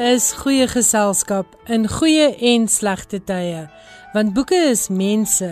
Is 0.00 0.30
goeie 0.32 0.64
geselskap 0.64 1.58
in 1.68 1.82
goeie 1.84 2.30
en 2.48 2.62
slegte 2.72 3.18
tye, 3.28 3.66
want 4.14 4.32
boeke 4.32 4.56
is 4.70 4.86
mense, 4.88 5.48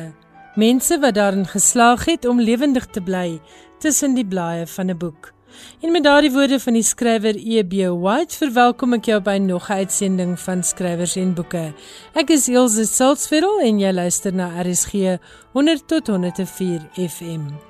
mense 0.56 0.96
wat 1.02 1.18
daarin 1.18 1.44
geslaag 1.44 2.06
het 2.08 2.24
om 2.24 2.40
lewendig 2.40 2.86
te 2.95 3.02
bly 3.04 3.42
tussen 3.84 4.16
die 4.16 4.24
blaaie 4.24 4.64
van 4.66 4.88
'n 4.88 4.96
boek. 4.96 5.34
En 5.82 5.92
met 5.92 6.04
daardie 6.04 6.32
woorde 6.32 6.60
van 6.60 6.73
die 6.73 6.82
skrywer 6.82 7.37
E.B. 7.37 7.92
White 8.00 8.37
verwelkom 8.37 8.95
ek 8.95 9.04
jou 9.04 9.20
by 9.20 9.37
nog 9.37 9.68
'n 9.68 9.84
uitsending 9.84 10.40
van 10.40 10.65
Skrywers 10.65 11.16
en 11.16 11.34
Boeke. 11.34 11.74
Ek 12.15 12.30
is 12.30 12.48
Elsje 12.48 12.87
Salzwetel 12.87 13.60
en 13.60 13.78
jy 13.78 13.92
luister 13.92 14.32
na 14.32 14.48
RSG 14.62 15.18
100 15.52 15.88
tot 15.88 16.06
104 16.06 16.88
FM. 16.95 17.67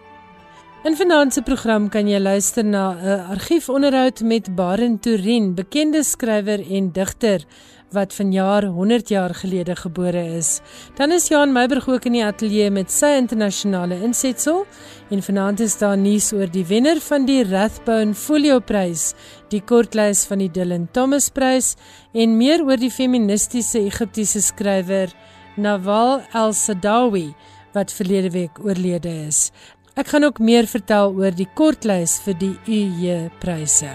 In 0.86 0.94
vanaand 0.94 1.34
se 1.34 1.42
program 1.42 1.88
kan 1.90 2.06
jy 2.06 2.20
luister 2.22 2.64
na 2.64 2.94
'n 2.94 3.24
argiefonderhoud 3.34 4.20
met 4.22 4.54
Baren 4.54 4.98
Turin, 5.00 5.54
bekende 5.54 6.04
skrywer 6.04 6.60
en 6.70 6.92
digter 6.92 7.44
wat 7.90 8.14
vanjaar 8.14 8.64
100 8.64 9.08
jaar 9.08 9.34
gelede 9.34 9.76
gebore 9.76 10.36
is. 10.36 10.60
Dan 10.94 11.12
is 11.12 11.28
Johan 11.28 11.52
Meiburg 11.52 11.88
ook 11.88 12.04
in 12.04 12.12
die 12.12 12.24
ateljee 12.24 12.70
met 12.70 12.92
sy 12.92 13.16
internasionale 13.16 14.02
insetsel 14.02 14.66
en 15.10 15.22
vanaand 15.22 15.60
is 15.60 15.78
daar 15.78 15.98
nuus 15.98 16.32
oor 16.32 16.50
die 16.50 16.64
wenner 16.64 17.00
van 17.00 17.26
die 17.26 17.44
Rathbone 17.44 18.14
Folio 18.14 18.60
Prys, 18.60 19.14
die 19.48 19.60
kortlys 19.60 20.24
van 20.26 20.38
die 20.38 20.50
Dylan 20.50 20.88
Thomas 20.92 21.28
Prys 21.28 21.74
en 22.12 22.36
meer 22.36 22.62
oor 22.64 22.76
die 22.76 22.90
feministiese 22.90 23.78
Egiptiese 23.78 24.40
skrywer 24.40 25.08
Nawal 25.56 26.22
El-Sadawi 26.32 27.34
wat 27.72 27.92
verlede 27.92 28.30
week 28.30 28.58
oorlede 28.64 29.10
is. 29.26 29.50
Ek 29.98 30.12
gaan 30.12 30.22
ook 30.24 30.36
meer 30.38 30.68
vertel 30.70 31.10
oor 31.18 31.34
die 31.34 31.48
kortlys 31.58 32.20
vir 32.22 32.36
die 32.38 32.52
UJ 32.70 33.32
pryse. 33.42 33.90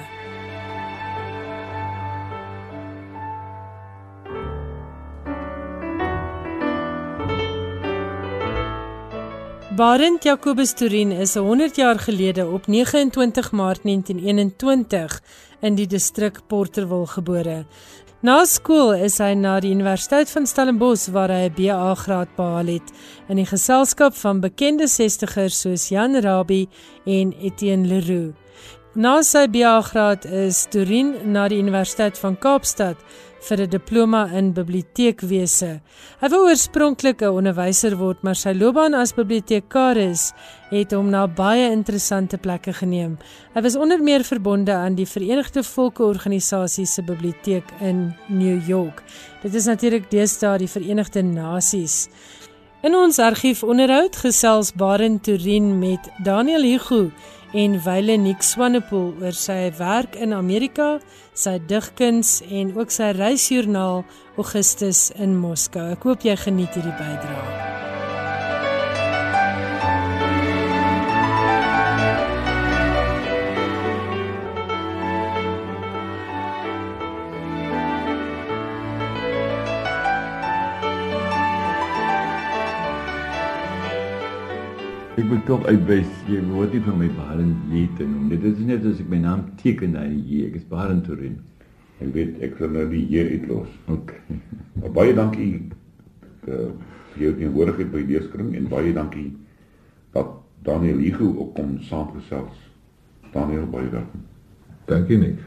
Barend 9.80 10.28
Jacobus 10.28 10.76
Turin 10.76 11.16
is 11.16 11.38
100 11.40 11.80
jaar 11.80 12.00
gelede 12.04 12.50
op 12.52 12.68
29 12.68 13.52
Maart 13.56 13.88
1921 13.88 15.22
in 15.62 15.80
die 15.80 15.88
distrik 15.88 16.44
Porterville 16.48 17.08
gebore. 17.08 17.64
Na 18.24 18.46
skool 18.48 18.94
is 19.04 19.18
hy 19.20 19.34
na 19.36 19.58
die 19.60 19.74
Universiteit 19.76 20.30
van 20.32 20.46
Stellenbosch 20.48 21.10
waar 21.12 21.28
hy 21.28 21.50
'n 21.50 21.56
BA 21.58 21.96
graad 22.04 22.30
behaal 22.38 22.70
het 22.72 22.94
in 23.28 23.36
die 23.36 23.46
geselskap 23.46 24.16
van 24.16 24.40
bekende 24.40 24.88
60ers 24.88 25.60
soos 25.60 25.90
Jan 25.92 26.16
Rabie 26.16 26.70
en 27.04 27.34
Etienne 27.44 27.88
Leroux. 27.88 28.32
Na 28.94 29.24
sy 29.26 29.48
BA 29.50 29.80
graad 29.82 30.28
is 30.30 30.68
Turin 30.70 31.16
na 31.34 31.48
die 31.50 31.58
Universiteit 31.58 32.20
van 32.22 32.36
Kaapstad 32.38 33.00
vir 33.42 33.62
'n 33.62 33.70
diploma 33.70 34.30
in 34.38 34.54
biblioteekwese. 34.54 35.82
Hy 36.22 36.28
wou 36.30 36.42
oorspronklik 36.46 37.24
'n 37.24 37.34
onderwyser 37.34 37.98
word, 37.98 38.22
maar 38.22 38.36
sy 38.36 38.54
loopbaan 38.54 38.94
as 38.94 39.16
bibliotekaris 39.16 40.34
het 40.70 40.92
hom 40.92 41.10
na 41.10 41.26
baie 41.28 41.72
interessante 41.72 42.38
plekke 42.38 42.74
geneem. 42.74 43.18
Hy 43.56 43.62
was 43.62 43.76
onder 43.76 44.00
meer 44.00 44.24
verbonde 44.24 44.74
aan 44.74 44.96
die 44.96 45.08
Verenigde 45.08 45.64
Volke 45.64 46.04
Organisasie 46.04 46.86
se 46.86 47.02
biblioteek 47.02 47.66
in 47.82 48.14
New 48.30 48.68
York. 48.68 49.02
Dit 49.42 49.56
is 49.56 49.66
natuurlik 49.66 50.12
deesdae 50.12 50.58
die 50.58 50.70
Verenigde 50.70 51.24
Nasies. 51.24 52.10
In 52.84 52.96
ons 52.96 53.20
argiefonderhoud 53.20 54.16
gesels 54.16 54.74
Baren 54.76 55.22
Turin 55.22 55.80
met 55.80 56.10
Daniel 56.24 56.62
Hugo 56.62 57.12
en 57.54 57.78
Wyle 57.86 58.18
Nick 58.18 58.42
Swanepoel 58.44 59.14
oor 59.22 59.38
sy 59.38 59.70
werk 59.78 60.18
in 60.18 60.34
Amerika, 60.34 60.98
sy 61.38 61.60
digkuns 61.70 62.40
en 62.50 62.74
ook 62.78 62.94
sy 62.94 63.12
reisjoernaal 63.18 64.02
Augustus 64.38 65.12
in 65.22 65.38
Moskou. 65.38 65.94
Ek 65.94 66.08
hoop 66.08 66.26
jy 66.26 66.38
geniet 66.48 66.74
hierdie 66.74 66.98
bydrae. 66.98 67.72
Ek 85.14 85.28
moet 85.30 85.44
tog 85.46 85.62
uitwys 85.70 86.10
jy 86.26 86.40
word 86.50 86.72
nie 86.74 86.80
van 86.82 86.96
my 86.98 87.08
Baren 87.14 87.52
Lee 87.70 87.86
te 88.00 88.06
noem. 88.10 88.32
Dit 88.32 88.48
is 88.50 88.62
net 88.66 88.86
as 88.90 88.98
ek 88.98 89.12
my 89.12 89.20
naam 89.22 89.44
teken 89.60 89.92
na 89.94 90.08
die 90.10 90.24
J. 90.26 90.48
Ek 90.48 90.56
is 90.58 90.64
Baren 90.66 91.04
Turin. 91.06 91.36
Ek 92.02 92.10
weet 92.16 92.40
ek 92.42 92.56
sal 92.58 92.72
nou 92.74 92.88
die 92.90 93.04
J 93.12 93.36
uitlos. 93.36 93.70
OK. 93.94 94.16
Maar 94.82 94.96
baie 94.96 95.14
dankie 95.14 95.52
uh 96.50 96.72
vir 97.14 97.28
jou 97.28 97.34
teenwoordigheid 97.38 97.92
by 97.94 98.02
die 98.02 98.16
leeskring 98.16 98.56
en 98.58 98.66
baie 98.72 98.90
dankie 98.96 99.28
dat 100.16 100.32
Daniel 100.66 101.04
Hugo 101.04 101.28
ook 101.44 101.52
kom 101.60 101.76
saamgesels. 101.86 102.64
Daniel 103.36 103.68
baie 103.70 103.92
welkom. 103.94 104.24
Dankie 104.90 105.20
Nick. 105.22 105.44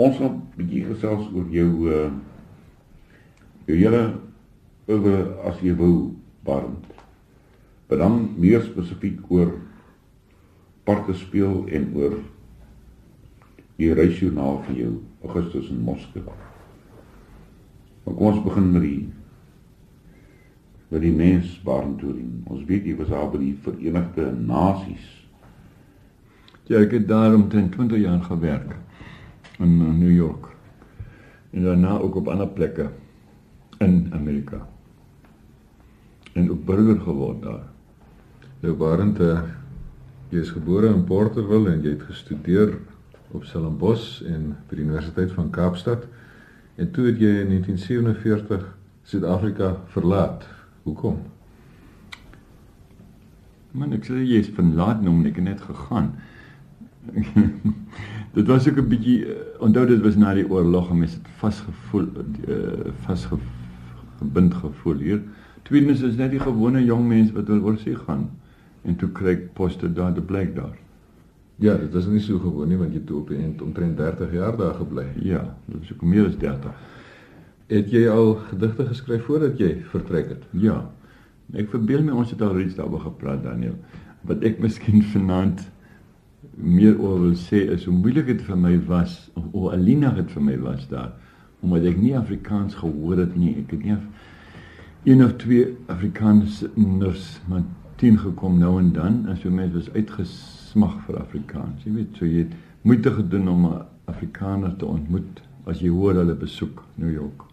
Ons 0.00 0.16
gaan 0.16 0.38
'n 0.38 0.40
bietjie 0.56 0.86
gesels 0.88 1.28
oor 1.34 1.52
jou 1.52 1.68
uh 1.92 2.08
jou 3.68 3.76
hele 3.76 4.02
oor 4.88 5.28
as 5.44 5.60
jy 5.60 5.76
wou 5.76 6.16
Baren 6.40 6.80
maar 7.90 7.98
dan 7.98 8.34
meer 8.38 8.62
spesifiek 8.62 9.18
oor 9.28 9.48
parke 10.86 11.14
speel 11.18 11.64
en 11.66 11.88
oor 11.98 12.12
die 13.80 13.88
reisjoernaal 13.98 14.60
vir 14.68 14.76
jou 14.78 14.90
Augustus 15.26 15.72
in 15.72 15.80
Moskou. 15.82 16.22
Maar 18.04 18.14
kom 18.14 18.28
ons 18.28 18.44
begin 18.44 18.68
met 18.70 18.84
die 18.84 19.00
met 20.90 21.02
die 21.02 21.12
mens 21.14 21.56
Barnturing. 21.66 22.44
Ons 22.50 22.62
weet 22.66 22.86
jy 22.86 22.94
was 22.98 23.10
al 23.14 23.28
by 23.30 23.40
die 23.42 23.56
Verenigde 23.62 24.28
Nasies. 24.34 25.10
Ja, 26.70 26.80
ek 26.80 26.94
het 26.94 27.08
daar 27.10 27.34
omtrent 27.34 27.74
20 27.74 28.02
jaar 28.02 28.22
gewerk 28.26 28.76
in 29.58 29.76
New 29.98 30.14
York. 30.14 30.46
En 31.50 31.66
daarna 31.66 31.98
ook 31.98 32.22
op 32.22 32.30
ander 32.30 32.48
plekke 32.48 32.88
in 33.82 34.10
Amerika. 34.14 34.62
En 36.32 36.50
ook 36.50 36.64
burger 36.64 37.00
geword 37.06 37.42
daar. 37.42 37.69
Nou 38.60 38.74
Barend, 38.76 39.16
uh, 39.24 39.38
jy 40.28 40.42
is 40.44 40.50
gebore 40.52 40.90
in 40.92 41.06
Porterville 41.08 41.70
en 41.72 41.78
jy 41.80 41.94
het 41.94 42.02
gestudeer 42.04 42.74
op 43.32 43.46
Stellenbosch 43.48 44.18
en 44.28 44.50
by 44.68 44.76
die 44.76 44.82
Universiteit 44.84 45.30
van 45.32 45.46
Kaapstad. 45.54 46.02
En 46.76 46.90
toe 46.92 47.06
het 47.06 47.22
jy 47.22 47.30
in 47.40 47.54
1947 47.54 48.66
Suid-Afrika 49.08 49.70
verlaat. 49.94 50.44
Hoekom? 50.84 51.22
Man, 53.72 53.94
ek 53.96 54.04
sê 54.10 54.18
jy 54.18 54.42
is 54.44 54.50
verlaat 54.52 55.00
nou, 55.06 55.14
ek 55.30 55.40
het 55.40 55.46
net 55.46 55.64
gegaan. 55.64 56.10
dit 58.36 58.52
was 58.52 58.68
ook 58.68 58.82
'n 58.82 58.92
bietjie 58.92 59.22
uh, 59.24 59.38
onthou 59.64 59.86
dit 59.88 60.04
was 60.04 60.20
na 60.20 60.34
die 60.36 60.44
oorlog 60.44 60.90
en 60.90 61.00
mens 61.00 61.16
het 61.16 61.32
vasgevoel 61.40 62.12
uh, 62.44 62.92
vasgebind 63.08 64.54
gevoel 64.54 65.00
hier. 65.00 65.24
Tweedens 65.62 66.04
is 66.04 66.20
net 66.20 66.36
die 66.36 66.44
gewone 66.44 66.84
jong 66.84 67.08
mense 67.08 67.32
wat 67.32 67.48
wil 67.48 67.64
oor 67.64 67.80
see 67.80 67.96
gaan 67.96 68.28
en 68.82 68.96
toe 68.96 69.10
kry 69.16 69.34
ek 69.36 69.48
poste 69.56 69.90
daar 69.92 70.14
te 70.14 70.22
blyk 70.24 70.54
daar. 70.56 70.76
Ja, 71.60 71.74
dit 71.76 71.94
is 71.94 72.06
nie 72.08 72.22
so 72.24 72.40
gewoon 72.40 72.70
nie 72.72 72.78
want 72.80 72.94
jy 72.94 73.02
het 73.02 73.10
op 73.12 73.28
die 73.28 73.40
end 73.42 73.60
omtrent 73.62 73.98
30 74.00 74.32
jaar 74.32 74.56
daar 74.56 74.78
gebly. 74.78 75.04
Ja, 75.20 75.42
dit 75.66 75.82
is 75.82 75.92
ook 75.92 76.06
meer 76.08 76.30
as 76.30 76.38
30. 76.40 76.86
Het 77.70 77.90
jy 77.92 78.06
al 78.08 78.34
gedigte 78.48 78.86
geskryf 78.88 79.26
voordat 79.28 79.60
jy 79.60 79.74
vertrek 79.92 80.32
het? 80.32 80.46
Ja. 80.56 80.78
Ek 81.52 81.68
verbeel 81.72 82.02
my 82.06 82.14
ons 82.22 82.32
het 82.32 82.40
al 82.42 82.54
reeds 82.56 82.78
daaroor 82.78 83.04
gepraat 83.04 83.44
Daniel. 83.44 83.76
Wat 84.26 84.44
ek 84.46 84.62
miskien 84.62 85.04
vanaand 85.14 85.66
meer 86.56 86.96
oor 86.96 87.20
wil 87.26 87.36
sê 87.36 87.66
is 87.74 87.84
hoe 87.88 87.94
moeilik 87.94 88.30
dit 88.32 88.42
vir 88.46 88.58
my 88.58 88.74
was 88.88 89.18
of 89.36 89.44
hoe 89.52 89.70
alleenig 89.74 90.16
dit 90.22 90.32
vir 90.36 90.46
my 90.48 90.56
was 90.64 90.88
daar 90.88 91.12
omdat 91.60 91.90
ek 91.90 91.98
nie 92.00 92.14
Afrikaans 92.16 92.78
gehoor 92.80 93.18
het 93.20 93.34
nie. 93.36 93.50
Ek 93.60 93.74
het 93.74 93.82
nie 93.84 93.96
een 95.04 95.24
of 95.24 95.34
twee 95.40 95.76
Afrikaners 95.92 96.62
maar 97.48 97.62
10 98.00 98.18
gekom 98.18 98.58
nou 98.58 98.78
en 98.80 98.92
dan 98.92 99.26
en 99.28 99.36
so 99.36 99.50
mense 99.52 99.76
was 99.76 99.90
uitgesmag 99.92 100.94
vir 101.04 101.18
Afrikaans. 101.20 101.82
Jy 101.84 101.92
weet, 101.92 102.16
so 102.16 102.24
jy 102.24 102.46
het 102.46 102.54
moeite 102.88 103.12
gedoen 103.12 103.48
om 103.48 103.66
'n 103.66 103.82
Afrikaner 104.08 104.76
te 104.76 104.86
ontmoet 104.86 105.42
as 105.66 105.80
jy 105.80 105.88
hoor 105.88 106.14
hulle 106.14 106.34
besoek 106.34 106.82
New 106.94 107.12
York. 107.12 107.44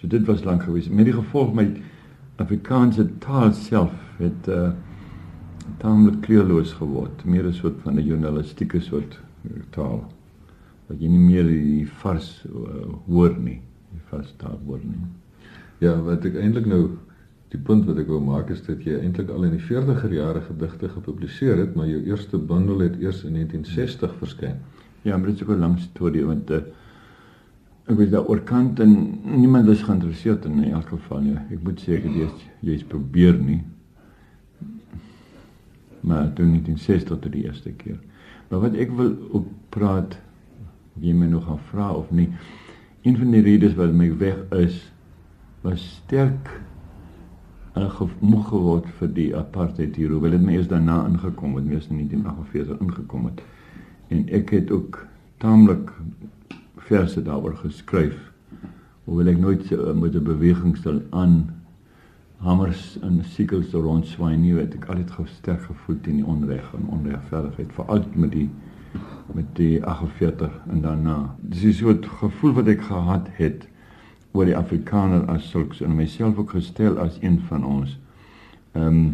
So 0.00 0.06
dit 0.06 0.24
was 0.26 0.44
lank 0.44 0.62
gewees. 0.62 0.88
Met 0.88 1.04
die 1.04 1.14
gevolg 1.14 1.54
my 1.54 1.66
Afrikaanse 2.36 3.08
taal 3.18 3.52
self 3.52 3.92
het 4.18 4.48
uh 4.48 4.70
taamlik 5.78 6.20
kleurloos 6.20 6.72
geword, 6.72 7.24
meer 7.24 7.46
'n 7.46 7.52
soort 7.52 7.80
van 7.82 7.94
'n 7.94 8.06
journalistieke 8.06 8.80
soort 8.80 9.20
taal. 9.70 10.04
Wat 10.86 11.00
jy 11.00 11.08
nie 11.08 11.18
meer 11.18 11.46
die 11.46 11.86
vars 11.86 12.44
uh, 12.46 12.94
hoor 13.06 13.36
nie, 13.38 13.60
die 13.90 14.02
vars 14.10 14.34
taal 14.36 14.60
hoor 14.66 14.80
nie. 14.84 15.06
Ja, 15.78 16.02
wat 16.02 16.24
ek 16.24 16.34
eintlik 16.34 16.66
nou 16.66 16.90
Die 17.52 17.60
punt 17.60 17.84
wat 17.84 17.98
ek 18.00 18.08
wil 18.08 18.22
maak 18.24 18.50
is 18.52 18.62
dat 18.64 18.80
jy 18.86 18.96
eintlik 19.02 19.28
al 19.32 19.44
in 19.44 19.58
die 19.58 19.64
40er 19.64 20.12
jare 20.14 20.40
gedigte 20.46 20.88
gepubliseer 20.88 21.58
het, 21.60 21.74
maar 21.76 21.90
jou 21.90 22.00
eerste 22.08 22.38
bundel 22.40 22.80
het 22.86 22.96
eers 23.00 23.26
in 23.28 23.36
1960 23.36 24.14
verskyn. 24.22 24.62
Ja, 25.04 25.18
maar 25.18 25.28
dit 25.28 25.40
is 25.40 25.44
ook 25.44 25.56
'n 25.56 25.60
lang 25.60 25.76
storie 25.78 26.24
want 26.24 26.50
uh, 26.50 26.62
ek 27.90 27.96
weet 27.98 28.10
daar 28.10 28.24
oorkant 28.30 28.80
en 28.80 29.20
niemand 29.40 29.66
was 29.66 29.82
geïnteresseerd 29.82 30.44
in 30.44 30.64
elk 30.64 30.88
geval 30.88 31.20
nie. 31.20 31.36
Ek 31.50 31.62
moet 31.62 31.80
sê 31.80 31.98
ek 31.98 32.08
het 32.08 32.14
jy's 32.14 32.48
jy's 32.60 32.84
probeer 32.84 33.36
nie. 33.36 33.62
Maar 36.00 36.32
toe 36.32 36.46
in 36.46 36.78
60 36.78 37.18
tot 37.20 37.32
die 37.32 37.44
eerste 37.44 37.70
keer. 37.70 37.98
Maar 38.48 38.60
wat 38.60 38.74
ek 38.74 38.90
wil 38.96 39.12
ook 39.32 39.46
praat 39.68 40.18
wie 40.94 41.14
my 41.14 41.26
nog 41.26 41.44
gaan 41.44 41.60
vra 41.68 41.92
of 41.92 42.10
nie. 42.10 42.28
Een 43.02 43.16
van 43.16 43.30
die 43.30 43.42
redes 43.42 43.74
wat 43.74 43.92
my 43.92 44.16
weg 44.16 44.38
is 44.50 44.92
was 45.60 46.00
sterk 46.04 46.48
en 47.72 47.90
gemoeg 47.90 48.48
geword 48.48 48.88
vir 48.98 49.08
die 49.16 49.30
apartheid 49.36 49.96
hier. 49.96 50.12
Hoewel 50.12 50.36
dit 50.36 50.44
my 50.44 50.56
eers 50.58 50.68
daarna 50.68 51.02
ingekom 51.08 51.56
het, 51.56 51.64
mees 51.64 51.88
in 51.88 52.02
1948 52.02 52.82
ingekom 52.84 53.30
het. 53.30 53.40
En 54.12 54.26
ek 54.28 54.52
het 54.52 54.70
ook 54.70 55.00
taamlik 55.40 55.90
verse 56.76 57.22
daaroor 57.22 57.56
geskryf. 57.62 58.18
Hoewel 59.04 59.32
ek 59.32 59.40
nooit 59.40 59.70
uh, 59.72 59.92
met 59.96 60.14
'n 60.14 60.24
beweging 60.24 60.76
stel 60.76 61.00
aan 61.10 61.54
hamers 62.42 62.98
en 63.00 63.22
sikels 63.24 63.72
rondswaai 63.72 64.36
nie, 64.36 64.54
het 64.58 64.74
ek 64.74 64.88
altyd 64.90 65.10
gesterk 65.10 65.62
gevoel 65.62 66.00
teen 66.02 66.16
die 66.20 66.26
onreg 66.26 66.72
en 66.74 66.88
onregverdigheid, 66.90 67.72
veral 67.72 68.04
met 68.14 68.32
die 68.32 68.48
met 69.32 69.46
die 69.56 69.84
48 69.84 70.50
en 70.68 70.80
daarna. 70.82 71.34
Dis 71.40 71.62
'n 71.64 71.72
soort 71.72 72.06
gevoel 72.06 72.52
wat 72.52 72.66
ek 72.66 72.82
gehad 72.82 73.28
het 73.32 73.68
oor 74.32 74.48
die 74.48 74.56
Afrikaner 74.56 75.26
as 75.32 75.50
sulks 75.50 75.82
en 75.84 75.96
myself 75.96 76.38
ook 76.40 76.54
gestel 76.56 76.98
as 76.98 77.18
een 77.20 77.40
van 77.48 77.64
ons. 77.64 77.98
Ehm 78.72 78.86
um, 78.86 79.04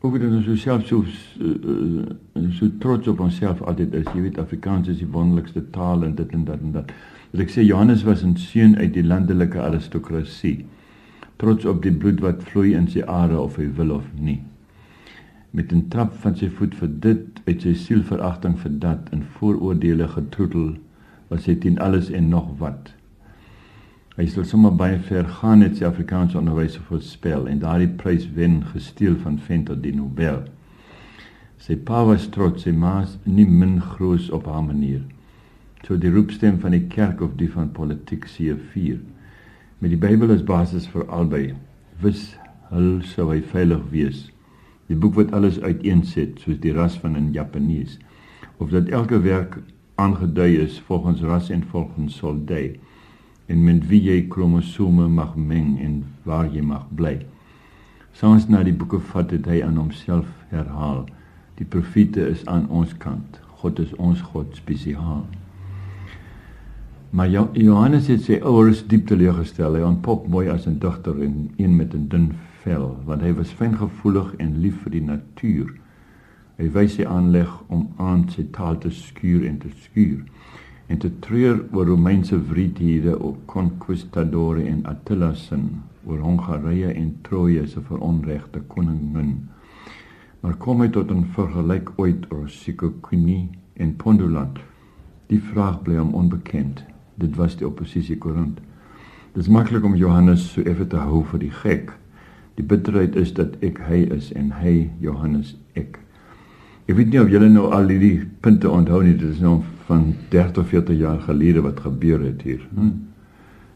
ook 0.00 0.20
dit 0.20 0.32
is 0.32 0.62
self 0.62 0.86
so 0.86 1.02
uh, 1.02 2.02
so 2.50 2.68
trots 2.78 3.08
op 3.08 3.20
onsself 3.20 3.62
altyd 3.62 3.94
is. 3.94 4.06
Jy 4.14 4.20
weet 4.28 4.38
Afrikaans 4.38 4.88
is 4.88 4.98
die 4.98 5.08
wonderlikste 5.10 5.64
taal 5.70 6.04
en 6.04 6.14
dit 6.14 6.32
en 6.32 6.44
dat 6.44 6.60
en 6.62 6.72
dat. 6.72 6.92
Dat 7.32 7.40
ek 7.42 7.50
sê 7.50 7.64
Johannes 7.66 8.04
was 8.06 8.22
'n 8.24 8.36
seun 8.36 8.76
uit 8.76 8.92
die 8.94 9.04
landelike 9.04 9.60
aristokrasie. 9.60 10.66
Trots 11.36 11.64
op 11.64 11.82
die 11.82 11.92
bloed 11.92 12.20
wat 12.20 12.42
vloei 12.42 12.74
in 12.74 12.88
sy 12.88 13.02
are 13.02 13.40
of 13.40 13.56
hy 13.56 13.66
wil 13.76 13.90
of 13.90 14.06
nie 14.18 14.40
met 15.56 15.72
'n 15.72 15.88
trap 15.88 16.12
van 16.22 16.36
sy 16.36 16.48
voet 16.48 16.74
vir 16.74 16.88
dit 17.00 17.40
uit 17.46 17.62
sy 17.62 17.72
sielveragting 17.74 18.58
vir 18.62 18.72
dat 18.78 19.06
in 19.16 19.22
vooroordeele 19.36 20.08
getroetel 20.08 20.66
was 21.28 21.46
hy 21.46 21.54
teen 21.62 21.78
alles 21.78 22.10
en 22.10 22.28
nog 22.28 22.50
wat 22.58 22.92
hy 24.16 24.24
sou 24.32 24.46
sommer 24.48 24.72
baie 24.72 24.96
ver 25.04 25.26
gaan 25.28 25.60
het 25.60 25.74
sy 25.76 25.84
Afrikaanse 25.84 26.38
onderwys 26.40 26.78
voorspel 26.88 27.42
en 27.52 27.58
daardie 27.60 27.90
prys 28.00 28.22
wen 28.32 28.62
gesteel 28.70 29.18
van 29.20 29.36
Venter 29.44 29.76
die 29.76 29.92
Nobel. 29.92 30.38
Sy 31.60 31.76
pa 31.76 32.00
was 32.08 32.24
trots 32.32 32.64
sy 32.64 32.72
ma 32.72 33.02
nie 33.26 33.44
min 33.44 33.74
groot 33.84 34.30
op 34.32 34.48
haar 34.48 34.64
manier. 34.64 35.02
So 35.84 36.00
die 36.00 36.14
roepstem 36.14 36.56
van 36.62 36.72
die 36.72 36.86
kerk 36.88 37.20
of 37.20 37.36
die 37.36 37.50
van 37.52 37.68
politiek 37.76 38.24
sie 38.32 38.56
vier. 38.72 39.02
Met 39.84 39.92
die 39.92 40.00
Bybel 40.00 40.32
as 40.32 40.46
basis 40.48 40.88
vir 40.88 41.04
albei. 41.12 41.52
Wis 42.00 42.38
hul 42.70 43.02
sou 43.04 43.28
hy 43.34 43.42
veilig 43.52 43.84
wees. 43.92 44.24
Die 44.88 44.96
boek 44.96 45.20
wat 45.20 45.36
alles 45.36 45.60
uiteenset 45.60 46.40
soos 46.40 46.56
die 46.64 46.72
ras 46.72 46.96
van 47.04 47.20
'n 47.20 47.34
Japanees. 47.36 47.98
Of 48.56 48.72
dat 48.72 48.88
elke 48.88 49.20
werk 49.20 49.60
aangedui 50.00 50.56
is 50.64 50.80
volgens 50.88 51.20
ras 51.20 51.50
en 51.50 51.68
volgens 51.68 52.16
soldij 52.16 52.78
en 53.46 53.64
met 53.64 53.86
wie 53.90 54.02
jy 54.02 54.20
kromosome 54.30 55.06
mag 55.08 55.36
meng 55.36 55.76
en 55.82 56.02
waar 56.26 56.48
jy 56.50 56.62
mag 56.66 56.86
bly. 56.98 57.16
Soms 58.16 58.48
na 58.48 58.62
die 58.66 58.74
boeke 58.74 58.98
vat 59.12 59.30
dit 59.30 59.46
hy 59.46 59.60
aan 59.62 59.78
homself 59.78 60.26
herhaal. 60.50 61.04
Die 61.58 61.66
profete 61.68 62.26
is 62.26 62.44
aan 62.50 62.66
ons 62.68 62.94
kant. 62.98 63.40
God 63.60 63.78
is 63.82 63.92
ons 64.02 64.22
God 64.32 64.56
spesiaal. 64.58 65.24
Maar 67.16 67.30
Johannes 67.56 68.10
het 68.10 68.26
sy 68.26 68.40
ouers 68.42 68.82
diep 68.90 69.06
teleurgestel. 69.08 69.78
Hy 69.78 69.84
ontpop 69.86 70.26
mooi 70.28 70.48
as 70.52 70.66
'n 70.66 70.78
digter 70.78 71.22
en 71.22 71.50
een 71.56 71.76
met 71.76 71.94
'n 71.94 72.08
dun 72.08 72.34
vel 72.64 72.98
want 73.04 73.22
hy 73.22 73.32
was 73.32 73.50
fyngevoelig 73.50 74.34
en 74.38 74.60
lief 74.60 74.82
vir 74.82 74.92
die 74.92 75.04
natuur. 75.04 75.72
Hy 76.58 76.70
wys 76.72 76.94
sy 76.94 77.04
aanleg 77.04 77.52
om 77.68 77.88
aan 77.96 78.28
sy 78.28 78.46
taal 78.50 78.78
te 78.78 78.90
skuur 78.90 79.46
en 79.46 79.58
te 79.58 79.68
skuur 79.68 80.24
en 80.86 80.98
te 80.98 81.10
treur 81.18 81.64
oor 81.72 81.86
Romeinse 81.86 82.38
wreedhede 82.48 83.18
op 83.18 83.36
conquistadore 83.46 84.62
en 84.62 84.84
Attila 84.86 85.34
se 85.34 85.58
oor 86.06 86.18
Hongarye 86.18 86.92
en 86.92 87.16
Troje 87.22 87.66
se 87.66 87.80
veronregte 87.82 88.60
koningin. 88.66 89.48
Maar 90.40 90.54
kom 90.56 90.80
hy 90.80 90.88
tot 90.88 91.10
'n 91.10 91.24
vergelyk 91.34 91.90
ooit 91.96 92.32
oor 92.32 92.48
Sikokuni 92.48 93.50
en 93.74 93.96
Pondoland? 93.96 94.58
Die 95.26 95.40
vraag 95.40 95.82
bly 95.82 95.96
hom 95.96 96.14
onbekend. 96.14 96.84
Dit 97.14 97.36
was 97.36 97.56
die 97.56 97.66
oppositie 97.66 98.18
Korint. 98.18 98.60
Dit 99.32 99.42
is 99.42 99.48
maklik 99.48 99.84
om 99.84 99.94
Johannes 99.94 100.52
so 100.52 100.62
effe 100.62 100.86
te 100.86 100.96
hou 100.96 101.24
vir 101.24 101.38
die 101.38 101.50
gek. 101.50 101.92
Die 102.54 102.64
bitterheid 102.64 103.16
is 103.16 103.32
dat 103.34 103.56
ek 103.60 103.78
hy 103.88 104.06
is 104.16 104.32
en 104.32 104.50
hy 104.50 104.90
Johannes 105.00 105.56
ek. 105.74 105.98
Ek 106.86 106.96
weet 106.96 107.10
nie 107.10 107.20
of 107.20 107.28
julle 107.28 107.48
nou 107.48 107.72
al 107.74 107.88
hierdie 107.88 108.22
punte 108.40 108.70
onthou 108.70 109.02
nie. 109.02 109.16
Dit 109.18 109.34
is 109.34 109.40
nou 109.40 109.62
van 109.86 110.14
30 110.28 110.62
of 110.62 110.68
40 110.68 110.98
jaar 110.98 111.20
gelede 111.20 111.60
wat 111.60 111.80
gebeur 111.80 112.24
het 112.24 112.42
hier. 112.42 112.68
Hm? 112.74 112.90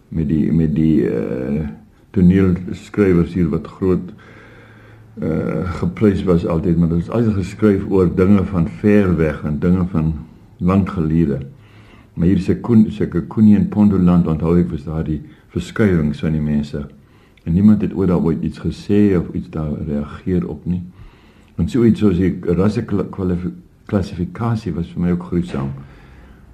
Met 0.08 0.28
die 0.28 0.52
met 0.52 0.74
die 0.74 1.10
uh 1.10 1.68
toneelskrywers 2.10 3.34
hier 3.34 3.48
wat 3.48 3.66
groot 3.66 4.12
uh 5.22 5.70
geprys 5.78 6.24
was 6.26 6.46
altyd, 6.46 6.78
maar 6.78 6.88
dit 6.88 6.98
is 6.98 7.10
altyd 7.10 7.34
geskryf 7.34 7.82
oor 7.88 8.14
dinge 8.14 8.44
van 8.44 8.68
ver 8.68 9.16
weg 9.16 9.42
en 9.44 9.58
dinge 9.58 9.86
van 9.86 10.14
lank 10.58 10.88
gelede. 10.88 11.38
Maar 12.14 12.26
hier 12.26 12.38
se 12.38 12.60
kon 12.60 12.86
seker 12.90 13.22
Koenie 13.22 13.56
en 13.56 13.68
Pondoland 13.68 14.26
onthou 14.26 14.58
ek 14.58 14.70
was 14.70 14.84
daar 14.84 15.04
die 15.04 15.22
verskuiwings 15.54 16.20
van 16.20 16.32
die 16.32 16.42
mense. 16.42 16.86
En 17.44 17.52
niemand 17.52 17.82
het 17.82 17.94
ooit 17.94 18.08
daaroor 18.08 18.34
iets 18.40 18.58
gesê 18.58 19.16
of 19.16 19.24
iets 19.32 19.50
daar 19.50 19.72
reageer 19.86 20.48
op 20.48 20.66
nie. 20.66 20.82
En 21.56 21.68
so 21.68 21.84
iets 21.84 22.00
soos 22.00 22.16
die 22.18 22.38
rasseklassifikasie 22.42 24.74
was 24.74 24.92
vir 24.92 25.02
my 25.02 25.10
ook 25.14 25.24
gruisam. 25.30 25.70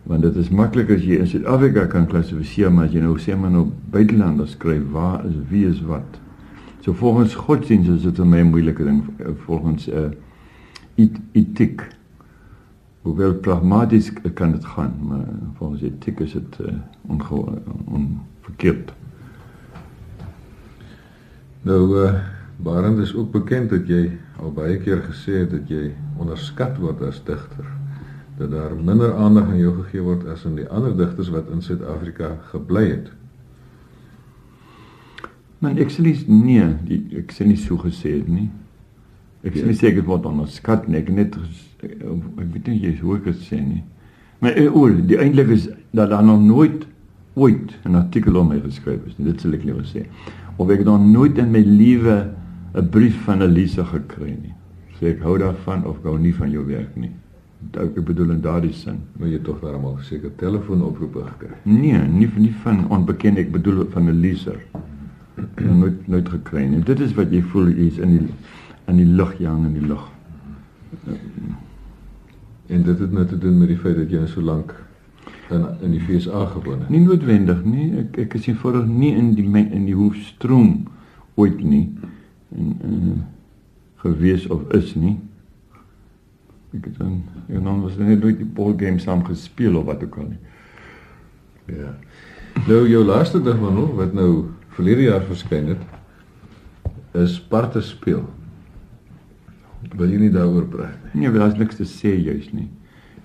Want 0.07 0.23
dit 0.23 0.37
is 0.39 0.51
maklik 0.55 0.91
as 0.95 1.03
jy 1.03 1.19
in 1.19 1.27
Suid-Afrika 1.27 1.87
kan 1.91 2.07
klassifiseer, 2.07 2.71
maar 2.73 2.87
as 2.87 2.95
jy 2.95 3.03
nou 3.03 3.17
sê 3.19 3.35
maar 3.39 3.51
nou 3.51 3.65
buitelanders 3.91 4.55
skryf 4.55 4.85
waar 4.95 5.25
is 5.27 5.35
wie 5.51 5.65
is 5.67 5.81
wat. 5.87 6.21
So 6.85 6.95
volgens 6.95 7.35
godsdienst 7.35 7.91
is 7.91 8.03
dit 8.03 8.19
'n 8.19 8.31
baie 8.31 8.45
moeilike 8.45 8.85
ding 8.85 9.03
volgens 9.47 9.89
'n 9.89 10.15
uh, 10.97 11.09
etiek. 11.33 11.83
Hoewel 13.03 13.35
pragmaties 13.35 14.13
kan 14.35 14.53
dit 14.53 14.65
gaan, 14.65 14.95
maar 15.01 15.27
volgens 15.59 15.83
etiek 15.83 16.21
is 16.21 16.33
dit 16.33 16.59
uh, 16.61 16.75
onverkeerd. 17.07 18.93
Nou 21.63 22.07
uh 22.07 22.15
Barend 22.57 22.99
is 22.99 23.15
ook 23.15 23.31
bekend 23.31 23.71
dat 23.71 23.89
jy 23.89 24.15
al 24.41 24.53
baie 24.57 24.79
keer 24.81 25.03
gesê 25.05 25.43
het 25.43 25.51
dat 25.53 25.69
jy 25.69 25.91
onderskat 26.17 26.79
word 26.81 27.03
as 27.05 27.21
digter. 27.25 27.76
Dat 28.37 28.51
daar 28.51 28.75
minder 28.77 29.15
aandag 29.15 29.49
aan 29.49 29.59
jou 29.59 29.73
gegee 29.83 30.03
word 30.05 30.27
as 30.29 30.45
aan 30.47 30.59
die 30.59 30.69
ander 30.69 30.97
digters 30.97 31.31
wat 31.33 31.49
in 31.53 31.63
Suid-Afrika 31.63 32.37
gebly 32.51 32.85
het. 32.91 33.11
Maar 35.59 35.79
ek 35.81 35.91
sê 35.91 36.05
nie 36.05 36.17
nee, 36.29 36.67
die, 36.85 37.01
ek 37.23 37.33
sê 37.33 37.47
nie 37.49 37.57
so 37.57 37.81
gesê 37.81 38.19
het 38.19 38.29
nie. 38.29 38.51
Ek 39.47 39.57
sê 39.57 39.65
nie 39.65 39.79
seker 39.79 40.05
word 40.05 40.27
onderskat 40.29 40.85
nie, 40.89 41.01
ek 41.01 41.09
net 41.15 41.39
ek 41.87 41.97
weet 42.53 42.69
nie 42.69 42.81
jy 42.83 42.97
hoe 43.01 43.17
ek 43.17 43.31
dit 43.31 43.45
sê 43.49 43.61
nie. 43.63 43.83
Maar 44.45 44.59
eh, 44.61 44.69
oor 44.69 44.93
die 45.09 45.19
eintlik 45.21 45.55
is 45.57 45.69
dat 45.97 46.13
daar 46.13 46.25
nog 46.25 46.43
nooit 46.45 46.85
ooit 47.37 47.73
'n 47.85 47.95
artikel 47.95 48.37
om 48.37 48.49
my 48.49 48.61
geskryf 48.61 49.01
is 49.07 49.17
nie. 49.19 49.33
Dit 49.33 49.41
sal 49.41 49.53
ek 49.53 49.65
liewer 49.65 49.85
sê 49.85 50.07
of 50.57 50.71
ek 50.71 50.85
nog 50.85 51.01
nooit 51.01 51.39
in 51.39 51.51
my 51.51 51.61
lewe 51.65 52.33
'n 52.75 52.89
brief 52.91 53.25
van 53.25 53.43
Elise 53.43 53.85
gekry 53.85 54.37
nie. 54.43 54.55
Sê 55.01 55.17
ek 55.17 55.23
hou 55.23 55.39
daarvan 55.39 55.85
of 55.85 56.03
gou 56.03 56.19
nie 56.19 56.35
van 56.35 56.51
jou 56.51 56.65
werk 56.67 56.97
nie. 56.97 57.13
Ek 57.81 57.97
bedoel 58.05 58.31
in 58.31 58.41
daardie 58.45 58.73
sin, 58.77 59.01
maar 59.19 59.29
jy 59.29 59.39
tog 59.45 59.61
daarom 59.61 59.97
seker 60.05 60.31
telefoonoproepe 60.37 61.25
gekry. 61.31 61.55
Nee, 61.65 61.99
nie 62.09 62.29
nie 62.37 62.53
van 62.63 62.85
onbekend, 62.93 63.41
ek 63.41 63.51
bedoel 63.53 63.87
van 63.91 64.09
Elise. 64.13 64.59
nooit 65.81 66.09
nooit 66.09 66.29
gekry 66.29 66.65
nie. 66.69 66.83
Dit 66.85 67.01
is 67.01 67.15
wat 67.17 67.33
jy 67.33 67.43
voel 67.53 67.73
is 67.89 67.99
in 67.99 68.17
die 68.17 68.27
in 68.87 69.01
die 69.01 69.09
lug 69.19 69.35
jang 69.43 69.65
in 69.67 69.73
die 69.75 69.87
lug. 69.87 70.05
En 72.67 72.83
dit 72.83 72.99
het 72.99 73.13
net 73.13 73.29
te 73.29 73.39
doen 73.39 73.59
met 73.59 73.69
die 73.69 73.79
feit 73.79 73.97
dat 73.97 74.11
jy 74.11 74.23
nou 74.23 74.31
so 74.31 74.43
lank 74.45 74.75
in 75.51 75.67
in 75.83 75.95
die 75.95 76.03
FSA 76.03 76.47
gewoon 76.55 76.81
het. 76.81 76.91
Nie 76.91 77.03
noodwendig 77.05 77.65
nie. 77.65 77.91
Ek 78.03 78.19
ek 78.27 78.37
is 78.39 78.47
eenvoudig 78.51 78.87
nie 78.87 79.15
in 79.15 79.35
die 79.39 79.47
in 79.65 79.87
die 79.87 79.95
hoofstroom 79.95 80.87
ooit 81.35 81.63
nie 81.63 81.89
en 82.57 82.77
uh, 82.87 83.17
gewees 84.03 84.47
of 84.47 84.63
is 84.73 84.95
nie. 84.95 85.17
Ek 86.77 86.89
het 86.91 86.99
dan 86.99 87.23
ja 87.49 87.61
nou 87.63 87.81
was 87.85 87.97
net 87.97 88.21
nooit 88.21 88.39
die 88.41 88.49
ball 88.59 88.75
game 88.79 89.01
saam 89.03 89.25
gespeel 89.25 89.77
of 89.81 89.87
wat 89.89 90.03
ook 90.05 90.17
al 90.21 90.31
nie. 90.33 90.43
Ja. 91.79 91.93
Nou 92.67 92.87
jou 92.89 93.05
laaste 93.05 93.43
dag 93.43 93.59
van 93.61 93.75
nog 93.75 93.95
wat 93.99 94.15
nou 94.17 94.31
verlede 94.77 95.09
jaar 95.09 95.25
verskyn 95.25 95.73
het 95.75 95.85
is 97.17 97.39
parte 97.41 97.81
speel. 97.81 98.25
Wil 99.97 100.13
jy 100.13 100.21
nie 100.27 100.33
daaroor 100.35 100.67
praat 100.69 101.15
nie? 101.15 101.27
Nee, 101.27 101.33
daar 101.33 101.53
is 101.53 101.59
niks 101.61 101.79
te 101.79 101.87
sê 101.89 102.13
juis 102.17 102.51
nie. 102.53 102.69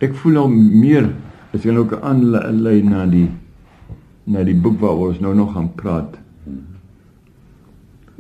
Ek 0.02 0.16
voel 0.22 0.38
nou 0.40 0.48
meer 0.52 1.10
as 1.52 1.66
jy 1.66 1.76
ook 1.76 1.98
aanlei 2.00 2.80
na 2.86 3.06
die 3.10 3.28
na 4.32 4.44
die 4.48 4.56
boek 4.56 4.78
waaroor 4.80 5.16
ons 5.16 5.24
nou 5.24 5.34
nog 5.36 5.52
gaan 5.56 5.72
praat. 5.76 6.16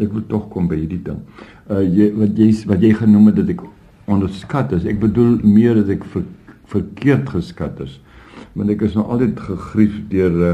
Ek 0.02 0.10
wil 0.12 0.26
tog 0.28 0.48
kom 0.52 0.68
by 0.68 0.80
hierdie 0.82 1.02
ding. 1.06 1.22
Uh 1.70 1.84
jy 1.86 2.10
wat 2.18 2.40
jy 2.40 2.50
wat 2.72 2.84
jy 2.84 2.92
genoem 2.98 3.30
het 3.32 3.40
dat 3.44 3.54
ek 3.54 3.64
onderskat 4.12 4.72
is. 4.78 4.88
Ek 4.90 5.00
bedoel 5.02 5.40
meer 5.44 5.82
dat 5.82 5.92
ek 5.96 6.06
ver, 6.14 6.26
verkeerd 6.72 7.30
geskat 7.34 7.80
is. 7.84 7.98
Want 8.58 8.72
ek 8.74 8.84
is 8.88 8.98
nog 8.98 9.10
altyd 9.12 9.40
gegrief 9.40 9.98
deur 10.12 10.38
uh, 10.42 10.54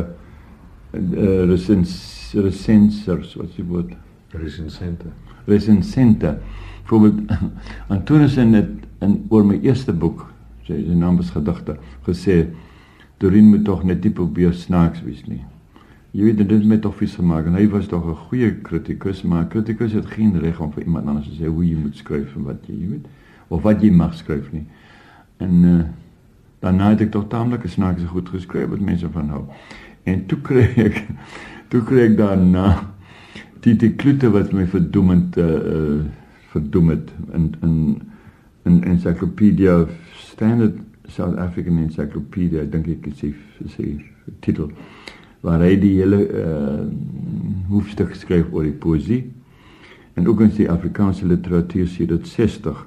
uh 0.97 1.43
resens 1.49 1.95
resensers 2.35 3.35
wat 3.39 3.55
jy 3.55 3.65
word 3.67 3.93
resensente. 4.35 5.11
Resensente. 5.47 6.37
Byvoorbeeld 6.83 7.35
Antonius 7.95 8.37
in 8.41 8.55
dit 8.55 8.71
in 9.05 9.19
oor 9.29 9.45
my 9.45 9.59
eerste 9.61 9.93
boek, 9.93 10.25
sy 10.67 10.79
sy 10.87 10.95
naam 10.97 11.19
is 11.23 11.29
gedigte, 11.35 11.77
gesê 12.07 12.47
Dorien 13.21 13.47
moet 13.49 13.63
tog 13.65 13.81
net 13.87 14.03
nie 14.05 14.13
probeer 14.13 14.51
snaaks 14.53 15.01
wees 15.05 15.23
nie. 15.25 15.41
Jy 16.13 16.27
weet 16.27 16.41
dit 16.41 16.51
het 16.53 16.65
met 16.69 16.83
tog 16.83 16.93
vies 16.99 17.15
gemaak 17.17 17.47
en 17.49 17.55
hy 17.57 17.65
was 17.71 17.87
tog 17.89 18.05
'n 18.05 18.15
goeie 18.29 18.51
kritikus, 18.61 19.23
maar 19.23 19.47
kritikus 19.47 19.93
het 19.93 20.05
geen 20.05 20.37
reg 20.39 20.59
om 20.61 20.71
vir 20.71 20.83
iemand 20.83 21.07
anders 21.07 21.27
te 21.27 21.35
sê 21.35 21.47
hoe 21.47 21.65
jy 21.65 21.75
moet 21.75 21.95
skryf 21.95 22.35
en 22.35 22.43
wat 22.43 22.61
jy, 22.67 22.75
jy 22.75 22.89
weet 22.89 23.07
of 23.47 23.63
wat 23.63 23.83
jy 23.83 23.91
mag 23.91 24.15
skryf 24.17 24.51
nie. 24.51 24.65
En 25.43 25.63
uh, 25.63 25.79
daarna 26.59 26.91
het 26.93 27.05
ek 27.07 27.13
tog 27.13 27.27
taamlik 27.31 27.67
snaaks 27.69 28.07
goed 28.11 28.29
geskryf 28.33 28.69
wat 28.71 28.83
mense 28.83 29.09
van 29.13 29.29
hou. 29.33 29.43
En 30.07 30.25
toe 30.29 30.39
kry 30.43 30.67
ek 30.87 31.03
toe 31.71 31.83
kry 31.87 32.07
ek 32.07 32.17
daarna 32.19 32.67
die 33.65 33.75
die 33.75 33.93
klute 33.99 34.31
wat 34.33 34.53
my 34.55 34.67
verdoemend 34.69 35.37
uh, 35.37 35.47
uh 35.47 35.99
verdoem 36.47 36.93
het 36.93 37.09
in 37.35 37.47
in 37.61 37.73
in 38.65 38.83
encyclopedia 38.83 39.85
standard 40.15 40.77
South 41.07 41.37
African 41.37 41.77
Encyclopedia 41.77 42.63
dink 42.63 42.87
ek 42.87 43.09
is 43.11 43.19
sy 43.75 43.89
titel 44.43 44.71
waar 45.45 45.61
hy 45.63 45.75
die 45.79 45.93
hele 45.99 46.21
uh, 46.23 46.85
hoofstuk 47.69 48.15
skryf 48.15 48.49
oor 48.51 48.65
die 48.67 48.75
poesie 48.75 49.21
en 50.17 50.27
ook 50.27 50.45
in 50.47 50.53
die 50.55 50.69
Afrikaanse 50.71 51.27
literatuur 51.29 51.87
sê 51.91 52.07
dit 52.09 52.31
60 52.31 52.79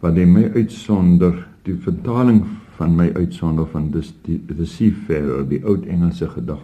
wat 0.00 0.16
hy 0.16 0.24
my 0.24 0.50
uitsonder 0.54 1.46
die 1.62 1.74
vertaling 1.74 2.44
van 2.76 2.96
my 2.96 3.10
uitsonder 3.14 3.66
van 3.66 3.90
dis 3.90 4.12
die 4.22 4.40
seafarer 4.64 5.48
die 5.48 5.62
oud 5.64 5.86
Engelse 5.86 6.28
gedig 6.28 6.60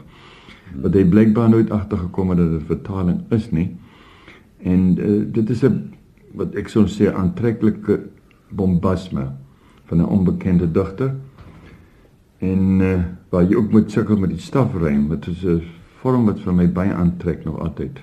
wat 0.83 0.95
hy 0.95 1.05
blykbaar 1.05 1.51
nooit 1.51 1.71
agtergekom 1.71 2.31
het 2.31 2.39
dat 2.39 2.51
dit 2.51 2.61
'n 2.61 2.67
vertaling 2.67 3.21
is 3.31 3.51
nie 3.51 3.71
en 4.63 4.97
uh, 4.99 5.25
dit 5.33 5.51
is 5.51 5.63
'n 5.65 5.93
wat 6.35 6.55
ek 6.55 6.69
sou 6.69 6.87
sê 6.89 7.13
aantreklike 7.13 8.01
bombasme 8.49 9.33
van 9.85 9.99
'n 9.99 10.05
onbekende 10.05 10.71
digter. 10.73 11.15
En 12.39 12.81
uh, 12.81 13.01
waar 13.29 13.45
jy 13.45 13.55
ook 13.55 13.71
moet 13.71 13.91
sukkel 13.91 14.17
met 14.17 14.31
die 14.31 14.39
stafrym, 14.39 15.09
wat 15.09 15.27
is 15.27 15.45
'n 15.45 15.63
vorm 16.01 16.25
wat 16.25 16.41
vir 16.41 16.55
my 16.55 16.73
baie 16.73 16.93
aantrek 16.93 17.45
nog 17.45 17.59
altyd. 17.59 18.01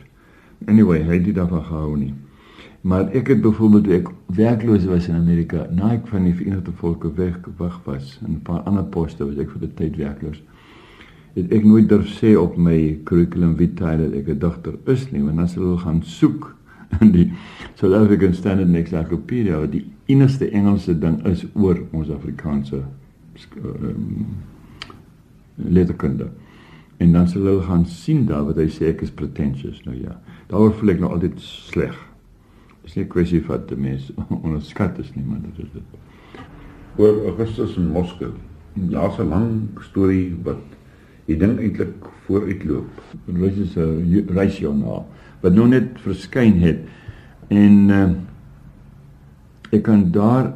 Anyway, 0.66 1.02
hy 1.04 1.14
het 1.14 1.26
dit 1.26 1.36
daarvan 1.36 1.64
gehou 1.64 1.98
nie. 1.98 2.14
Maar 2.82 3.10
ek 3.12 3.28
het 3.28 3.42
byvoorbeeld 3.42 3.88
ek 3.88 4.12
werkloos 4.26 4.86
was 4.86 5.08
in 5.08 5.16
Amerika, 5.16 5.66
na 5.76 5.92
ek 5.98 6.08
van 6.08 6.24
die 6.24 6.36
Verenigde 6.36 6.72
Volke 6.80 7.12
weg 7.14 7.40
weg 7.58 7.80
was 7.84 8.20
en 8.24 8.32
'n 8.38 8.42
paar 8.42 8.62
ander 8.62 8.84
poste 8.84 9.26
was 9.26 9.38
ek 9.38 9.50
vir 9.52 9.60
die 9.60 9.74
tyd 9.74 9.98
werkloos. 9.98 10.42
Het 11.34 11.52
ek 11.52 11.66
nooit 11.66 11.90
durf 11.90 12.08
sê 12.08 12.38
op 12.38 12.58
my 12.58 13.00
curriculum 13.04 13.56
vitae 13.58 13.98
dat 13.98 14.14
ek 14.14 14.28
'n 14.28 14.40
digter 14.40 14.74
is 14.86 15.12
nie, 15.12 15.24
want 15.24 15.40
as 15.40 15.56
hulle 15.56 15.78
gaan 15.78 16.04
soek 16.04 16.56
in 17.02 17.12
die 17.12 17.32
South 17.76 17.94
African 17.94 18.34
Standard 18.34 18.76
Encyclopedia 18.76 19.60
wat 19.60 19.72
die 19.72 19.86
enigste 20.06 20.50
Engelse 20.50 21.00
ding 21.00 21.26
is 21.26 21.46
oor 21.54 21.78
ons 21.92 22.10
Afrikaanse 22.10 22.84
um, 23.64 24.28
letterkunde. 25.56 26.30
En 26.98 27.12
dan 27.12 27.28
sal 27.28 27.42
hulle 27.42 27.62
gaan 27.62 27.86
sien 27.86 28.26
daar 28.26 28.46
wat 28.46 28.58
hy 28.60 28.68
sê 28.68 28.90
ek 28.94 29.02
is 29.02 29.12
pretentious 29.12 29.84
nou 29.86 29.96
ja. 29.96 30.20
Daaroor 30.48 30.74
voel 30.74 30.90
ek 30.90 31.00
nou 31.00 31.12
altyd 31.12 31.40
sleg. 31.44 31.96
Dis 32.90 32.96
nie 32.96 33.04
'n 33.06 33.10
kwessie 33.14 33.40
van 33.46 33.66
die 33.70 33.76
mens 33.78 34.08
onderskat 34.46 34.98
is 34.98 35.12
nie, 35.14 35.24
maar 35.24 35.38
dit 35.42 35.58
is 35.62 35.72
dit. 35.74 36.42
Oor 36.98 37.20
Augustus 37.30 37.76
in 37.78 37.92
Moskou. 37.94 38.32
Daar's 38.74 39.20
'n 39.20 39.30
lang 39.30 39.68
storie 39.80 40.34
wat 40.44 40.64
die 41.26 41.38
ding 41.38 41.60
eintlik 41.60 42.08
vooruitloop. 42.26 42.90
Dit 43.26 43.58
is 43.58 43.76
'n 43.78 44.80
nou 44.80 45.04
wat 45.42 45.54
nou 45.54 45.68
net 45.68 46.00
verskyn 46.02 46.58
het 46.60 46.80
en 47.48 47.90
uh, 47.90 48.10
ek 49.70 49.84
kan 49.84 50.12
daar 50.12 50.54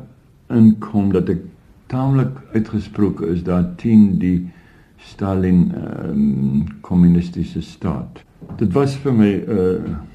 inkom 0.49 1.11
dat 1.11 1.29
ek 1.29 1.41
taamlik 1.85 2.33
uitgesproke 2.53 3.27
is 3.27 3.43
daar 3.43 3.75
10 3.75 4.17
die 4.17 4.49
Stalin 4.97 5.71
um, 5.75 6.65
kommunistiese 6.81 7.61
staat. 7.61 8.23
Dit 8.57 8.73
was 8.73 8.97
vir 8.97 9.13
my 9.13 9.29
'n 9.29 9.49
uh, 9.49 9.75
eh, 9.75 10.12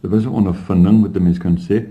dit 0.00 0.10
was 0.10 0.24
'n 0.24 0.28
ondervinding 0.28 1.02
wat 1.02 1.16
'n 1.16 1.22
mens 1.22 1.38
kan 1.38 1.56
sê. 1.58 1.84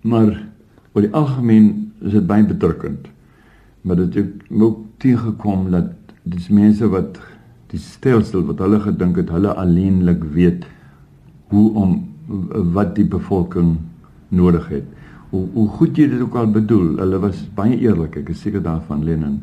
Maar 0.00 0.48
oor 0.92 1.02
die 1.02 1.12
algemeen 1.12 1.92
is 2.00 2.12
dit 2.12 2.26
baie 2.26 2.44
bedrukkend. 2.44 3.08
Maar 3.80 3.96
dit 3.96 4.14
het 4.14 4.32
ook 4.50 4.78
teëgekom 4.96 5.70
dat 5.70 5.90
dis 6.22 6.48
mense 6.48 6.88
wat 6.88 7.20
die 7.66 7.78
stelsel 7.78 8.44
wat 8.44 8.58
hulle 8.58 8.80
gedink 8.80 9.16
het 9.16 9.30
hulle 9.34 9.54
alleenlik 9.54 10.24
weet 10.24 10.66
hoe 11.52 11.72
om 11.74 12.08
wat 12.72 12.94
die 12.94 13.04
bevolking 13.04 13.76
nodig 14.28 14.68
het. 14.68 14.84
Hoe 15.30 15.46
hoe 15.52 15.68
goed 15.68 15.96
jy 15.96 16.08
dit 16.08 16.20
ook 16.20 16.34
al 16.34 16.50
bedoel, 16.50 16.96
hulle 16.96 17.18
was 17.18 17.42
baie 17.54 17.76
eerlik, 17.78 18.16
ek 18.16 18.28
is 18.28 18.40
seker 18.40 18.62
daarvan 18.62 19.04
Lenin. 19.04 19.40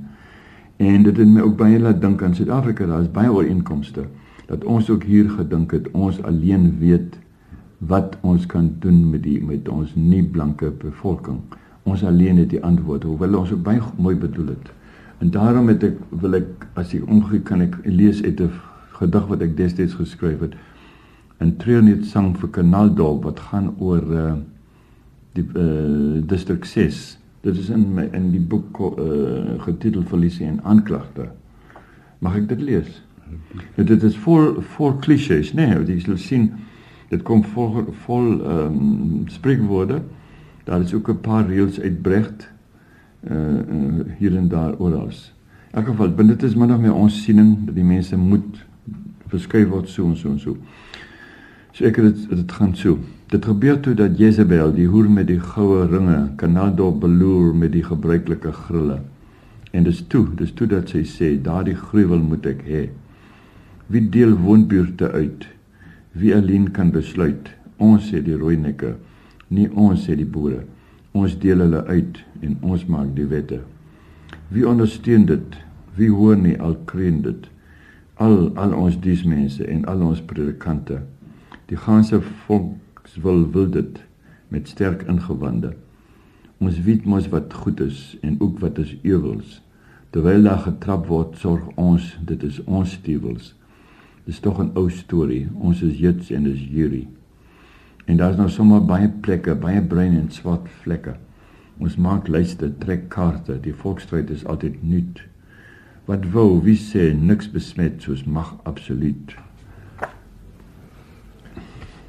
En 0.82 1.04
dit 1.04 1.18
het 1.18 1.28
my 1.28 1.42
ook 1.46 1.58
baie 1.58 1.80
laat 1.80 2.02
dink 2.02 2.24
aan 2.24 2.36
Suid-Afrika, 2.36 2.86
daar 2.86 3.02
is 3.02 3.12
baie 3.12 3.32
ooreenkomste 3.32 4.08
dat 4.48 4.64
ons 4.68 4.90
ook 4.90 5.04
hier 5.08 5.30
gedink 5.30 5.72
het 5.72 5.92
ons 5.92 6.18
alleen 6.28 6.74
weet 6.80 7.20
wat 7.88 8.18
ons 8.22 8.46
kan 8.46 8.76
doen 8.80 9.10
met 9.10 9.24
die 9.24 9.40
met 9.44 9.70
ons 9.70 9.96
nie 9.96 10.22
blanke 10.24 10.70
bevolking. 10.84 11.40
Ons 11.84 12.04
alleen 12.06 12.38
het 12.38 12.52
die 12.54 12.62
antwoord, 12.64 13.04
hoewel 13.10 13.40
ons 13.40 13.52
ook 13.52 13.64
baie 13.66 13.82
mooi 13.98 14.16
bedoel 14.16 14.54
het. 14.54 14.70
En 15.22 15.32
daarom 15.34 15.68
het 15.68 15.84
ek 15.84 15.98
wil 16.22 16.38
ek 16.38 16.68
as 16.78 16.94
ek 16.94 17.10
omgee 17.10 17.42
kan 17.46 17.62
ek 17.66 17.80
lees 17.86 18.22
uit 18.24 18.42
'n 18.42 18.52
gedig 19.00 19.26
wat 19.28 19.42
ek 19.42 19.58
destyds 19.58 19.98
geskryf 19.98 20.40
het. 20.40 20.54
'n 21.42 21.58
Treurniet 21.58 22.06
sang 22.06 22.38
vir 22.38 22.50
Kanaldorp 22.50 23.24
wat 23.24 23.40
gaan 23.40 23.74
oor 23.80 24.04
uh 24.14 24.34
die 25.34 25.46
uh 25.56 26.22
distrik 26.28 26.66
6. 26.66 27.18
Dit 27.42 27.58
is 27.58 27.70
in 27.70 27.94
my 27.94 28.10
in 28.14 28.32
die 28.32 28.42
boek 28.42 28.80
uh 28.80 29.62
getitel 29.62 30.04
Verliese 30.04 30.44
en 30.44 30.60
aanklagte. 30.64 31.30
Mag 32.20 32.36
ek 32.36 32.48
dit 32.48 32.62
lees? 32.62 33.02
Dit 33.76 34.04
is 34.04 34.18
vol 34.18 34.62
vol 34.76 34.94
klisjées, 34.94 35.54
nee, 35.54 35.78
jy 35.86 36.00
sal 36.00 36.18
sien. 36.18 36.52
Dit 37.12 37.26
kom 37.28 37.44
vol 37.44 37.92
vol 38.06 38.28
ehm 38.40 38.80
um, 38.80 39.24
spreekwoorde. 39.28 40.02
Daar 40.64 40.82
is 40.82 40.94
ook 40.94 41.10
'n 41.10 41.22
paar 41.22 41.48
reëls 41.48 41.80
uit 41.80 42.02
Brecht 42.02 42.50
uh 43.30 44.00
hier 44.18 44.36
en 44.36 44.48
daar 44.48 44.78
oral. 44.80 45.12
In 45.72 45.78
elk 45.78 45.86
geval, 45.88 46.10
binne 46.10 46.36
dit 46.36 46.44
is 46.44 46.56
maar 46.56 46.68
nog 46.68 46.82
meer 46.82 46.94
ons 46.94 47.24
siening 47.24 47.66
dat 47.66 47.76
die 47.76 47.84
mense 47.84 48.18
moet 48.18 48.66
verskuif 49.28 49.68
word 49.68 49.90
so 49.90 50.06
en 50.06 50.18
so 50.18 50.30
en 50.30 50.40
so. 50.40 50.58
So 51.72 51.86
ek 51.86 51.96
het 51.96 52.30
dit 52.30 52.52
gaan 52.52 52.76
so. 52.76 52.98
Dit 53.32 53.46
gebeur 53.46 53.80
toe 53.80 53.94
dat 53.94 54.18
Jezebel, 54.18 54.74
die 54.74 54.88
hoer 54.88 55.10
met 55.10 55.28
die 55.28 55.40
goue 55.40 55.86
ringe, 55.88 56.32
Kanado 56.36 56.92
beloer 56.92 57.56
met 57.56 57.72
die 57.72 57.84
gebruikelike 57.84 58.52
grille. 58.52 59.00
En 59.72 59.84
dis 59.84 60.04
toe, 60.08 60.28
dis 60.36 60.52
toe 60.52 60.68
dat 60.68 60.90
sy 60.90 61.04
sê, 61.08 61.42
daardie 61.42 61.76
gruwel 61.76 62.20
moet 62.20 62.46
ek 62.46 62.66
hê. 62.68 62.90
Wie 63.88 64.10
deel 64.10 64.36
woonbuurte 64.36 65.12
uit? 65.12 65.48
Wie 66.12 66.36
alleen 66.36 66.72
kan 66.72 66.92
besluit? 66.92 67.52
Ons 67.82 68.10
sê 68.12 68.20
die 68.24 68.36
rooi 68.38 68.58
nekke, 68.60 68.96
nie 69.50 69.70
ons 69.72 70.06
sê 70.06 70.16
die 70.20 70.28
boere. 70.28 70.66
Ons 71.18 71.38
deel 71.40 71.64
hulle 71.64 71.82
uit 71.88 72.20
en 72.44 72.58
ons 72.62 72.84
maak 72.92 73.14
die 73.16 73.28
wette. 73.32 73.62
Wie 74.52 74.68
ondersteun 74.68 75.26
dit? 75.30 75.56
Wie 75.96 76.12
hoor 76.12 76.38
nie 76.40 76.58
al 76.60 76.78
kreun 76.88 77.22
dit? 77.24 77.48
Al 78.20 78.52
al 78.60 78.76
ons 78.76 79.00
dies 79.04 79.24
mense 79.28 79.64
en 79.64 79.86
al 79.92 80.04
ons 80.06 80.22
predikante. 80.28 81.02
Die 81.72 81.80
ganse 81.80 82.20
volk 82.46 83.08
wil 83.24 83.46
wil 83.52 83.72
dit 83.72 84.04
met 84.52 84.68
sterk 84.68 85.08
ingewande. 85.08 85.74
Ons 86.60 86.80
weet 86.86 87.08
mos 87.08 87.30
wat 87.32 87.54
goed 87.64 87.80
is 87.80 88.18
en 88.22 88.36
ook 88.40 88.60
wat 88.60 88.78
is 88.84 88.94
ewels. 89.08 89.62
Terwyl 90.12 90.44
daar 90.44 90.60
getrap 90.68 91.08
word, 91.08 91.38
sorg 91.40 91.72
ons, 91.80 92.04
dit 92.28 92.44
is 92.44 92.60
ons 92.68 92.98
stewels. 93.00 93.54
Dis 94.26 94.40
tog 94.40 94.60
'n 94.62 94.72
ou 94.74 94.90
storie. 94.90 95.48
Ons 95.54 95.82
is 95.82 95.98
Jits 96.00 96.32
en 96.32 96.44
dis 96.44 96.68
Juri. 96.70 97.08
En 98.06 98.18
daar's 98.18 98.38
nou 98.38 98.50
sommer 98.50 98.86
baie 98.86 99.10
plekke, 99.22 99.56
baie 99.56 99.82
bruin 99.82 100.18
en 100.18 100.32
swart 100.32 100.70
vlekke. 100.82 101.16
Ons 101.78 101.96
maak 101.96 102.28
lyste, 102.28 102.78
trek 102.78 103.10
kaarte, 103.10 103.60
die 103.62 103.74
volksstryd 103.74 104.30
is 104.30 104.46
altyd 104.46 104.84
nuut. 104.84 105.22
Wat 106.06 106.26
wou 106.34 106.62
wie 106.64 106.78
sê 106.78 107.14
niks 107.14 107.52
besmet 107.52 108.02
soos 108.02 108.26
mag 108.26 108.56
absoluut. 108.64 109.36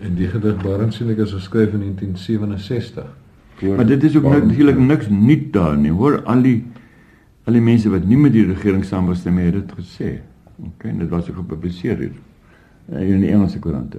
En 0.03 0.15
die 0.19 0.29
gedig 0.29 0.63
Barend 0.63 0.95
sien 0.95 1.11
ek 1.11 1.19
is 1.19 1.33
geskryf 1.33 1.73
in 1.77 1.81
1967. 1.81 3.07
Hoor, 3.61 3.77
maar 3.77 3.87
dit 3.87 4.03
is 4.03 4.17
ook 4.17 4.27
natuurlik 4.27 4.79
niks 4.79 5.09
nuut 5.09 5.53
daar 5.53 5.77
nie. 5.79 5.93
Hoor 5.95 6.23
al 6.27 6.43
die 6.43 6.65
al 7.47 7.53
die 7.59 7.63
mense 7.63 7.91
wat 7.91 8.05
nie 8.07 8.19
met 8.19 8.33
die 8.35 8.45
regering 8.47 8.85
saamgestem 8.87 9.39
het, 9.39 9.55
het 9.55 9.69
dit 9.69 9.79
gesê. 9.79 10.11
OK, 10.57 10.85
en 10.85 10.99
dit 10.99 11.09
was 11.09 11.31
ook 11.31 11.37
gepubliseer 11.37 11.97
hier 11.99 12.13
uh, 12.93 13.01
in 13.09 13.21
die 13.21 13.31
Engelse 13.31 13.59
koerante. 13.59 13.99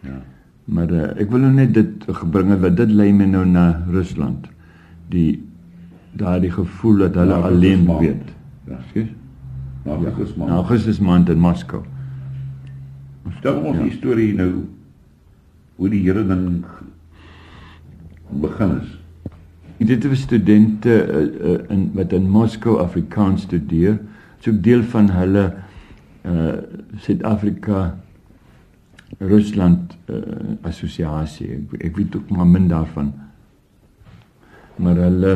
Ja. 0.00 0.22
Maar 0.64 0.90
uh, 0.90 1.06
ek 1.20 1.30
wil 1.30 1.44
nou 1.44 1.52
net 1.52 1.74
dit 1.74 2.04
gebring 2.20 2.50
het 2.54 2.60
wat 2.62 2.76
dit 2.76 2.90
lei 2.90 3.10
my 3.12 3.26
nou 3.26 3.44
na 3.46 3.82
Rusland. 3.90 4.46
Die 5.10 5.42
daardie 6.12 6.50
gevoel 6.50 7.06
dat 7.06 7.14
hulle 7.14 7.38
Na 7.38 7.48
alleen 7.48 7.86
Augustus 7.86 8.06
weet. 8.06 8.34
Ja. 8.66 8.78
Skus. 8.90 9.08
Ja. 9.84 9.96
dit 9.96 10.26
is 10.26 10.36
Na 10.36 10.44
maar. 10.44 10.54
Augustus 10.60 11.00
maand 11.00 11.28
in 11.28 11.38
Moskou. 11.38 11.82
Stel 13.38 13.60
ons 13.62 13.76
Ja. 13.76 13.82
die 13.82 13.92
storie 13.92 14.34
nou 14.34 14.52
hoe 15.76 15.88
die 15.88 16.02
hele 16.04 16.26
ding 16.26 16.64
begin 18.40 18.80
is. 18.80 18.98
Dit 19.80 20.04
is 20.04 20.20
studente 20.20 20.92
uh, 20.92 21.50
uh, 21.50 21.58
in 21.72 21.90
wat 21.94 22.12
in 22.12 22.28
Moskou 22.28 22.78
Afrikaans 22.80 23.42
studeer. 23.42 23.98
Is 24.40 24.48
ook 24.48 24.62
deel 24.62 24.82
van 24.82 25.10
hulle 25.10 25.44
uh 26.26 26.52
Suid-Afrika 26.96 27.98
Rusland 29.18 29.96
uh, 30.06 30.16
assosiasie. 30.62 31.48
Ek, 31.56 31.74
ek 31.90 31.96
weet 31.96 32.16
ook 32.16 32.30
maar 32.30 32.46
min 32.46 32.68
daarvan. 32.70 33.12
Maar 34.80 34.96
hulle 35.06 35.32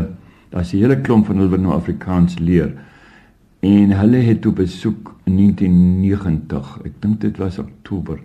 daar's 0.48 0.72
'n 0.72 0.76
hele 0.76 1.00
klomp 1.00 1.26
van 1.26 1.36
hulle 1.36 1.50
wat 1.50 1.60
nou 1.60 1.74
Afrikaans 1.74 2.38
leer. 2.38 2.72
En 3.60 3.90
hulle 3.90 4.16
het 4.16 4.40
toe 4.40 4.52
besoek 4.52 5.14
in 5.24 5.36
1990. 5.36 6.80
Ek 6.84 6.92
dink 6.98 7.20
dit 7.20 7.36
was 7.36 7.58
Oktober 7.58 8.20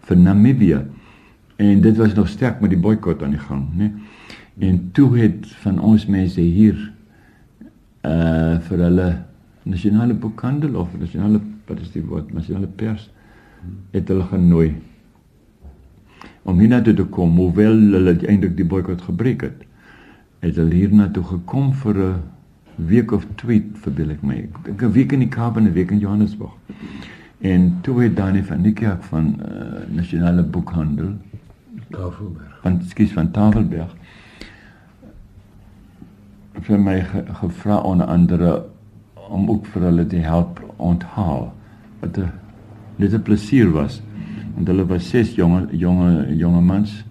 vir 0.00 0.16
Namibië. 0.16 0.80
En 1.56 1.80
dit 1.80 1.96
was 1.96 2.14
nog 2.14 2.28
sterk 2.28 2.60
met 2.60 2.70
die 2.70 2.78
boikot 2.78 3.22
aan 3.22 3.30
die 3.30 3.38
gang, 3.38 3.68
né? 3.76 3.92
En 4.58 4.90
toe 4.92 5.18
het 5.18 5.46
van 5.46 5.78
ons 5.80 6.06
mense 6.06 6.40
hier 6.40 6.92
uh 8.02 8.58
vir 8.60 8.78
hulle 8.78 9.08
nasionale 9.64 10.14
boekhandel 10.14 10.76
of 10.80 10.92
nasionale 10.98 11.40
wat 11.66 11.80
is 11.80 11.92
die 11.94 12.02
woord? 12.04 12.32
Nasionale 12.32 12.66
pers 12.66 13.10
het 13.94 14.08
hulle 14.08 14.26
genooi. 14.28 14.74
Om 16.44 16.58
hiernatoe 16.60 16.94
te 16.94 17.04
kom 17.04 17.36
hoewel 17.40 17.78
hulle 17.96 18.16
eintlik 18.28 18.56
die 18.56 18.68
boikot 18.68 19.02
gebreek 19.02 19.46
het 19.48 19.64
het 20.44 20.58
hulle 20.60 20.76
hiernatoe 20.76 21.24
gekom 21.24 21.72
vir 21.72 21.96
'n 21.96 22.22
week 22.76 23.12
of 23.12 23.26
twee 23.36 23.70
verbeel 23.74 24.10
ek 24.10 24.22
my. 24.22 24.36
Ek 24.36 24.64
dink 24.64 24.82
'n 24.82 24.92
week 24.92 25.12
in 25.12 25.20
die 25.20 25.28
Kaap 25.28 25.56
en 25.56 25.64
'n 25.64 25.72
week 25.72 25.90
in 25.90 25.98
Johannesburg. 25.98 26.52
En 27.40 27.78
toe 27.82 28.02
het 28.02 28.16
Dani 28.16 28.42
van 28.42 28.60
Niekerk 28.60 29.02
van 29.02 29.36
uh, 29.40 29.94
nasionale 29.94 30.42
boekhandel 30.42 31.16
Tafelberg. 31.90 32.58
van 32.62 32.82
skuis 32.82 33.12
van 33.12 33.30
Tafelberg 33.30 33.94
vir 36.60 36.78
my 36.78 37.00
ge, 37.00 37.24
gevra 37.40 37.76
onder 37.78 38.06
andere 38.06 38.64
om 39.28 39.48
ook 39.50 39.66
vir 39.66 39.82
hulle 39.82 40.06
te 40.06 40.16
help 40.16 40.60
onthaal 40.76 41.52
wat 42.00 42.18
'n 42.18 42.30
net 42.96 43.14
'n 43.14 43.22
plesier 43.22 43.70
was 43.72 44.02
want 44.54 44.68
hulle 44.68 44.86
was 44.86 45.08
ses 45.08 45.34
jonge 45.34 45.66
jonge 45.70 46.36
jonge 46.36 46.60
mans 46.60 47.04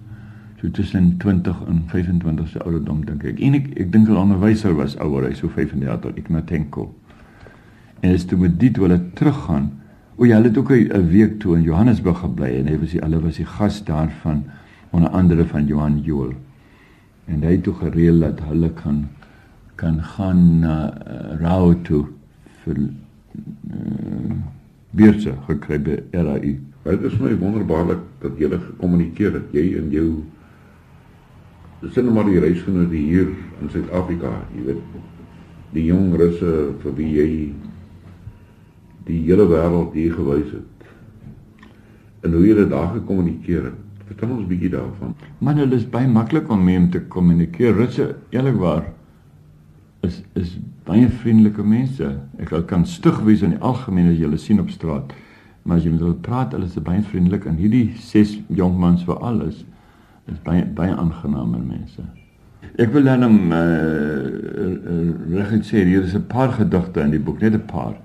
so 0.62 0.72
tussen 0.72 1.18
20 1.18 1.56
en 1.68 1.84
25 1.88 2.48
se 2.48 2.60
ouderdom 2.64 3.06
dink 3.06 3.24
ek. 3.24 3.40
En 3.40 3.54
ek 3.54 3.66
ek 3.78 3.92
dink 3.92 4.08
hulle 4.08 4.20
onderwyser 4.20 4.76
was 4.76 4.96
ouer 4.98 5.28
hy 5.28 5.34
so 5.34 5.50
35 5.50 6.16
Ignatenko 6.16 6.94
en 8.02 8.12
is 8.12 8.26
toe 8.26 8.38
met 8.38 8.60
dit 8.60 8.78
hulle 8.78 9.00
teruggaan 9.14 9.72
o 10.16 10.26
ja 10.26 10.36
hulle 10.36 10.52
het 10.52 10.58
ook 10.58 10.72
'n 10.72 11.08
week 11.10 11.40
toe 11.40 11.58
in 11.58 11.64
Johannesburg 11.64 12.20
gebly 12.20 12.60
en 12.60 12.68
hy 12.68 12.78
was 12.80 12.92
die 12.92 13.02
hulle 13.02 13.20
was 13.22 13.38
die 13.38 13.46
gas 13.46 13.84
daarvan 13.84 14.44
onder 14.92 15.10
andere 15.10 15.46
van 15.46 15.66
Johan 15.66 16.02
Joel. 16.02 16.34
En 17.26 17.42
hy 17.42 17.52
het 17.52 17.64
toe 17.64 17.74
gereël 17.74 18.20
dat 18.20 18.40
hulle 18.40 18.70
kan 18.70 19.08
kan 19.76 20.02
gaan 20.04 20.60
na 20.60 20.76
uh, 20.92 21.40
Rao 21.42 21.74
toe 21.84 22.06
vir 22.64 22.78
uh, 22.78 24.36
beurse 24.94 25.34
gekry 25.48 25.80
by 25.80 25.98
RAI. 26.14 26.54
Dit 26.84 27.04
is 27.08 27.20
my 27.20 27.34
wonderbaarlik 27.40 28.02
dat 28.22 28.40
jy 28.40 28.50
gekommunikeer 28.52 29.38
het, 29.40 29.54
jy 29.56 29.78
en 29.80 29.92
jou 29.92 30.08
sien 31.92 32.08
maar 32.14 32.28
die 32.28 32.40
reisgenote 32.40 32.96
hier 32.96 33.32
in 33.62 33.72
Suid-Afrika, 33.72 34.32
jy 34.56 34.68
weet, 34.70 34.84
die 35.74 35.88
jong 35.90 36.14
russe 36.20 36.52
vir 36.84 36.96
wie 37.00 37.10
jy 37.18 37.30
die 39.08 39.20
hele 39.26 39.48
wêreld 39.50 39.96
hier 39.98 40.14
gewys 40.16 40.52
het. 40.54 40.86
En 42.24 42.38
hoe 42.38 42.46
jy 42.46 42.56
dit 42.62 42.70
daar 42.72 42.94
gekommunikeer 42.94 43.66
het. 43.72 43.80
Vertel 44.08 44.30
ons 44.30 44.44
'n 44.44 44.48
bietjie 44.48 44.70
daarvan. 44.70 45.16
Man, 45.40 45.58
hulle 45.58 45.76
is 45.76 45.90
baie 45.90 46.08
maklik 46.08 46.50
om 46.50 46.64
mee 46.64 46.78
om 46.78 46.90
te 46.90 47.02
kommunikeer. 47.02 47.74
Russe, 47.76 48.16
eerlikwaar, 48.30 48.86
is 50.14 50.22
is 50.44 50.56
baie 50.88 51.08
vriendelike 51.10 51.64
mense. 51.64 52.08
Ek 52.42 52.54
kan 52.68 52.86
stug 52.86 53.22
wees 53.28 53.44
in 53.46 53.56
die 53.56 53.62
algemeen 53.62 54.12
as 54.12 54.18
jy 54.18 54.28
hulle 54.28 54.42
sien 54.42 54.60
op 54.62 54.72
straat. 54.74 55.14
Maar 55.64 55.80
as 55.80 55.86
jy 55.86 55.94
met 55.94 56.04
hulle 56.04 56.20
praat, 56.26 56.56
hulle 56.56 56.68
is 56.68 56.80
baie 56.84 57.04
vriendelik 57.08 57.48
en 57.48 57.60
hierdie 57.60 57.94
ses 58.04 58.36
jong 58.52 58.76
mans 58.80 59.06
vir 59.08 59.22
alles 59.24 59.64
is 60.32 60.40
baie 60.44 60.66
baie 60.76 60.92
aangename 60.96 61.60
mense. 61.60 62.04
Ek 62.80 62.94
wil 62.94 63.08
dan 63.08 63.26
hom 63.26 63.52
uh, 63.52 63.64
reg 65.36 65.52
sê 65.68 65.84
hier 65.84 66.04
is 66.04 66.16
'n 66.16 66.28
paar 66.28 66.54
gedigte 66.56 67.02
in 67.04 67.12
die 67.12 67.20
boek, 67.20 67.42
net 67.42 67.54
'n 67.54 67.66
paar. 67.68 67.96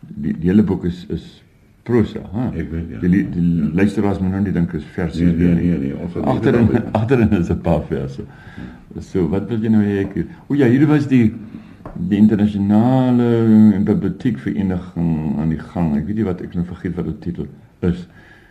Die, 0.00 0.32
die 0.32 0.48
hele 0.48 0.62
boek 0.62 0.84
is 0.84 1.06
is 1.08 1.42
prosa, 1.82 2.20
hè? 2.32 2.46
Ek 2.60 2.70
weet, 2.70 2.88
ja. 2.90 2.98
Die, 3.00 3.08
die, 3.30 3.46
ja. 3.62 3.68
luisteraars 3.74 4.18
moet 4.22 4.30
nou 4.30 4.42
nie 4.42 4.52
dink 4.52 4.72
is 4.72 4.84
verse 4.94 5.22
Nee, 5.22 5.32
nee, 5.34 5.54
nee, 5.54 5.78
nee, 5.78 5.96
ons 5.96 6.14
nie 6.14 6.24
Agterin 6.24 6.68
agterin 6.92 7.32
is 7.38 7.50
'n 7.50 7.60
paar 7.60 7.82
verse. 7.88 8.22
So, 9.00 9.28
wat 9.28 9.48
wil 9.48 9.58
jy 9.58 9.68
nou 9.68 9.82
hê 9.82 9.98
ek? 10.04 10.26
O 10.48 10.54
ja, 10.54 10.66
hier 10.66 10.86
was 10.86 11.06
die 11.08 11.32
die 12.08 12.16
internasionale 12.16 13.78
biblioteekvereniging 13.84 15.38
aan 15.40 15.48
die 15.48 15.58
gang. 15.58 15.96
Ek 15.96 16.06
weet 16.06 16.16
nie 16.16 16.24
wat 16.24 16.40
ek 16.44 16.54
nou 16.54 16.64
vergeet 16.64 16.94
wat 16.96 17.04
die 17.06 17.18
titel 17.18 17.46
is. 17.80 18.06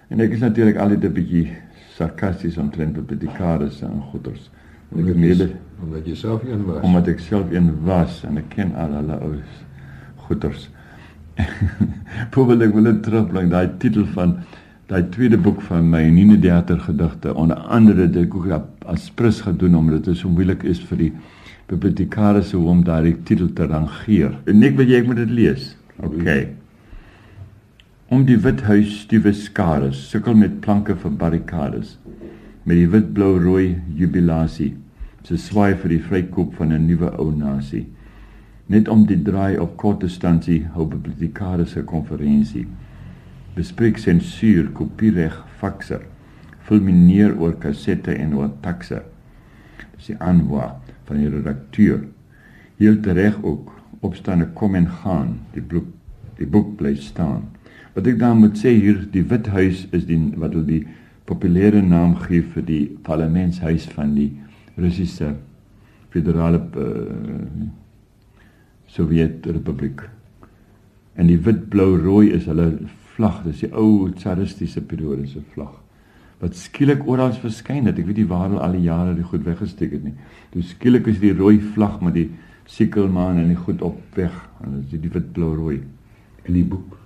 En 0.10 0.20
ek 0.20 0.32
is 0.36 0.40
natuurlik 0.44 0.78
altyd 0.78 1.04
'n 1.06 1.14
bietjie 1.14 1.48
sarkasties 1.96 2.58
omtrent 2.58 2.94
bibliotekaris 2.94 3.82
en 3.82 4.02
goeters. 4.12 4.50
En 4.92 5.00
Ek 5.00 5.06
het 5.08 5.18
mede 5.18 5.50
omdat 5.82 6.06
jy 6.06 6.16
self 6.16 6.44
een 6.44 6.66
was. 6.66 6.82
omdat 6.84 7.08
ek 7.08 7.20
self 7.20 7.52
een 7.52 7.72
was 7.86 8.24
en 8.24 8.38
ek 8.38 8.50
ken 8.50 8.76
al 8.76 8.92
hulle 8.94 9.20
ou 9.22 9.34
goeters. 10.28 10.70
Probeer 12.34 12.68
ek 12.68 12.74
wil 12.76 12.88
net 12.88 13.04
terugbring 13.06 13.52
daai 13.52 13.78
titel 13.82 14.06
van 14.16 14.40
daai 14.92 15.04
tweede 15.14 15.38
boek 15.40 15.62
van 15.70 15.88
my 15.90 16.04
Nine 16.12 16.40
Theater 16.42 16.80
gedigte 16.84 17.34
onder 17.34 17.60
andere 17.72 18.08
dit 18.08 18.26
ek 18.26 18.36
ook 18.36 18.88
as 18.92 19.10
prins 19.16 19.42
gedoen 19.46 19.78
omdat 19.80 20.06
dit 20.10 20.18
so 20.18 20.30
moeilik 20.30 20.66
is 20.68 20.82
vir 20.90 21.06
die 21.06 21.12
bibliotekaris 21.72 22.52
om 22.58 22.84
daai 22.84 23.16
titel 23.24 23.48
te 23.56 23.68
rangeer. 23.70 24.36
En 24.46 24.64
ek 24.68 24.76
wil 24.76 24.90
jy 24.92 25.00
ek 25.00 25.08
moet 25.08 25.22
dit 25.24 25.32
lees. 25.32 25.70
OK. 26.04 26.28
Om 28.12 28.26
die 28.28 28.36
wit 28.44 28.66
huis 28.68 28.98
stiewe 29.06 29.32
skare 29.32 29.94
sukkel 29.96 30.36
met 30.36 30.60
planke 30.66 30.98
vir 31.00 31.16
barrikades 31.16 31.96
met 32.68 32.78
die 32.78 32.90
wit 32.92 33.14
blou 33.16 33.38
rooi 33.42 33.80
jubilasie 33.98 34.74
se 35.26 35.38
swaai 35.40 35.74
vir 35.82 35.96
die 35.96 36.04
vrykoop 36.10 36.54
van 36.60 36.74
'n 36.74 36.86
nuwe 36.88 37.10
ou 37.18 37.32
nasie 37.32 37.86
net 38.72 38.88
om 38.88 39.04
die 39.08 39.20
draai 39.20 39.60
op 39.60 39.76
kort 39.78 40.00
distansie 40.06 40.62
hou 40.76 40.86
bibliotekaris 40.88 41.76
'n 41.78 41.86
konferensie 41.86 42.68
bespreek 43.56 43.98
sensuur 43.98 44.72
kopiereg 44.72 45.36
fakse. 45.60 46.00
Fulmineer 46.68 47.36
oor 47.40 47.54
kassette 47.60 48.14
en 48.16 48.36
oor 48.38 48.52
takse. 48.62 49.02
Dis 49.98 50.12
die 50.12 50.18
aanwa 50.20 50.80
van 51.06 51.18
die 51.18 51.30
redakteur. 51.30 52.06
Heel 52.78 52.98
reg 53.04 53.44
ook 53.44 53.74
opstaande 54.00 54.48
kom 54.54 54.76
en 54.76 54.88
gaan. 54.88 55.40
Die 55.54 55.62
boek 55.62 55.86
die 56.38 56.48
boek 56.48 56.78
bly 56.78 56.96
staan. 56.96 57.44
Wat 57.94 58.08
ek 58.08 58.18
dan 58.20 58.40
moet 58.40 58.58
sê 58.58 58.72
hier 58.74 59.04
die 59.12 59.24
wit 59.30 59.48
huis 59.48 59.84
is 59.92 60.06
die 60.06 60.18
wat 60.40 60.56
hulle 60.56 60.66
die 60.66 60.88
populêre 61.30 61.82
naam 61.86 62.16
gee 62.24 62.42
vir 62.42 62.66
die 62.66 62.86
parlementshuis 63.04 63.86
van 63.94 64.16
die 64.16 64.32
Russiese 64.78 65.36
federale 66.10 66.64
uh, 66.80 67.68
Sovjetrepubliek. 68.92 70.04
En 71.16 71.30
die 71.30 71.40
wit 71.40 71.70
blou 71.72 71.96
rooi 72.00 72.32
is 72.36 72.48
hulle 72.50 72.68
vlag, 73.16 73.42
dis 73.46 73.64
die 73.66 73.72
ou 73.76 74.10
tsaristiese 74.16 74.84
periode 74.88 75.28
se 75.28 75.44
vlag 75.54 75.82
wat 76.42 76.58
skielik 76.58 77.04
oral 77.06 77.34
verskyn 77.38 77.86
het. 77.86 78.00
Ek 78.02 78.08
weet 78.10 78.24
nie 78.24 78.30
waar 78.30 78.48
hulle 78.48 78.62
al 78.66 78.74
die 78.74 78.88
jare 78.88 79.14
die 79.14 79.26
goed 79.26 79.44
weggesteek 79.46 79.94
het 79.94 80.08
nie. 80.08 80.16
Toe 80.54 80.64
skielik 80.66 81.10
is 81.12 81.20
die 81.22 81.36
rooi 81.38 81.60
vlag 81.76 82.00
met 82.02 82.18
die 82.18 82.28
sikkelmaan 82.72 83.38
en 83.38 83.52
die 83.52 83.60
goed 83.60 83.84
op 83.86 84.00
weg. 84.18 84.34
En 84.64 84.80
dit 84.80 84.98
is 84.98 85.04
die 85.04 85.14
wit 85.14 85.30
blou 85.36 85.54
rooi 85.54 85.78
in 86.48 86.58
die 86.58 86.66
boek. 86.66 86.98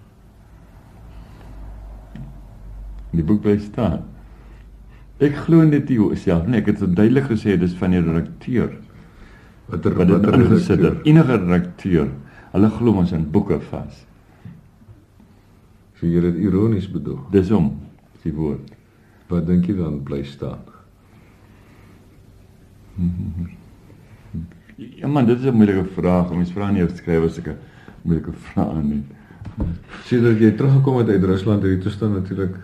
In 3.12 3.20
die 3.20 3.28
boek 3.28 3.44
bly 3.44 3.58
staan. 3.64 4.06
Ek 5.24 5.36
glo 5.46 5.68
net 5.68 5.92
nie 5.92 6.16
self 6.20 6.48
nie. 6.48 6.62
Ek 6.62 6.72
het 6.72 6.80
dit 6.80 6.96
duidelik 6.96 7.28
gesê 7.34 7.60
dis 7.60 7.76
van 7.80 7.92
die 7.96 8.04
redakteur 8.04 8.72
watter 9.70 9.96
wat 9.98 10.08
dit 10.08 10.16
watter 10.16 10.40
ingesit 10.40 10.70
redakteur? 10.80 10.98
het. 10.98 11.06
Enige 11.06 11.38
redakteur, 11.38 12.12
hulle 12.52 12.70
glo 12.70 13.02
ons 13.02 13.12
in 13.12 13.26
boeke 13.32 13.60
vas. 13.70 14.06
So 16.00 16.08
jy 16.08 16.22
het 16.26 16.40
ironies 16.40 16.88
bedoel. 16.92 17.20
Dis 17.32 17.50
hom, 17.50 17.72
die 18.24 18.34
woord. 18.36 18.74
Wat 19.30 19.46
dink 19.48 19.68
jy 19.70 19.78
dan 19.78 20.02
bly 20.06 20.24
staan? 20.28 20.62
Ja 24.76 25.08
man, 25.08 25.26
dit 25.26 25.40
is 25.40 25.46
'n 25.46 25.56
moeilike 25.56 25.86
vraag. 25.96 26.32
Mens 26.34 26.52
vra 26.52 26.72
nie 26.72 26.84
of 26.84 26.96
skrywer 26.96 27.30
sulke 27.30 27.56
moeilike 28.02 28.34
vrae 28.34 28.84
nie. 28.84 29.04
Sedert 30.04 30.40
jy 30.40 30.52
teruggekom 30.52 30.98
het 30.98 31.10
uit 31.10 31.24
Rusland 31.24 31.64
het 31.64 31.72
die 31.72 31.82
toestand 31.82 32.14
natuurlik 32.14 32.56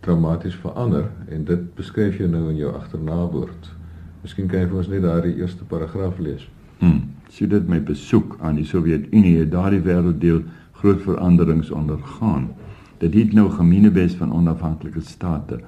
dramaties 0.00 0.54
verander 0.54 1.10
en 1.28 1.44
dit 1.44 1.74
beskryf 1.74 2.18
jy 2.18 2.26
nou 2.26 2.50
in 2.50 2.56
jou 2.56 2.74
agternawoord. 2.74 3.77
Miskien 4.22 4.48
kan 4.50 4.62
jy 4.62 4.68
vir 4.70 4.78
ons 4.80 4.88
net 4.90 5.04
daardie 5.04 5.36
eerste 5.38 5.66
paragraaf 5.68 6.18
lees. 6.18 6.46
Hmm. 6.80 7.14
Sedert 7.30 7.68
my 7.70 7.78
besoek 7.84 8.38
aan 8.42 8.56
die 8.58 8.66
Sowjetunie 8.66 9.36
het 9.38 9.52
daardie 9.52 9.82
wêrelddeel 9.84 10.42
groot 10.80 11.02
veranderings 11.04 11.70
ondergaan. 11.70 12.48
Dit 12.98 13.14
het 13.14 13.32
nou 13.32 13.46
gemeenebes 13.50 14.16
van 14.18 14.32
onafhanklike 14.34 15.02
state 15.06 15.60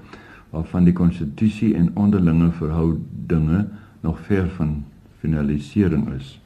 waarvan 0.51 0.85
die 0.89 0.95
konstitusie 0.95 1.75
en 1.79 1.93
onderlinge 1.95 2.51
verhoudinge 2.59 3.69
nog 4.03 4.19
ver 4.27 4.49
van 4.57 4.81
finalisering 5.21 6.09
is. 6.17 6.41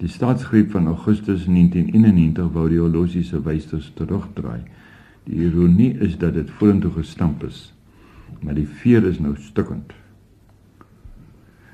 Die 0.00 0.08
staatsgreep 0.08 0.70
van 0.70 0.86
Augustus 0.86 1.44
1991 1.46 2.50
wou 2.52 2.66
die 2.72 2.80
horlosiese 2.80 3.42
wysers 3.46 3.92
terugdraai. 3.94 4.62
Die 5.28 5.44
ironie 5.46 5.92
is 6.02 6.18
dat 6.18 6.34
dit 6.34 6.50
vorentoe 6.58 6.90
gestamp 6.98 7.44
is, 7.46 7.68
maar 8.40 8.56
die 8.58 8.66
veer 8.66 9.06
is 9.06 9.20
nou 9.22 9.36
stukkend. 9.38 9.92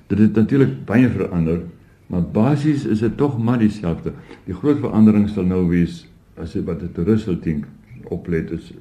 Dit 0.06 0.18
het 0.18 0.34
natuurlik 0.34 0.84
baie 0.86 1.08
verander, 1.10 1.62
maar 2.06 2.22
basies 2.22 2.84
is 2.84 3.00
dit 3.02 3.16
tog 3.16 3.38
maar 3.38 3.58
dieselfde. 3.58 4.12
Die 4.44 4.54
groot 4.54 4.78
verandering 4.78 5.28
sal 5.28 5.44
nou 5.44 5.68
wees 5.68 6.04
as 6.36 6.54
jy 6.54 6.62
wat 6.62 6.84
toerist 6.94 7.26
wil 7.26 7.40
dink 7.40 7.66
oplet 8.12 8.50
is 8.50 8.72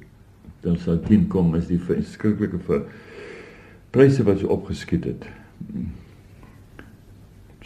dan 0.66 0.76
sal 0.82 0.98
teen 1.06 1.26
kom 1.30 1.54
is 1.54 1.68
die 1.70 1.80
verskriklike 1.80 2.58
vir 2.66 2.86
pryse 3.94 4.24
wat 4.26 4.42
so 4.42 4.50
opgeskiet 4.52 5.06
het 5.08 5.26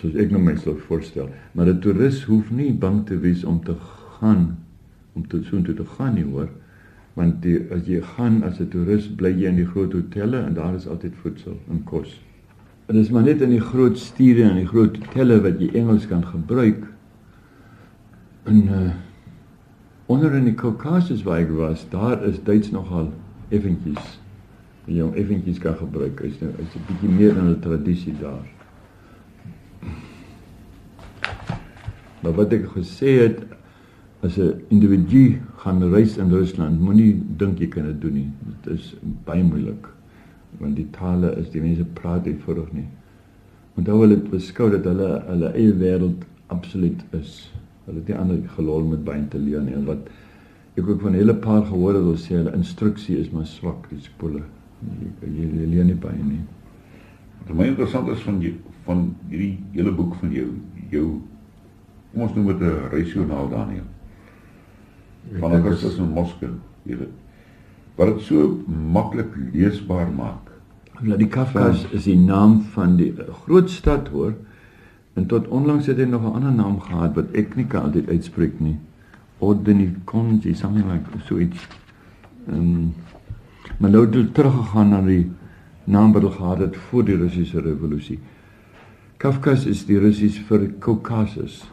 soos 0.00 0.16
ek 0.16 0.30
nou 0.32 0.40
myself 0.40 0.80
voorstel. 0.88 1.28
Maar 1.52 1.68
'n 1.68 1.80
toerist 1.84 2.24
hoef 2.24 2.50
nie 2.50 2.72
bang 2.72 3.04
te 3.06 3.18
wees 3.20 3.44
om 3.44 3.60
te 3.64 3.74
gaan 4.20 4.56
om 5.12 5.26
te 5.28 5.42
so 5.42 5.62
toe 5.62 5.74
te 5.74 5.84
gaan 5.84 6.14
nie 6.14 6.24
hoor. 6.24 6.48
Want 7.14 7.42
die, 7.42 7.58
as 7.70 7.84
jy 7.86 8.00
gaan 8.00 8.42
as 8.42 8.60
'n 8.60 8.68
toerist 8.68 9.16
bly 9.16 9.28
jy 9.28 9.48
in 9.48 9.56
die 9.56 9.66
groot 9.66 9.92
hotelle 9.92 10.40
en 10.40 10.54
daar 10.54 10.74
is 10.74 10.86
altyd 10.86 11.12
voedsel 11.22 11.58
en 11.70 11.84
kos. 11.84 12.20
En 12.90 12.96
dit 12.96 13.04
is 13.04 13.10
maar 13.10 13.22
net 13.22 13.40
in 13.40 13.52
die 13.54 13.62
groot 13.62 13.98
stede 13.98 14.42
en 14.42 14.56
die 14.58 14.66
groot 14.66 14.96
hotelle 14.98 15.36
wat 15.44 15.60
jy 15.62 15.68
Engels 15.78 16.08
kan 16.10 16.24
gebruik. 16.26 16.88
En 18.50 18.66
uh 18.66 18.88
onder 20.10 20.32
in 20.34 20.48
die 20.48 20.56
Kaukasus 20.58 21.20
waar 21.22 21.44
ek 21.44 21.52
was, 21.54 21.84
daar 21.92 22.24
is 22.26 22.40
Duits 22.42 22.72
nogal 22.74 23.12
effentjies. 23.54 24.16
Jy 24.90 25.04
hom 25.04 25.12
effentjies 25.14 25.60
kan 25.62 25.76
gebruik. 25.78 26.18
Is 26.26 26.40
nou 26.40 26.50
is 26.58 26.74
'n 26.74 26.82
bietjie 26.88 27.12
meer 27.14 27.38
in 27.38 27.52
'n 27.52 27.60
tradisie 27.62 28.16
daar. 28.18 28.42
Maar 32.22 32.34
wat 32.34 32.52
ek 32.52 32.66
gesê 32.74 33.14
het 33.22 33.38
as 34.26 34.36
'n 34.36 34.66
individu 34.68 35.38
gaan 35.62 35.90
reis 35.94 36.16
in 36.16 36.30
Rusland, 36.30 36.80
moenie 36.80 37.22
dink 37.36 37.58
jy 37.58 37.68
kan 37.68 37.86
dit 37.86 38.00
doen 38.00 38.14
nie. 38.14 38.30
Dit 38.42 38.74
is 38.74 38.96
baie 39.24 39.44
moeilik. 39.44 39.99
Want 40.58 40.76
die 40.76 40.88
tale 40.90 41.34
is 41.40 41.50
die 41.50 41.62
mense 41.62 41.84
praat 41.84 42.26
nie 42.26 42.36
vir 42.44 42.62
nie. 42.72 42.86
Want 43.74 43.86
dan 43.86 43.98
wil 43.98 44.08
dit 44.08 44.30
beskou 44.30 44.70
dat 44.70 44.84
hulle 44.84 45.22
hulle 45.26 45.52
eie 45.54 45.72
wêreld 45.72 46.24
absoluut 46.46 47.04
is. 47.16 47.50
Hulle 47.86 48.02
het 48.02 48.08
nie 48.08 48.18
ander 48.18 48.40
gelol 48.56 48.84
met 48.84 49.04
baie 49.04 49.28
te 49.28 49.38
leer 49.38 49.62
nie. 49.62 49.74
En 49.74 49.86
wat 49.88 50.10
ek 50.76 50.88
ook 50.88 51.00
van 51.00 51.14
hele 51.14 51.34
paar 51.34 51.64
gehoor 51.66 51.94
het, 51.94 52.02
hulle 52.02 52.18
sê 52.20 52.36
hulle 52.36 52.56
instruksie 52.56 53.18
is 53.18 53.30
maar 53.30 53.46
swak, 53.46 53.88
die 53.90 54.02
skole. 54.02 54.42
Jy 55.22 55.50
leer 55.70 55.84
nie 55.84 55.98
baie 55.98 56.22
nie. 56.22 56.42
Wat 57.46 57.56
my 57.56 57.70
interessant 57.72 58.08
is 58.12 58.22
van 58.26 58.40
jy, 58.42 58.54
van 58.84 59.10
hierdie 59.28 59.56
hele 59.72 59.92
boek 59.94 60.14
van 60.20 60.32
jou, 60.34 60.48
jou 60.90 61.06
Kom 62.10 62.24
ons 62.26 62.32
noem 62.34 62.46
dit 62.50 62.62
'n 62.66 62.88
rasionaal 62.90 63.48
Daniel. 63.48 63.86
Van 65.38 65.52
Augustus 65.52 65.98
in 65.98 66.08
Moskou, 66.10 66.50
jy 66.82 66.96
weet. 66.96 67.19
Wat 67.96 68.14
dit 68.14 68.20
so 68.26 68.60
maklik 68.92 69.34
leesbaar 69.52 70.08
maak. 70.16 70.50
Die 71.00 71.28
Kafkas 71.28 71.86
is 71.96 72.04
die 72.04 72.18
naam 72.18 72.60
van 72.74 72.96
die 72.96 73.14
groot 73.44 73.70
stad 73.70 74.08
hoor. 74.08 74.34
En 75.14 75.26
tot 75.26 75.48
onlangs 75.48 75.86
het 75.86 75.96
hy 75.96 76.04
nog 76.04 76.22
'n 76.22 76.34
ander 76.34 76.52
naam 76.52 76.80
gehad 76.80 77.14
wat 77.14 77.32
ek 77.32 77.56
nie 77.56 77.66
kan 77.66 77.82
altyd 77.82 78.08
uitspreek 78.08 78.60
nie. 78.60 78.76
Odenikonji, 79.38 80.54
something 80.54 80.92
like 80.92 81.04
so 81.26 81.38
iets. 81.38 81.66
Ehm 82.48 82.56
um, 82.56 82.94
maar 83.78 83.90
nou 83.90 84.06
het 84.06 84.34
teruggegaan 84.34 84.88
na 84.88 85.00
die 85.02 85.30
naam 85.84 86.12
wat 86.12 86.22
hy 86.22 86.30
gehad 86.30 86.58
het 86.58 86.76
voor 86.76 87.04
die 87.04 87.16
Russiese 87.16 87.60
revolusie. 87.60 88.18
Kafkas 89.16 89.66
is 89.66 89.86
die 89.86 89.98
Russies 89.98 90.38
vir 90.48 90.70
Kaukasus. 90.78 91.64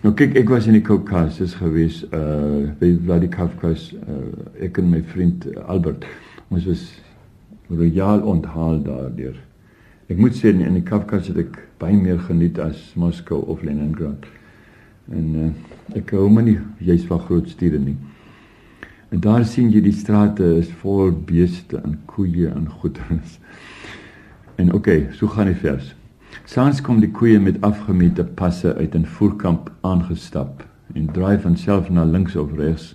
Nou 0.00 0.14
kyk, 0.16 0.32
ek 0.40 0.48
was 0.48 0.64
in 0.64 0.78
die 0.78 0.84
Kaukasus 0.84 1.52
gewees 1.60 1.98
uh 2.16 2.70
by 2.80 2.88
Vladikavkaz 3.04 3.90
uh 3.98 4.62
ek 4.64 4.78
en 4.80 4.86
my 4.88 5.02
vriend 5.10 5.44
uh, 5.50 5.58
Albert. 5.68 6.06
Ons 6.48 6.64
was 6.70 6.84
royaal 7.68 8.24
onthaal 8.24 8.80
daardeur. 8.86 9.34
Ek 10.08 10.16
moet 10.16 10.38
sê 10.38 10.54
in 10.54 10.78
die 10.78 10.86
Kafkas 10.88 11.28
het 11.28 11.42
ek 11.44 11.60
baie 11.82 11.98
meer 12.00 12.16
geniet 12.30 12.56
as 12.64 12.80
Moskou 12.96 13.42
of 13.52 13.60
Leningrad. 13.60 14.24
En 15.12 15.28
uh 15.36 16.00
ek 16.00 16.16
hou 16.16 16.30
my 16.32 16.46
nie 16.48 16.56
jy's 16.80 17.04
van 17.04 17.20
groot 17.26 17.52
stede 17.52 17.82
nie. 17.84 17.98
En 19.12 19.20
daar 19.20 19.44
sien 19.44 19.68
jy 19.68 19.84
die 19.84 19.92
strate 20.00 20.48
is 20.62 20.72
vol 20.80 21.12
beeste 21.12 21.76
en 21.76 22.00
koeie 22.08 22.48
en 22.48 22.72
goederes. 22.80 23.36
En 24.56 24.72
okay, 24.72 25.10
so 25.12 25.28
gaan 25.28 25.52
die 25.52 25.60
vers. 25.60 25.92
Saans 26.50 26.80
kom 26.82 26.98
die 26.98 27.12
koeie 27.14 27.38
met 27.38 27.60
afgemete 27.62 28.24
passe 28.38 28.70
uit 28.74 28.94
'n 28.98 29.04
voerkamp 29.16 29.68
aangestap 29.86 30.64
en 30.94 31.06
draai 31.18 31.38
van 31.44 31.56
self 31.56 31.90
na 31.90 32.04
links 32.04 32.34
of 32.36 32.56
regs 32.58 32.86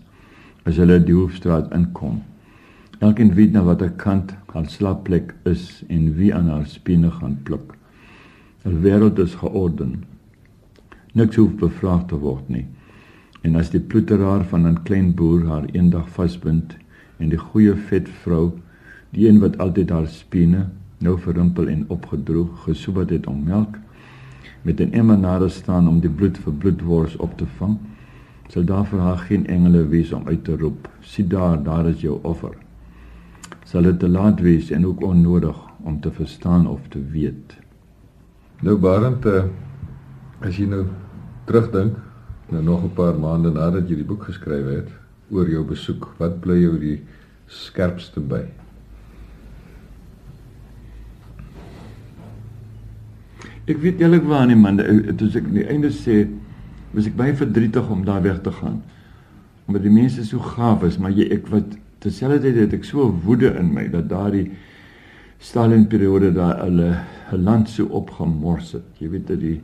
as 0.66 0.76
hulle 0.82 0.98
die 1.00 1.16
hoofstraat 1.16 1.72
inkom. 1.78 2.18
Elkeen 3.00 3.32
weet 3.38 3.54
na 3.54 3.64
watter 3.64 3.94
kant 4.04 4.36
haar 4.52 4.68
slaapplek 4.68 5.34
is 5.54 5.86
en 5.88 6.14
wie 6.18 6.36
aan 6.36 6.50
haar 6.50 6.68
spine 6.68 7.12
gaan 7.12 7.40
pluk. 7.44 7.78
Die 8.64 8.76
wêreld 8.84 9.24
is 9.24 9.40
georden. 9.40 10.04
Niks 11.14 11.36
hoef 11.36 11.56
bevraag 11.56 12.06
te 12.08 12.20
word 12.20 12.50
nie. 12.50 12.66
En 13.42 13.56
as 13.56 13.70
die 13.70 13.80
ploeteraar 13.80 14.44
van 14.44 14.68
'n 14.68 14.84
klein 14.84 15.14
boer 15.16 15.46
haar 15.46 15.70
eendag 15.72 16.10
vasbind 16.10 16.76
en 17.20 17.30
die 17.30 17.40
goeie 17.40 17.76
vet 17.76 18.10
vrou, 18.10 18.52
die 19.12 19.30
een 19.30 19.40
wat 19.40 19.58
altyd 19.58 19.90
haar 19.90 20.08
spine 20.08 20.68
nou 21.06 21.16
verrimpel 21.22 21.70
en 21.72 21.86
opgedroog, 21.94 22.64
gesoebat 22.66 23.14
het 23.14 23.28
om 23.32 23.44
melk 23.46 23.78
met 24.66 24.80
'n 24.80 24.94
emmer 24.94 25.18
nader 25.18 25.50
staan 25.50 25.88
om 25.88 26.00
die 26.00 26.10
bloed 26.10 26.38
vir 26.38 26.54
bloedwors 26.54 27.16
op 27.16 27.38
te 27.38 27.46
vang, 27.58 27.78
sal 28.48 28.64
daar 28.64 28.86
vir 28.86 29.00
haar 29.00 29.18
geen 29.18 29.48
engele 29.48 29.88
wees 29.88 30.12
om 30.12 30.28
uit 30.28 30.44
te 30.44 30.58
roep: 30.58 30.90
"Sien 31.00 31.28
daar, 31.28 31.64
daar 31.64 31.86
is 31.86 32.02
jou 32.02 32.20
offer." 32.22 32.58
Sal 33.64 33.82
dit 33.82 34.00
te 34.00 34.10
laat 34.10 34.40
wees 34.40 34.72
en 34.72 34.86
ook 34.86 35.04
onnodig 35.04 35.56
om 35.84 36.00
te 36.00 36.12
verstaan 36.12 36.68
of 36.68 36.80
te 36.88 37.02
weet. 37.12 37.58
Nou 38.62 38.78
Barend, 38.78 39.26
uh, 39.26 39.44
as 40.40 40.58
jy 40.58 40.66
nou 40.66 40.86
terugdink, 41.46 41.96
nou 42.50 42.64
nog 42.64 42.84
'n 42.84 42.94
paar 42.94 43.20
maande 43.20 43.52
nadat 43.52 43.90
jy 43.90 43.96
die 43.96 44.06
boek 44.06 44.24
geskryf 44.24 44.66
het 44.66 44.90
oor 45.30 45.50
jou 45.50 45.66
besoek, 45.66 46.14
wat 46.18 46.40
bly 46.40 46.62
jou 46.62 46.80
die 46.80 47.04
skerpste 47.46 48.20
by? 48.20 48.65
Ek 53.66 53.80
weet 53.82 54.02
eerlikwaar 54.04 54.46
nie 54.46 54.58
man, 54.60 54.78
toe 55.18 55.32
ek 55.34 55.48
aan 55.48 55.56
die 55.58 55.66
einde 55.66 55.90
sê, 55.90 56.28
was 56.94 57.08
ek 57.10 57.16
baie 57.18 57.34
verdrietig 57.34 57.88
om 57.90 58.04
daar 58.06 58.22
weg 58.22 58.38
te 58.46 58.54
gaan. 58.54 58.84
Omdat 59.66 59.88
die 59.88 59.94
mense 59.94 60.26
so 60.28 60.38
gaaf 60.54 60.86
is, 60.86 61.00
maar 61.02 61.16
jy 61.16 61.26
ek 61.34 61.50
wat 61.50 61.74
terselfdertyd 62.06 62.60
het 62.62 62.76
ek 62.78 62.86
so 62.86 63.10
woede 63.26 63.50
in 63.58 63.74
my 63.74 63.88
dat 63.90 64.12
daardie 64.12 64.52
Stalin 65.42 65.88
periode 65.90 66.30
daar 66.34 66.62
hulle 66.62 66.92
'n 67.34 67.42
land 67.44 67.70
so 67.70 67.86
opgemors 67.90 68.72
het. 68.78 68.86
Jy 69.02 69.10
weet 69.10 69.28
dat 69.28 69.40
die 69.40 69.62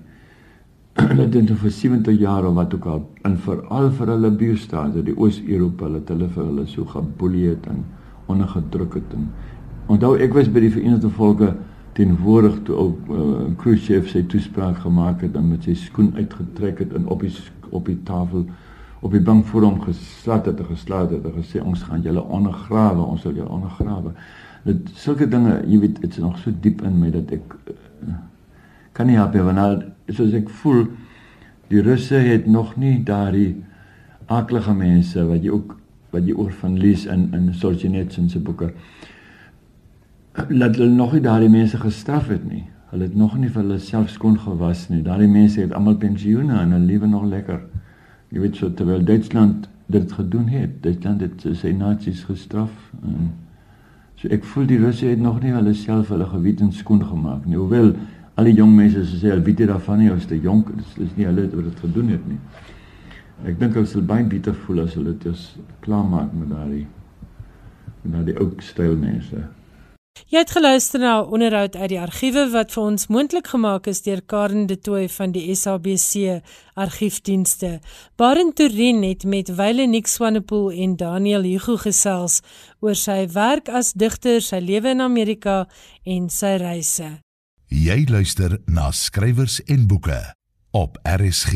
hulle 1.11 1.29
dit 1.29 1.51
vir 1.51 1.71
70 1.71 2.19
jaar 2.19 2.45
of 2.45 2.55
wat 2.55 2.73
ook 2.73 2.85
al 2.85 3.09
en 3.23 3.37
veral 3.37 3.91
vir 3.91 4.07
hulle 4.07 4.31
buurstate, 4.31 5.03
die 5.03 5.17
Oos-Europa, 5.17 5.85
hulle 5.85 6.01
hulle 6.07 6.27
vir 6.27 6.45
hulle 6.45 6.65
so 6.67 6.85
geboelie 6.85 7.49
het 7.49 7.67
en 7.67 7.85
ondergedruk 8.25 8.93
het 8.93 9.13
en 9.13 9.29
onthou 9.87 10.17
ek 10.17 10.33
was 10.33 10.49
by 10.49 10.59
die 10.59 10.71
Verenigde 10.71 11.09
Volke 11.09 11.55
teenwoordig 11.93 12.59
toe 12.63 12.75
ook 12.75 13.09
uh, 13.09 13.55
Khrushchev 13.57 14.07
sy 14.09 14.23
toespraak 14.31 14.77
gemaak 14.85 15.21
het 15.25 15.35
en 15.35 15.49
met 15.51 15.63
sy 15.67 15.75
skoen 15.75 16.13
uitgetrek 16.15 16.79
het 16.85 16.93
en 16.97 17.07
op 17.11 17.25
die 17.25 17.33
op 17.71 17.87
die 17.87 17.99
tafel 18.07 18.45
op 19.01 19.11
die 19.11 19.21
bank 19.21 19.45
voor 19.49 19.65
hom 19.65 19.81
geslat 19.81 20.45
het 20.45 20.59
en 20.59 20.69
geslaat 20.69 21.11
het 21.11 21.25
en 21.25 21.35
gesê 21.39 21.63
ons 21.63 21.83
gaan 21.83 22.03
julle 22.05 22.23
ondergrawe 22.23 23.01
ons 23.01 23.21
sal 23.21 23.33
julle 23.33 23.49
ondergrawe. 23.49 24.13
Dit 24.63 24.91
sulke 24.95 25.27
dinge 25.27 25.61
jy 25.67 25.79
weet 25.81 26.01
dit's 26.03 26.21
nog 26.21 26.37
so 26.39 26.53
diep 26.61 26.83
in 26.85 26.99
my 27.01 27.11
dat 27.11 27.31
ek 27.33 27.55
uh, 27.71 28.19
kan 28.93 29.09
nie 29.09 29.17
help 29.17 29.35
want 29.35 29.57
nou 29.57 29.71
soos 30.13 30.35
ek 30.37 30.49
voel 30.61 30.85
die 31.71 31.81
russe 31.81 32.19
het 32.19 32.47
nog 32.47 32.75
nie 32.75 32.99
daardie 33.07 33.55
aardige 34.31 34.73
mense 34.75 35.23
wat 35.27 35.43
jy 35.43 35.51
ook 35.55 35.77
wat 36.11 36.27
jy 36.27 36.35
oor 36.35 36.51
van 36.61 36.77
lees 36.79 37.05
in 37.09 37.29
in 37.35 37.53
Solzhenitsyn 37.55 38.29
se 38.29 38.39
boeke 38.39 38.71
laat 40.31 40.75
hulle 40.75 40.89
nog 40.89 41.13
nie 41.13 41.21
daardie 41.21 41.49
mense 41.49 41.77
gestraf 41.77 42.27
het 42.27 42.43
nie. 42.49 42.63
Hulle 42.91 43.03
het 43.03 43.15
nog 43.15 43.37
nie 43.39 43.49
vir 43.49 43.61
hulle 43.63 43.79
self 43.79 44.09
skoon 44.09 44.37
gewas 44.39 44.87
nie. 44.89 45.01
Daardie 45.03 45.29
mense 45.31 45.59
het 45.61 45.73
almal 45.75 45.97
pensioene 45.99 46.59
en 46.59 46.71
hulle 46.71 46.85
lewe 46.85 47.07
nog 47.07 47.27
lekker. 47.27 47.59
Jy 48.31 48.39
weet 48.39 48.55
so 48.59 48.71
terwyl 48.73 49.03
Duitsland 49.03 49.67
dit 49.91 50.11
gedoen 50.11 50.47
het. 50.47 50.79
Duitsland 50.83 51.21
het 51.21 51.45
sy 51.59 51.73
nasies 51.75 52.23
gestraf 52.27 52.71
en 53.03 53.31
so 54.15 54.31
ek 54.31 54.43
voel 54.53 54.67
die 54.69 54.79
Russe 54.79 55.11
het 55.11 55.19
nog 55.19 55.41
nie 55.43 55.51
hulle 55.51 55.73
self 55.75 56.11
hulle 56.13 56.27
geweten 56.31 56.71
skoon 56.71 57.03
gemaak 57.05 57.45
nie. 57.45 57.59
Hoewel 57.59 57.95
al 58.39 58.47
die 58.47 58.55
jong 58.55 58.75
mense 58.75 59.03
sê 59.11 59.33
al 59.35 59.43
weet 59.43 59.63
jy 59.63 59.67
daarvan 59.71 59.99
nie 59.99 60.11
as 60.13 60.27
jy 60.29 60.39
jonk 60.43 60.71
is, 60.77 60.97
is 61.07 61.15
nie 61.17 61.27
hulle 61.27 61.49
wat 61.51 61.71
dit 61.73 61.87
gedoen 61.87 62.11
het 62.15 62.27
nie. 62.29 62.39
Ek 63.49 63.57
dink 63.59 63.75
hulle 63.75 63.89
sal 63.89 64.05
baie 64.07 64.23
beter 64.23 64.55
voel 64.63 64.85
as 64.85 64.95
hulle 64.95 65.17
dit 65.19 65.47
klaar 65.83 66.05
maak 66.07 66.31
met 66.37 66.53
daai 66.53 66.85
met 68.03 68.21
daai 68.25 68.37
ou 68.39 68.53
styl 68.63 68.95
mense. 68.95 69.41
Jy 70.31 70.39
het 70.39 70.51
geluister 70.55 70.99
na 70.99 71.19
'n 71.19 71.27
onderhoud 71.27 71.75
uit 71.75 71.89
die 71.89 71.99
argiewe 71.99 72.49
wat 72.49 72.71
vir 72.71 72.83
ons 72.83 73.07
moontlik 73.07 73.47
gemaak 73.47 73.87
is 73.87 74.01
deur 74.01 74.21
Karen 74.21 74.65
de 74.65 74.79
Tooy 74.79 75.09
van 75.09 75.31
die 75.31 75.55
SABC 75.55 76.41
Argiefdienste. 76.73 77.79
Baron 78.15 78.53
Turin 78.53 79.03
het 79.03 79.23
met 79.23 79.55
Wyle 79.55 79.87
Nick 79.87 80.07
Swanepoel 80.07 80.71
en 80.71 80.95
Daniel 80.95 81.43
Hugo 81.43 81.77
gesels 81.77 82.41
oor 82.79 82.95
sy 82.95 83.27
werk 83.27 83.69
as 83.69 83.93
digter, 83.93 84.41
sy 84.41 84.59
lewe 84.59 84.89
in 84.89 85.01
Amerika 85.01 85.67
en 86.03 86.29
sy 86.29 86.55
reise. 86.55 87.19
Jy 87.67 88.05
luister 88.07 88.61
na 88.65 88.91
skrywers 88.91 89.63
en 89.63 89.87
boeke 89.87 90.33
op 90.71 90.97
RSG. 91.03 91.53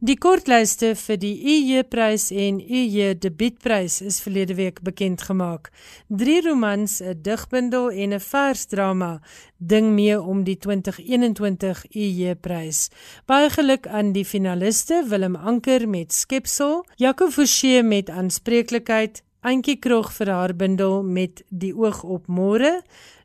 Die 0.00 0.14
kortlyste 0.16 0.94
vir 0.96 1.18
die 1.20 1.34
EJ-prys 1.52 2.30
en 2.32 2.56
EJ 2.56 3.18
debuutprys 3.20 3.98
is 4.00 4.16
verlede 4.24 4.54
week 4.56 4.78
bekend 4.80 5.20
gemaak. 5.28 5.68
Drie 6.08 6.38
romans, 6.40 7.02
'n 7.02 7.20
digbundel 7.20 7.90
en 7.90 8.14
'n 8.14 8.20
versdrama 8.20 9.20
ding 9.58 9.92
mee 9.92 10.16
om 10.16 10.44
die 10.44 10.56
2021 10.56 11.84
EJ-prys. 11.92 12.88
Baie 13.26 13.50
geluk 13.50 13.86
aan 13.86 14.12
die 14.12 14.24
finaliste 14.24 15.04
Willem 15.08 15.36
Anker 15.36 15.88
met 15.88 16.12
Skepsel, 16.12 16.86
Jaco 16.96 17.28
Forsie 17.30 17.82
met 17.82 18.08
Aanspreeklikheid, 18.08 19.22
Antjie 19.42 19.76
Krog 19.76 20.12
vir 20.12 20.30
haar 20.30 20.56
bundel 20.56 21.02
met 21.02 21.44
Die 21.50 21.74
oog 21.76 22.04
op 22.04 22.26
môre, 22.26 22.82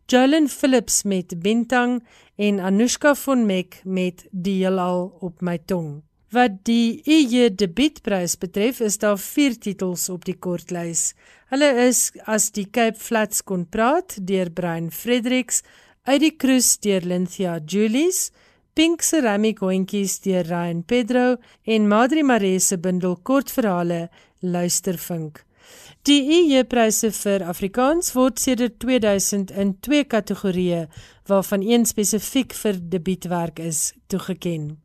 Jolyn 0.07 0.49
Phillips 0.49 1.03
met 1.03 1.39
Bentang 1.39 2.03
en 2.35 2.59
Anushka 2.59 3.15
von 3.15 3.45
Meck 3.45 3.81
met 3.85 4.27
Die 4.31 4.65
heelal 4.65 5.15
op 5.21 5.41
my 5.41 5.57
tong. 5.65 6.03
Wat 6.35 6.65
die 6.67 6.99
EJ 7.07 7.53
debuutprys 7.55 8.33
betref, 8.41 8.81
is 8.83 8.97
daar 8.99 9.19
4 9.21 9.53
titels 9.61 10.09
op 10.11 10.25
die 10.27 10.35
kortlys. 10.35 11.13
Hulle 11.47 11.69
is 11.85 12.09
As 12.27 12.49
die 12.51 12.65
Cape 12.67 12.99
Flats 12.99 13.39
kon 13.47 13.63
praat 13.71 14.17
deur 14.19 14.51
Brian 14.51 14.89
Fredericks, 14.91 15.61
Uit 16.03 16.19
die 16.25 16.33
Cruise 16.35 16.75
deur 16.83 17.07
Lynthia 17.07 17.55
Julies, 17.65 18.33
Pink 18.75 19.01
Ceramic 19.07 19.63
Hondjies 19.63 20.19
deur 20.25 20.43
Ryan 20.49 20.83
Pedro 20.83 21.37
en 21.63 21.87
Madri 21.87 22.23
Maree 22.23 22.59
se 22.59 22.77
bundel 22.77 23.15
kortverhale 23.23 24.09
Luistervink. 24.43 25.45
Die 26.03 26.19
EJ-pryse 26.41 27.13
vir 27.15 27.47
Afrikaans 27.47 28.11
word 28.13 28.43
sedert 28.43 28.81
2000 28.83 29.55
in 29.55 29.77
twee 29.79 30.03
kategorieë, 30.03 30.87
waarvan 31.31 31.63
een 31.63 31.87
spesifiek 31.87 32.53
vir 32.53 32.81
debuutwerk 32.91 33.63
is, 33.63 33.93
toegekend. 34.11 34.81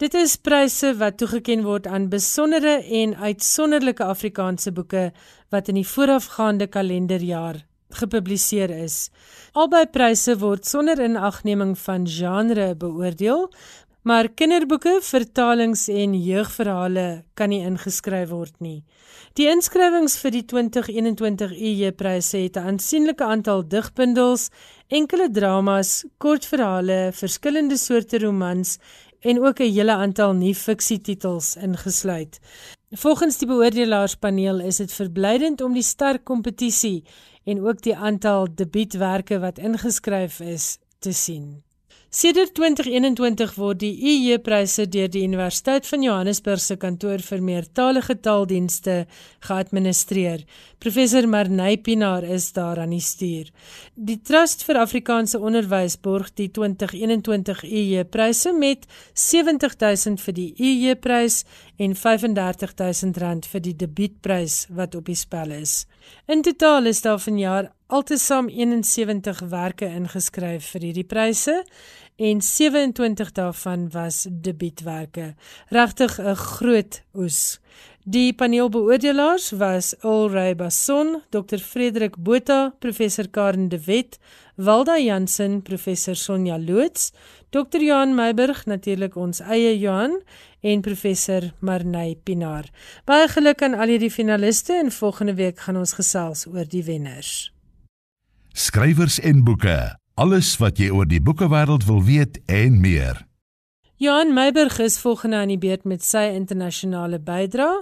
Dit 0.00 0.14
is 0.16 0.38
pryse 0.40 0.94
wat 0.96 1.18
toegekend 1.20 1.66
word 1.66 1.84
aan 1.84 2.06
besondere 2.08 2.78
en 2.80 3.10
uitsonderlike 3.20 4.00
Afrikaanse 4.00 4.70
boeke 4.72 5.10
wat 5.52 5.66
in 5.68 5.76
die 5.76 5.84
voorafgaande 5.84 6.70
kalenderjaar 6.72 7.58
gepubliseer 8.00 8.72
is. 8.72 9.10
Albei 9.52 9.84
pryse 9.92 10.38
word 10.40 10.64
sonder 10.64 11.02
inagneming 11.04 11.74
van 11.82 12.06
genre 12.08 12.70
beoordeel, 12.80 13.50
maar 14.08 14.30
kinderboeke, 14.32 15.02
vertalings 15.04 15.84
en 15.92 16.14
jeugverhale 16.16 17.04
kan 17.36 17.52
nie 17.52 17.60
ingeskryf 17.68 18.30
word 18.32 18.56
nie. 18.64 18.78
Die 19.36 19.50
inskrywings 19.52 20.16
vir 20.22 20.32
die 20.32 20.46
2021 20.48 21.52
EJ-pryse 21.52 22.40
het 22.40 22.56
'n 22.56 22.72
aansienlike 22.72 23.24
aantal 23.24 23.68
digbundels, 23.68 24.48
enkele 24.88 25.28
dramas, 25.30 26.06
kortverhale, 26.18 27.12
verskillende 27.12 27.76
soorte 27.76 28.18
romans 28.18 28.78
en 29.20 29.40
ook 29.44 29.58
'n 29.60 29.72
hele 29.72 29.92
aantal 29.92 30.32
nuwe 30.32 30.54
fiksietitels 30.54 31.56
ingesluit. 31.56 32.40
Volgens 32.90 33.38
die 33.38 33.46
beoordelaarspaneel 33.46 34.60
is 34.60 34.76
dit 34.76 34.92
verblydend 34.92 35.60
om 35.60 35.72
die 35.72 35.82
sterk 35.82 36.24
kompetisie 36.24 37.04
en 37.44 37.66
ook 37.66 37.82
die 37.82 37.96
aantal 37.96 38.48
debuutwerke 38.54 39.38
wat 39.38 39.58
ingeskryf 39.58 40.40
is 40.40 40.78
te 40.98 41.12
sien. 41.12 41.69
Sedert 42.10 42.56
2021 42.58 43.52
word 43.54 43.78
die 43.84 43.92
EJ-pryse 43.94 44.88
deur 44.90 45.06
die 45.14 45.20
Universiteit 45.22 45.86
van 45.86 46.02
Johannesburg 46.02 46.58
se 46.58 46.74
kantoor 46.74 47.22
vir 47.22 47.44
meertalige 47.46 48.16
taaldienste 48.18 48.96
geadministreer. 49.46 50.42
Professor 50.82 51.28
Marnay 51.30 51.78
Pinaar 51.78 52.26
is 52.26 52.48
daar 52.56 52.82
aan 52.82 52.96
die 52.96 52.98
stuur. 52.98 53.54
Die 53.94 54.18
Trust 54.26 54.66
vir 54.66 54.82
Afrikaanse 54.82 55.38
Onderwys 55.38 56.00
borg 56.02 56.34
die 56.34 56.50
2021 56.50 57.62
EJ-pryse 57.70 58.56
met 58.58 58.90
70000 59.14 60.18
vir 60.26 60.40
die 60.42 60.50
EJ-prys 60.58 61.44
en 61.78 61.94
35000 61.94 63.22
rand 63.22 63.46
vir 63.46 63.68
die 63.70 63.78
debuutprys 63.86 64.64
wat 64.74 64.98
op 64.98 65.06
die 65.06 65.20
spel 65.22 65.54
is. 65.62 65.84
In 66.26 66.42
totaal 66.42 66.90
is 66.90 67.06
daar 67.06 67.22
vanjaar 67.22 67.70
altesaam 67.90 68.48
71 68.48 69.40
werke 69.50 69.86
ingeskryf 69.86 70.68
vir 70.74 70.84
hierdie 70.88 71.06
pryse 71.06 71.56
en 72.20 72.42
27 72.42 73.32
daarvan 73.32 73.90
was 73.90 74.26
debuutwerke. 74.30 75.34
Regtig 75.68 76.18
'n 76.20 76.34
groot 76.34 77.02
oes. 77.14 77.60
Die 78.04 78.32
paneelbeoordelaars 78.32 79.50
was 79.50 79.94
Ulray 80.02 80.56
Bason, 80.56 81.22
Dr 81.30 81.58
Frederik 81.58 82.16
Botha, 82.16 82.74
Professor 82.78 83.28
Karen 83.28 83.68
de 83.68 83.84
Wet, 83.84 84.18
Walda 84.54 84.98
Jansen, 84.98 85.62
Professor 85.62 86.16
Sonja 86.16 86.58
Loots, 86.58 87.12
Dr 87.50 87.80
Johan 87.80 88.14
Meiburg, 88.14 88.66
natuurlik 88.66 89.16
ons 89.16 89.40
eie 89.40 89.78
Johan 89.78 90.22
en 90.60 90.80
Professor 90.80 91.52
Marnay 91.58 92.16
Pinaar. 92.22 92.70
Baie 93.04 93.28
geluk 93.28 93.62
aan 93.62 93.74
al 93.74 93.88
hierdie 93.88 94.10
finaliste 94.10 94.72
en 94.72 94.92
volgende 94.92 95.34
week 95.34 95.58
gaan 95.58 95.76
ons 95.76 95.92
gesels 95.92 96.46
oor 96.46 96.68
die 96.68 96.84
wenners 96.84 97.52
skrywers 98.52 99.20
en 99.20 99.44
boeke. 99.44 99.99
Alles 100.20 100.58
wat 100.60 100.76
jy 100.76 100.90
oor 100.92 101.06
die 101.08 101.22
boekewêreld 101.24 101.86
wil 101.88 102.02
weet 102.04 102.34
en 102.44 102.74
meer. 102.82 103.22
Johan 103.96 104.34
Meiburg 104.36 104.74
is 104.84 104.98
volgende 105.00 105.38
aan 105.40 105.48
die 105.48 105.56
beurt 105.60 105.86
met 105.88 106.04
sy 106.04 106.26
internasionale 106.36 107.16
bydrae 107.24 107.78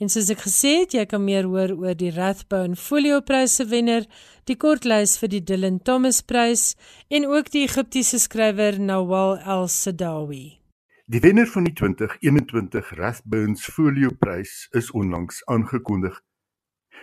en 0.00 0.08
soos 0.08 0.30
ek 0.32 0.40
gesê 0.46 0.72
het, 0.78 0.96
jy 0.96 1.04
kan 1.10 1.20
meer 1.20 1.50
hoor 1.52 1.74
oor 1.76 1.98
die 2.00 2.08
Rathbone 2.16 2.80
Folio 2.80 3.20
Pryse 3.20 3.68
wenner, 3.68 4.08
die 4.48 4.56
kortlys 4.56 5.18
vir 5.20 5.34
die 5.34 5.42
Dylan 5.44 5.82
Thomas 5.84 6.22
Prys 6.24 6.64
en 7.12 7.28
ook 7.28 7.52
die 7.52 7.66
Egiptiese 7.68 8.22
skrywer 8.24 8.80
Nawal 8.80 9.36
El-Sadawi. 9.44 10.46
Die 11.12 11.20
wenner 11.20 11.50
van 11.52 11.68
die 11.68 11.76
2021 11.76 12.96
Rathbone 12.96 13.60
Folio 13.60 14.16
Prys 14.16 14.62
is 14.72 14.88
onlangs 14.96 15.44
aangekondig. 15.44 16.16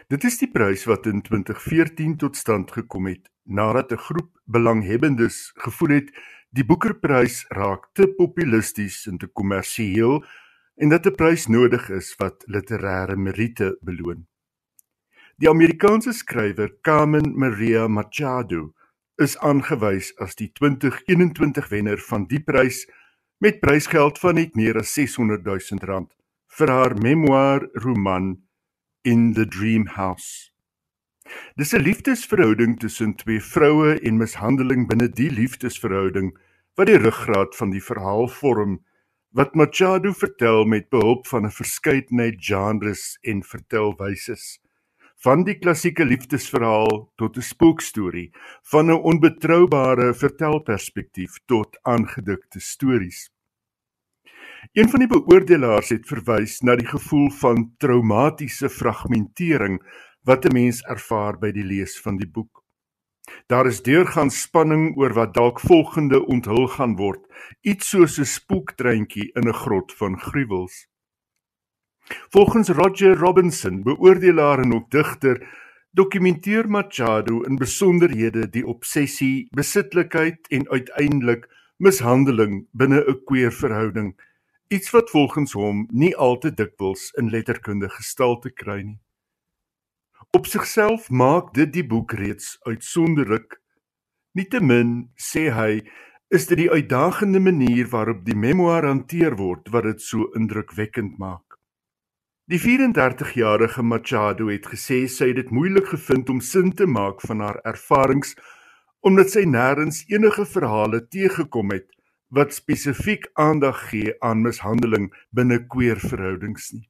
Dit 0.08 0.24
is 0.24 0.38
die 0.40 0.48
prys 0.52 0.86
wat 0.88 1.06
in 1.06 1.22
2014 1.22 2.16
tot 2.18 2.38
stand 2.38 2.72
gekom 2.72 3.08
het 3.12 3.28
nadat 3.44 3.92
'n 3.92 3.98
groep 3.98 4.32
belanghebbendes 4.46 5.52
gevoel 5.56 5.90
het 5.90 6.12
die 6.50 6.66
Boekerprys 6.66 7.46
raak 7.50 7.90
te 7.94 8.08
populisties 8.08 9.08
en 9.08 9.18
te 9.18 9.28
kommersieel 9.28 10.24
en 10.76 10.90
dat 10.90 11.06
'n 11.06 11.16
prys 11.16 11.48
nodig 11.48 11.90
is 11.90 12.16
wat 12.18 12.44
literêre 12.48 13.16
meriete 13.16 13.78
beloon. 13.82 14.28
Die 15.38 15.50
Amerikaanse 15.50 16.14
skrywer 16.14 16.72
Carmen 16.82 17.38
Maria 17.38 17.88
Machado 17.88 18.74
is 19.18 19.38
aangewys 19.38 20.14
as 20.18 20.36
die 20.36 20.52
2021 20.52 21.70
wenner 21.70 21.98
van 21.98 22.26
die 22.26 22.44
prys 22.44 22.88
met 23.38 23.60
prysgeld 23.60 24.20
van 24.20 24.36
net 24.36 24.56
meer 24.56 24.78
as 24.78 24.94
600 24.94 25.44
000 25.44 25.80
rand 25.84 26.14
vir 26.48 26.68
haar 26.68 26.96
memoir 26.98 27.70
roman 27.74 28.49
in 29.04 29.34
the 29.34 29.46
dream 29.46 29.86
house. 29.86 30.52
Dis 31.56 31.74
'n 31.74 31.82
liefdesverhouding 31.82 32.80
tussen 32.80 33.16
twee 33.16 33.42
vroue 33.42 34.00
en 34.00 34.18
mishandeling 34.18 34.88
binne 34.88 35.10
die 35.10 35.30
liefdesverhouding 35.30 36.38
wat 36.76 36.88
die 36.88 36.98
ruggraat 36.98 37.56
van 37.56 37.70
die 37.70 37.84
verhaal 37.84 38.28
vorm 38.28 38.80
wat 39.32 39.56
Machado 39.56 40.12
vertel 40.12 40.66
met 40.66 40.90
behulp 40.90 41.28
van 41.28 41.46
'n 41.46 41.52
verskeidenheid 41.52 42.38
genres 42.40 43.18
en 43.22 43.44
vertelwyses 43.44 44.60
van 45.24 45.44
die 45.44 45.58
klassieke 45.60 46.06
liefdesverhaal 46.06 47.12
tot 47.16 47.38
'n 47.38 47.42
spookstorie 47.42 48.32
van 48.72 48.90
'n 48.90 49.04
onbetroubare 49.12 50.14
vertelperspektief 50.14 51.40
tot 51.46 51.80
aangedikte 51.84 52.60
stories. 52.60 53.30
Een 54.78 54.90
van 54.90 55.02
die 55.02 55.10
beoordelaars 55.10 55.90
het 55.90 56.04
verwys 56.06 56.60
na 56.62 56.76
die 56.78 56.86
gevoel 56.86 57.32
van 57.40 57.64
traumatiese 57.82 58.70
fragmentering 58.70 59.80
wat 60.30 60.46
'n 60.46 60.54
mens 60.54 60.82
ervaar 60.86 61.40
by 61.40 61.50
die 61.52 61.64
lees 61.64 61.98
van 62.02 62.18
die 62.18 62.30
boek. 62.30 62.64
Daar 63.48 63.66
is 63.66 63.82
deurgaan 63.82 64.30
spanning 64.30 64.98
oor 64.98 65.14
wat 65.14 65.34
dalk 65.34 65.60
volgende 65.60 66.26
onthul 66.26 66.68
gaan 66.68 66.96
word, 66.96 67.26
iets 67.62 67.90
soos 67.90 68.20
'n 68.20 68.26
spooktreintjie 68.26 69.32
in 69.34 69.48
'n 69.48 69.54
grot 69.54 69.94
van 69.94 70.20
gruwels. 70.20 70.88
Volgens 72.30 72.70
Roger 72.70 73.18
Robinson, 73.18 73.84
beoordelaar 73.84 74.60
en 74.60 74.74
ook 74.74 74.92
digter, 74.92 75.48
dokumenteer 75.92 76.70
Machado 76.70 77.42
in 77.42 77.56
besonderhede 77.56 78.50
die 78.50 78.66
obsessie, 78.66 79.48
besitlikheid 79.52 80.48
en 80.48 80.70
uiteindelik 80.70 81.50
mishandeling 81.78 82.68
binne 82.72 83.04
'n 83.08 83.24
queerverhouding, 83.26 84.29
iets 84.70 84.90
wat 84.94 85.10
volgens 85.10 85.54
hom 85.58 85.88
nie 85.90 86.16
al 86.16 86.38
te 86.38 86.52
dikwels 86.54 87.10
in 87.18 87.30
letterkunde 87.34 87.90
gestalte 87.90 88.52
kry 88.54 88.82
nie. 88.82 89.00
Op 90.38 90.46
sigself 90.46 91.10
maak 91.10 91.54
dit 91.58 91.72
die 91.74 91.86
boek 91.86 92.14
reeds 92.14 92.58
uitsonderlik. 92.70 93.58
Nietemin 94.38 95.10
sê 95.18 95.48
hy, 95.50 95.82
is 96.30 96.46
dit 96.52 96.62
die 96.62 96.70
uitdagende 96.70 97.42
manier 97.42 97.90
waarop 97.90 98.22
die 98.28 98.38
memoir 98.38 98.86
hanteer 98.86 99.40
word 99.40 99.72
wat 99.74 99.88
dit 99.90 100.06
so 100.06 100.30
indrukwekkend 100.38 101.18
maak. 101.18 101.58
Die 102.50 102.62
34-jarige 102.62 103.82
Machado 103.82 104.52
het 104.54 104.70
gesê 104.70 105.08
sy 105.10 105.32
het 105.32 105.42
dit 105.42 105.50
moeilik 105.54 105.90
gevind 105.90 106.30
om 106.30 106.42
sin 106.46 106.70
te 106.78 106.86
maak 106.86 107.26
van 107.26 107.42
haar 107.46 107.58
ervarings 107.66 108.36
omdat 109.06 109.34
sy 109.34 109.48
nêrens 109.50 110.04
enige 110.14 110.46
verhale 110.46 111.02
teëgekom 111.10 111.74
het 111.74 111.90
wat 112.30 112.54
spesifiek 112.54 113.30
aandag 113.34 113.90
gee 113.90 114.14
aan 114.22 114.42
mishandeling 114.46 115.10
binne 115.36 115.60
queer-verhoudings 115.68 116.72
nie. 116.74 116.90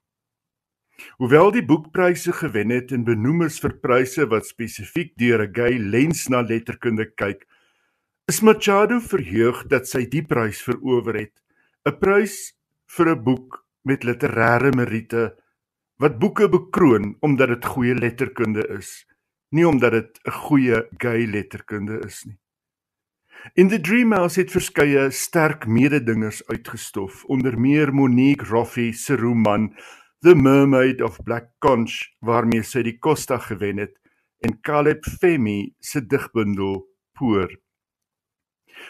Hoewel 1.18 1.54
die 1.56 1.64
boek 1.64 1.92
pryse 1.96 2.34
gewen 2.36 2.74
het 2.76 2.92
en 2.92 3.06
benoem 3.08 3.46
is 3.48 3.60
vir 3.64 3.78
pryse 3.84 4.26
wat 4.32 4.48
spesifiek 4.48 5.14
deur 5.16 5.46
'n 5.48 5.54
gay 5.56 5.78
lens 5.78 6.28
na 6.28 6.42
letterkunde 6.42 7.06
kyk, 7.16 7.48
is 8.28 8.42
Machado 8.42 9.00
verheug 9.00 9.68
dat 9.68 9.88
sy 9.88 10.06
die 10.06 10.22
prys 10.22 10.62
verower 10.62 11.16
het, 11.16 11.36
'n 11.86 12.00
prys 12.00 12.54
vir 12.96 13.16
'n 13.16 13.24
boek 13.24 13.66
met 13.84 14.04
literêre 14.04 14.76
meriete 14.76 15.36
wat 16.00 16.20
boeke 16.20 16.50
bekroon 16.50 17.16
omdat 17.22 17.48
dit 17.48 17.66
goeie 17.66 17.96
letterkunde 17.96 18.68
is, 18.78 19.06
nie 19.52 19.68
omdat 19.68 19.92
dit 19.92 20.20
'n 20.26 20.32
goeie 20.32 20.88
gay 20.98 21.26
letterkunde 21.26 22.00
is 22.06 22.26
nie. 22.26 22.38
In 23.54 23.70
the 23.70 23.80
Dream 23.80 24.12
House 24.12 24.40
het 24.40 24.52
verskeie 24.52 25.10
sterk 25.12 25.68
mededingers 25.68 26.42
uitgestof, 26.48 27.24
onder 27.26 27.60
meer 27.60 27.94
Monique 27.94 28.46
Roffey 28.46 28.92
se 28.92 29.16
roman 29.16 29.76
The 30.22 30.36
Mermaid 30.36 31.02
of 31.02 31.24
Black 31.24 31.48
Conch 31.60 32.12
waarmee 32.20 32.64
sy 32.64 32.84
die 32.84 32.98
Costa 33.00 33.38
gewen 33.40 33.80
het 33.80 33.96
en 34.44 34.60
Caleb 34.62 35.08
Femi 35.08 35.74
se 35.80 36.04
digbundel 36.06 36.84
Poor. 37.16 37.52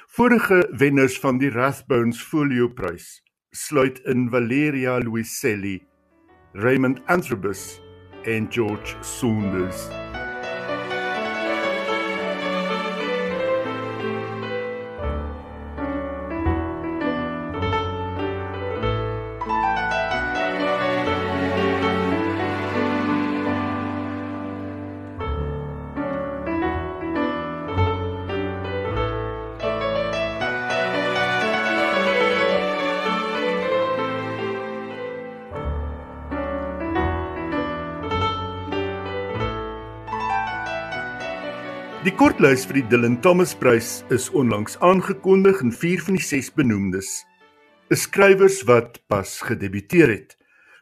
Vorige 0.08 0.68
wenners 0.78 1.20
van 1.20 1.38
die 1.38 1.50
Rathbones 1.54 2.22
Folio 2.22 2.70
Prys 2.74 3.20
sluit 3.54 4.02
in 4.06 4.30
Valeria 4.30 5.00
Luiselli 5.02 5.80
Raymond 6.54 7.02
Antrobus 7.06 7.80
en 8.26 8.52
George 8.52 8.98
Saunders. 9.02 9.99
Kortlys 42.40 42.62
vir 42.70 42.78
die 42.78 42.88
Dylan 42.88 43.18
Thomas 43.20 43.52
Prys 43.52 43.88
is 44.16 44.30
onlangs 44.32 44.78
aangekondig 44.80 45.58
en 45.60 45.74
vier 45.76 46.00
van 46.06 46.16
die 46.16 46.24
ses 46.24 46.48
benoemdes 46.56 47.10
is 47.92 48.06
skrywers 48.06 48.62
wat 48.70 48.96
pas 49.12 49.34
gedebuteer 49.44 50.08
het. 50.08 50.38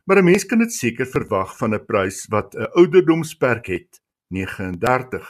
Maar 0.06 0.22
'n 0.22 0.26
mens 0.30 0.46
kan 0.46 0.60
dit 0.60 0.72
seker 0.72 1.10
verwag 1.10 1.58
van 1.58 1.74
'n 1.74 1.86
prys 1.88 2.28
wat 2.30 2.54
'n 2.54 2.70
ouderdomsperk 2.78 3.65
het, 3.74 4.02
39. 4.30 5.26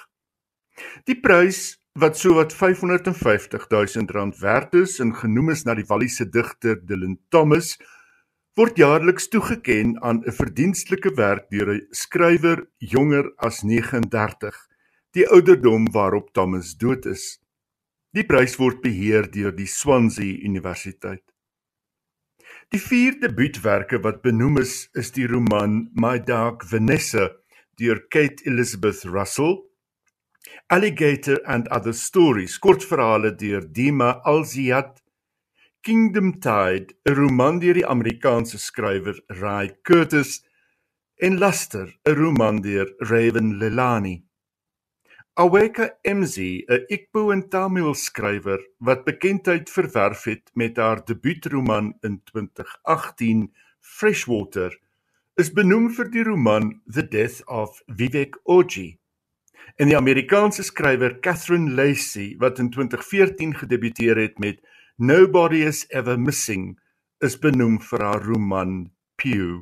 Die 1.06 1.16
prys 1.16 1.80
wat 1.96 2.18
sowat 2.18 2.52
550 2.52 3.70
000 3.70 4.12
rand 4.12 4.38
werd 4.40 4.76
is 4.76 5.00
en 5.00 5.16
genoem 5.16 5.50
is 5.50 5.64
na 5.64 5.76
die 5.76 5.88
Walliese 5.88 6.30
digter 6.30 6.76
Dylan 6.86 7.18
Thomas 7.30 7.78
word 8.58 8.76
jaarliks 8.76 9.28
toegeken 9.30 10.02
aan 10.04 10.24
'n 10.26 10.32
verdienstelike 10.32 11.16
werk 11.16 11.50
deur 11.50 11.72
'n 11.72 11.88
skrywer 11.92 12.68
jonger 12.80 13.32
as 13.38 13.64
39 13.64 14.67
die 15.18 15.26
ouderdom 15.34 15.88
waarop 15.94 16.34
Thomas 16.34 16.76
dood 16.78 17.08
is. 17.10 17.40
Die 18.14 18.26
prys 18.26 18.58
word 18.62 18.84
beheer 18.84 19.26
deur 19.34 19.54
die 19.56 19.70
Swansea 19.70 20.44
Universiteit. 20.46 21.24
Die 22.74 22.82
vier 22.82 23.16
debuutwerke 23.22 24.02
wat 24.04 24.22
benoem 24.22 24.60
is, 24.62 24.90
is 24.94 25.10
die 25.16 25.26
roman 25.30 25.88
My 25.98 26.18
Dark 26.20 26.66
Vanessa 26.70 27.32
deur 27.80 28.02
Kate 28.14 28.46
Elizabeth 28.46 29.06
Russell, 29.06 29.64
Alligator 30.70 31.40
and 31.46 31.70
Other 31.72 31.94
Stories, 31.94 32.58
kortverhale 32.60 33.34
deur 33.40 33.66
Dima 33.66 34.18
Alziad, 34.26 35.02
Kingdom 35.82 36.34
Tide, 36.44 36.94
'n 37.08 37.16
roman 37.16 37.60
deur 37.64 37.74
die 37.74 37.88
Amerikaanse 37.88 38.60
skrywer 38.60 39.18
Ray 39.42 39.74
Curtis 39.84 40.44
en 41.22 41.40
Luster, 41.40 41.88
'n 42.06 42.16
roman 42.16 42.62
deur 42.62 42.92
Raven 43.00 43.58
Lelani. 43.60 44.27
Aweka 45.38 45.92
Mzi, 46.04 46.66
'n 46.66 46.86
Igbo 46.90 47.30
en 47.32 47.44
Tamil 47.50 47.94
skrywer 47.94 48.58
wat 48.80 49.04
bekendheid 49.06 49.70
verwerf 49.70 50.24
het 50.24 50.50
met 50.54 50.78
haar 50.78 51.04
debuutroman 51.06 51.94
in 52.02 52.22
2018, 52.24 53.54
Freshwater, 53.80 54.74
is 55.38 55.54
benoem 55.54 55.92
vir 55.94 56.10
die 56.10 56.24
roman 56.26 56.82
The 56.90 57.06
Death 57.06 57.44
of 57.46 57.84
Vivek 57.86 58.40
Oji. 58.50 58.98
En 59.78 59.94
die 59.94 59.98
Amerikaanse 59.98 60.66
skrywer 60.66 61.20
Catherine 61.22 61.70
Lacey, 61.70 62.34
wat 62.42 62.58
in 62.58 62.74
2014 62.74 63.54
gedebuteer 63.62 64.18
het 64.18 64.40
met 64.40 64.66
Nobody 64.98 65.62
is 65.70 65.86
Ever 65.94 66.18
Missing, 66.18 66.80
is 67.22 67.38
benoem 67.38 67.78
vir 67.78 68.02
haar 68.10 68.26
roman 68.26 68.90
Pew. 69.22 69.62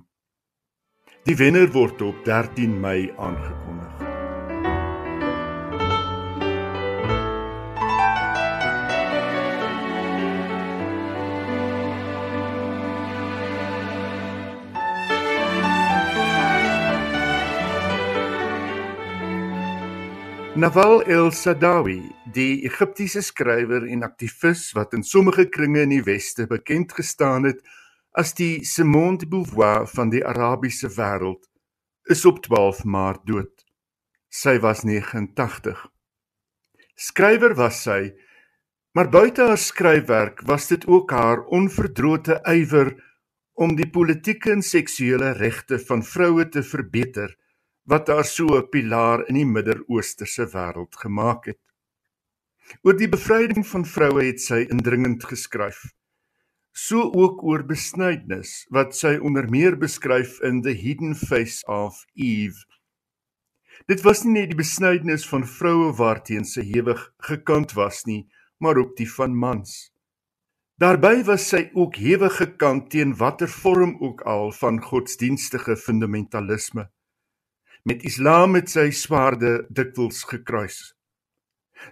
Die 1.28 1.36
wenner 1.36 1.68
word 1.76 2.00
op 2.02 2.24
13 2.24 2.80
Mei 2.80 3.12
aangekondig. 3.18 4.05
Nawal 20.56 21.02
el-Saadawi, 21.12 21.98
die 22.32 22.62
Egiptiese 22.64 23.20
skrywer 23.20 23.84
en 23.92 24.06
aktivis 24.08 24.70
wat 24.78 24.94
in 24.96 25.02
sommige 25.04 25.50
kringe 25.52 25.82
in 25.84 25.92
die 25.92 26.06
Weste 26.08 26.46
bekend 26.48 26.94
gestaan 26.96 27.44
het 27.44 27.60
as 28.16 28.32
die 28.38 28.64
Simone 28.64 29.20
de 29.20 29.28
Beauvoir 29.28 29.84
van 29.92 30.14
die 30.14 30.24
Arabiese 30.24 30.88
wêreld, 30.96 31.44
is 32.08 32.24
op 32.24 32.40
12 32.48 32.86
Maart 32.88 33.26
dood. 33.28 33.66
Sy 34.32 34.56
was 34.64 34.88
89. 34.88 35.76
Skrywer 36.96 37.60
was 37.60 37.84
sy, 37.84 38.16
maar 38.96 39.12
buite 39.12 39.52
haar 39.52 39.60
skryfwerk 39.60 40.46
was 40.48 40.72
dit 40.72 40.88
ook 40.88 41.12
haar 41.12 41.44
onverdrote 41.52 42.40
ywer 42.48 42.96
om 43.60 43.76
die 43.76 43.92
politieke 43.92 44.56
en 44.56 44.64
seksuele 44.64 45.36
regte 45.36 45.84
van 45.84 46.00
vroue 46.16 46.48
te 46.48 46.64
verbeter 46.64 47.36
wat 47.86 48.08
haar 48.08 48.26
so 48.26 48.58
'n 48.58 48.70
pilaar 48.74 49.28
in 49.30 49.36
die 49.36 49.46
Midde-Oosterse 49.46 50.46
wêreld 50.54 50.96
gemaak 50.98 51.46
het. 51.46 51.62
Oor 52.82 52.98
die 52.98 53.10
bevryding 53.10 53.66
van 53.68 53.86
vroue 53.86 54.24
het 54.26 54.42
sy 54.42 54.66
indringend 54.74 55.24
geskryf. 55.24 55.94
So 56.74 57.12
ook 57.14 57.44
oor 57.44 57.64
besnydenis 57.64 58.66
wat 58.70 58.96
sy 58.96 59.18
onder 59.22 59.50
meer 59.50 59.78
beskryf 59.78 60.42
in 60.42 60.62
The 60.62 60.74
Hidden 60.74 61.16
Face 61.16 61.62
of 61.68 62.06
Eve. 62.14 62.66
Dit 63.88 64.02
was 64.02 64.24
nie 64.24 64.34
net 64.34 64.50
die 64.50 64.58
besnydenis 64.64 65.28
van 65.30 65.46
vroue 65.46 65.94
waarteen 65.94 66.46
sy 66.46 66.64
hewig 66.66 67.14
gekant 67.18 67.76
was 67.76 68.06
nie, 68.06 68.26
maar 68.58 68.78
ook 68.78 68.96
die 68.98 69.10
van 69.12 69.38
mans. 69.38 69.92
Daarby 70.78 71.24
was 71.24 71.48
sy 71.50 71.70
ook 71.74 71.96
hewig 71.96 72.36
gekant 72.42 72.90
teen 72.90 73.16
watter 73.16 73.48
vorm 73.48 73.96
ook 74.02 74.22
al 74.22 74.52
van 74.52 74.82
godsdienstige 74.82 75.78
fundamentalisme 75.78 76.90
met 77.86 78.04
Islam 78.04 78.56
met 78.58 78.70
sy 78.72 78.90
swaarde 78.90 79.60
dikwels 79.70 80.24
gekruis. 80.26 80.96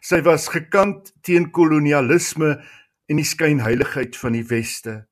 Sy 0.02 0.24
was 0.26 0.48
gekant 0.50 1.12
teen 1.22 1.52
kolonialisme 1.54 2.56
en 3.10 3.20
die 3.20 3.28
skynheiligheid 3.28 4.18
van 4.18 4.34
die 4.34 4.46
weste. 4.50 5.04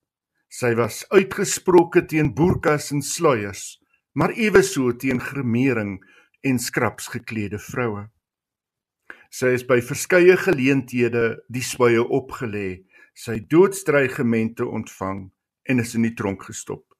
Sy 0.50 0.72
was 0.76 1.04
uitgesproke 1.14 2.02
teen 2.10 2.32
boerkas 2.34 2.90
en 2.92 3.02
sluiers, 3.06 3.78
maar 4.18 4.34
eweso 4.34 4.90
teen 4.98 5.22
gremering 5.22 6.00
en 6.42 6.58
skraps 6.58 7.06
geklede 7.14 7.62
vroue. 7.62 8.08
Sy 9.32 9.54
is 9.56 9.62
by 9.64 9.78
verskeie 9.80 10.34
geleenthede 10.36 11.38
die 11.48 11.64
swye 11.64 12.02
opgelê, 12.02 12.82
sy 13.14 13.38
doodstrygemente 13.48 14.66
ontvang 14.66 15.28
en 15.70 15.80
is 15.80 15.94
in 15.94 16.10
die 16.10 16.16
tronk 16.18 16.50
gestop. 16.50 16.91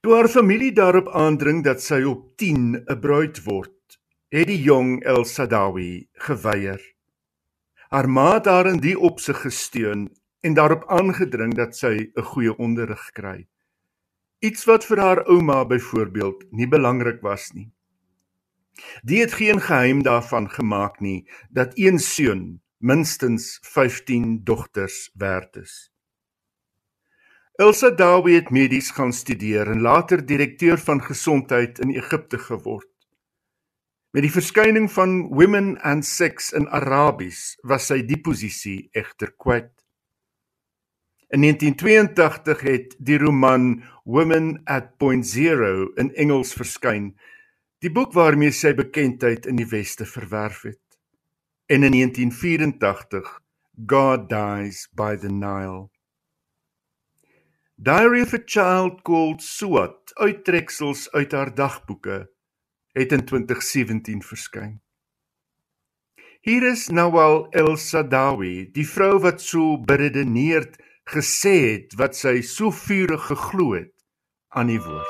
Toe 0.00 0.14
haar 0.14 0.28
familie 0.32 0.72
daarop 0.72 1.10
aandring 1.12 1.58
dat 1.64 1.82
sy 1.84 1.98
op 2.08 2.20
10 2.40 2.60
'n 2.88 3.00
bruid 3.00 3.42
word, 3.44 3.98
het 4.32 4.46
die 4.48 4.62
jong 4.62 5.02
El 5.04 5.24
Sadawi 5.28 6.08
geweier. 6.12 6.80
Haar 7.92 8.08
ma 8.08 8.34
het 8.34 8.46
haar 8.48 8.66
in 8.66 8.80
die 8.80 8.96
opsig 8.98 9.42
gesteun 9.44 10.08
en 10.40 10.54
daarop 10.54 10.86
aangedring 10.88 11.52
dat 11.54 11.76
sy 11.76 12.08
'n 12.16 12.22
goeie 12.32 12.56
onderrig 12.56 13.10
kry. 13.12 13.48
Iets 14.40 14.64
wat 14.64 14.84
vir 14.84 14.98
haar 14.98 15.24
ouma 15.28 15.64
byvoorbeeld 15.64 16.48
nie 16.50 16.68
belangrik 16.68 17.20
was 17.20 17.52
nie. 17.52 17.70
Die 19.04 19.20
het 19.20 19.32
geen 19.32 19.60
geheim 19.60 20.02
daarvan 20.02 20.48
gemaak 20.50 21.00
nie 21.00 21.28
dat 21.50 21.76
een 21.76 21.98
seun 21.98 22.62
minstens 22.78 23.58
15 23.62 24.44
dogters 24.44 25.10
werd 25.14 25.56
is. 25.56 25.89
Elsa 27.60 27.90
Dawie 27.90 28.38
het 28.38 28.48
medies 28.50 28.86
gaan 28.96 29.12
studeer 29.12 29.68
en 29.68 29.82
later 29.84 30.22
direkteur 30.26 30.78
van 30.80 31.02
gesondheid 31.04 31.78
in 31.78 31.90
Egipte 31.92 32.38
geword. 32.38 32.88
Met 34.16 34.24
die 34.24 34.32
verskyning 34.32 34.86
van 34.92 35.28
Women 35.28 35.74
and 35.84 36.06
Sex 36.08 36.54
in 36.56 36.70
Arabies 36.72 37.58
was 37.68 37.90
sy 37.92 37.98
die 38.08 38.16
posisie 38.16 38.88
egter 38.96 39.34
kwyt. 39.36 39.74
In 41.28 41.44
1982 41.44 42.64
het 42.64 42.96
die 42.96 43.20
roman 43.20 43.68
Women 44.08 44.62
at 44.64 44.96
Point 44.96 45.28
Zero 45.28 45.92
in 46.00 46.14
Engels 46.16 46.56
verskyn 46.56 47.12
Die 47.84 47.92
boek 47.92 48.16
waarmee 48.16 48.56
sy 48.56 48.72
bekendheid 48.72 49.44
in 49.44 49.60
die 49.60 49.68
weste 49.68 50.08
verwerf 50.08 50.64
het. 50.64 51.00
En 51.68 51.84
in 51.84 51.92
1984 51.92 53.40
God 53.84 54.28
Dies 54.32 54.86
by 54.96 55.12
the 55.20 55.28
Nile. 55.28 55.90
Diary 57.82 58.20
of 58.20 58.34
a 58.34 58.38
Child 58.38 59.02
Called 59.04 59.40
Suat, 59.40 60.12
uittreksels 60.20 61.06
uit 61.16 61.32
haar 61.32 61.54
dagboeke, 61.54 62.26
het 62.92 63.12
in 63.12 63.22
2017 63.24 64.20
verskyn. 64.20 64.74
Hier 66.44 66.66
is 66.68 66.90
Nawal 66.92 67.46
El 67.56 67.78
Sadawi, 67.80 68.68
die 68.74 68.84
vrou 68.84 69.16
wat 69.24 69.40
so 69.40 69.78
beredeneerd 69.80 70.76
gesê 71.08 71.54
het 71.70 71.96
wat 71.96 72.18
sy 72.18 72.42
so 72.44 72.68
vurig 72.68 73.24
geglo 73.30 73.72
het 73.78 73.94
aan 74.52 74.68
die 74.68 74.80
woord. 74.84 75.08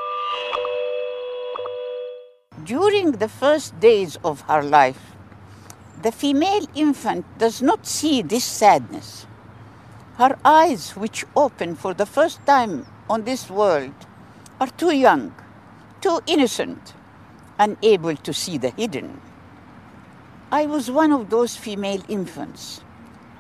During 2.70 3.16
the 3.18 3.28
first 3.40 3.74
days 3.82 4.14
of 4.22 4.46
her 4.46 4.62
life, 4.62 5.18
the 6.06 6.14
female 6.14 6.70
infant 6.78 7.26
does 7.42 7.58
not 7.60 7.82
see 7.82 8.22
this 8.22 8.46
sadness. 8.46 9.26
Her 10.20 10.38
eyes, 10.44 10.94
which 10.94 11.24
open 11.34 11.74
for 11.74 11.94
the 11.94 12.06
first 12.06 12.44
time 12.46 12.86
on 13.08 13.24
this 13.24 13.50
world, 13.50 13.96
are 14.60 14.68
too 14.68 14.94
young, 14.94 15.34
too 16.00 16.20
innocent, 16.28 16.94
unable 17.58 18.14
to 18.14 18.32
see 18.32 18.58
the 18.58 18.70
hidden. 18.70 19.20
I 20.52 20.66
was 20.66 20.90
one 20.90 21.10
of 21.10 21.30
those 21.30 21.56
female 21.56 22.04
infants. 22.06 22.82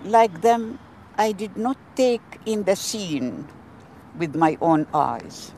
Like 0.02 0.40
them, 0.40 0.80
I 1.16 1.30
did 1.30 1.56
not 1.56 1.76
take 1.94 2.40
in 2.46 2.64
the 2.64 2.74
scene 2.74 3.46
with 4.18 4.34
my 4.34 4.56
own 4.60 4.88
eyes 4.94 5.52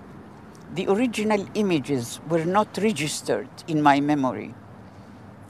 the 0.75 0.89
original 0.89 1.47
images 1.55 2.19
were 2.31 2.47
not 2.47 2.79
registered 2.79 3.49
in 3.69 3.83
my 3.83 4.01
memory. 4.01 4.55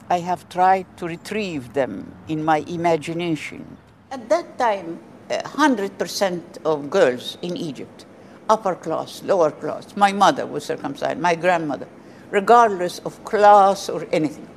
I 0.09 0.19
have 0.19 0.49
tried 0.49 0.85
to 0.97 1.07
retrieve 1.07 1.73
them 1.73 2.13
in 2.27 2.43
my 2.43 2.57
imagination. 2.67 3.77
At 4.11 4.27
that 4.27 4.57
time, 4.57 4.99
100% 5.29 6.41
of 6.65 6.89
girls 6.89 7.37
in 7.41 7.57
Egypt, 7.57 8.05
upper 8.49 8.75
class, 8.75 9.23
lower 9.23 9.51
class, 9.51 9.95
my 9.95 10.11
mother 10.11 10.45
was 10.45 10.65
circumcised, 10.65 11.19
my 11.19 11.35
grandmother, 11.35 11.87
regardless 12.31 12.99
of 12.99 13.23
class 13.23 13.89
or 13.89 14.07
anything, 14.11 14.47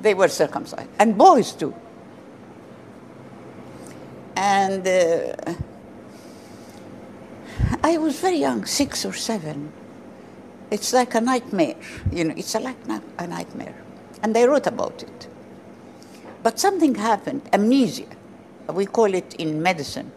they 0.00 0.14
were 0.14 0.28
circumcised, 0.28 0.88
and 0.98 1.16
boys 1.16 1.52
too. 1.52 1.74
And 4.36 4.86
uh, 4.86 5.54
I 7.82 7.98
was 7.98 8.18
very 8.18 8.38
young, 8.38 8.64
six 8.64 9.04
or 9.04 9.12
seven 9.12 9.72
it's 10.74 10.92
like 10.92 11.14
a 11.14 11.20
nightmare, 11.20 11.76
you 12.10 12.24
know, 12.24 12.34
it's 12.36 12.54
like 12.54 12.76
a 13.18 13.26
nightmare. 13.26 13.76
And 14.22 14.36
I 14.36 14.44
wrote 14.44 14.66
about 14.66 15.04
it. 15.04 15.28
But 16.42 16.58
something 16.58 16.96
happened, 16.96 17.42
amnesia. 17.52 18.13
We 18.72 18.86
call 18.86 19.14
it 19.14 19.34
in 19.34 19.62
medicine 19.62 20.10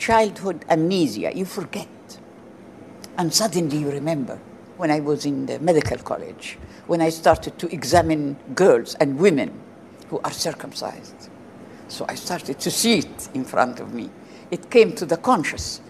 childhood 0.00 0.64
amnesia. 0.68 1.30
You 1.36 1.44
forget. 1.44 1.88
And 3.18 3.32
suddenly 3.32 3.76
you 3.76 3.90
remember 3.90 4.40
when 4.78 4.90
I 4.90 5.00
was 5.00 5.26
in 5.26 5.46
the 5.46 5.60
medical 5.60 5.98
college, 5.98 6.58
when 6.86 7.02
I 7.02 7.10
started 7.10 7.58
to 7.58 7.72
examine 7.72 8.36
girls 8.54 8.94
and 8.94 9.18
women 9.18 9.52
who 10.08 10.18
are 10.24 10.32
circumcised. 10.32 11.28
So 11.88 12.06
I 12.08 12.14
started 12.14 12.58
to 12.60 12.70
see 12.70 12.98
it 12.98 13.28
in 13.34 13.44
front 13.44 13.78
of 13.78 13.92
me. 13.92 14.10
It 14.50 14.70
came 14.70 14.94
to 14.94 15.04
the 15.04 15.18
conscious. 15.18 15.82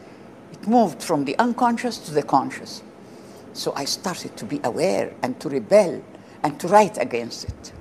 It 0.53 0.67
moved 0.67 1.03
from 1.03 1.25
the 1.25 1.39
unconscious 1.39 1.99
to 1.99 2.11
the 2.11 2.25
conscious. 2.25 2.83
So 3.53 3.73
I 3.77 3.85
started 3.85 4.37
to 4.37 4.45
be 4.45 4.61
aware 4.65 5.15
and 5.23 5.39
to 5.41 5.49
rebel 5.49 6.03
and 6.43 6.59
to 6.59 6.69
write 6.69 6.99
against 6.99 7.45
it. 7.45 7.73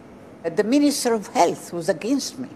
The 0.56 0.64
Minister 0.64 1.14
of 1.14 1.28
Health 1.28 1.74
was 1.74 1.90
against 1.90 2.38
me. 2.38 2.50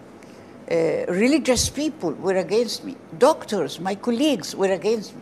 Uh, 0.73 1.05
religious 1.07 1.69
people 1.69 2.13
were 2.13 2.37
against 2.37 2.83
me. 2.83 2.97
Doctors, 3.19 3.79
my 3.79 3.93
colleagues, 3.93 4.55
were 4.55 4.71
against 4.71 5.15
me. 5.15 5.21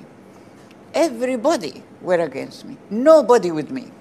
Everybody 0.94 1.84
were 2.02 2.22
against 2.22 2.64
me. 2.64 2.78
Nobody 2.90 3.52
with 3.52 3.70
me. 3.70 3.92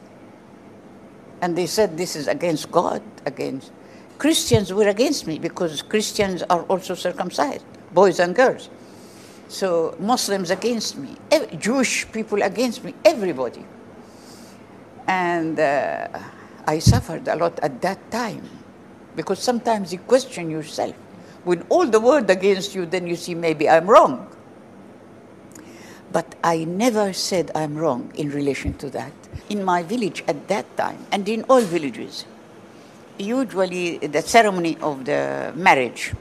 And 1.40 1.56
they 1.56 1.66
said 1.66 1.96
this 1.96 2.14
is 2.14 2.28
against 2.28 2.70
God, 2.70 3.02
against 3.26 3.72
Christians 4.20 4.70
were 4.70 4.86
against 4.86 5.26
me 5.26 5.38
because 5.38 5.80
Christians 5.80 6.42
are 6.50 6.62
also 6.64 6.94
circumcised, 6.94 7.64
boys 7.94 8.20
and 8.20 8.36
girls. 8.36 8.68
So 9.48 9.96
Muslims 9.98 10.50
against 10.50 10.98
me, 10.98 11.16
Jewish 11.58 12.04
people 12.12 12.42
against 12.42 12.84
me, 12.84 12.94
everybody. 13.02 13.64
And 15.08 15.58
uh, 15.58 16.08
I 16.66 16.80
suffered 16.80 17.28
a 17.28 17.34
lot 17.34 17.58
at 17.60 17.80
that 17.80 18.10
time 18.10 18.46
because 19.16 19.38
sometimes 19.38 19.90
you 19.90 19.98
question 20.00 20.50
yourself. 20.50 20.94
When 21.44 21.62
all 21.68 21.86
the 21.86 22.00
world 22.00 22.28
against 22.30 22.74
you, 22.74 22.86
then 22.86 23.06
you 23.06 23.16
see 23.16 23.34
maybe 23.34 23.68
I'm 23.68 23.88
wrong. 23.88 24.28
But 26.12 26.34
I 26.42 26.64
never 26.64 27.12
said 27.12 27.50
I'm 27.54 27.76
wrong 27.76 28.12
in 28.14 28.30
relation 28.30 28.74
to 28.78 28.90
that. 28.90 29.12
In 29.48 29.64
my 29.64 29.82
village 29.82 30.24
at 30.26 30.48
that 30.48 30.76
time, 30.76 31.06
and 31.12 31.28
in 31.28 31.44
all 31.44 31.60
villages, 31.60 32.24
usually 33.18 33.98
the 33.98 34.22
ceremony 34.22 34.76
of 34.80 35.04
the 35.04 35.52
marriage, 35.54 36.12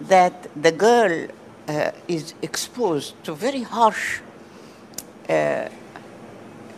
that 0.00 0.48
the 0.60 0.72
girl 0.72 1.28
uh, 1.68 1.90
is 2.06 2.34
exposed 2.42 3.14
to 3.24 3.34
very 3.34 3.62
harsh 3.62 4.20
uh, 5.28 5.68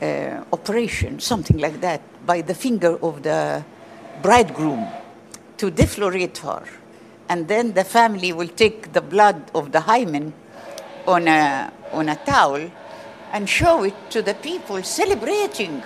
uh, 0.02 0.44
operation, 0.52 1.20
something 1.20 1.58
like 1.58 1.80
that, 1.80 2.00
by 2.26 2.40
the 2.40 2.54
finger 2.54 2.98
of 3.02 3.22
the 3.22 3.64
bridegroom 4.22 4.86
to 5.56 5.70
deflorate 5.70 6.38
her. 6.38 6.62
And 7.30 7.46
then 7.46 7.74
the 7.74 7.84
family 7.84 8.32
will 8.32 8.48
take 8.48 8.92
the 8.92 9.00
blood 9.00 9.52
of 9.54 9.70
the 9.70 9.82
hymen 9.82 10.34
on 11.06 11.28
a, 11.28 11.72
on 11.92 12.08
a 12.08 12.16
towel 12.16 12.68
and 13.32 13.48
show 13.48 13.84
it 13.84 13.94
to 14.10 14.20
the 14.20 14.34
people 14.34 14.82
celebrating 14.82 15.80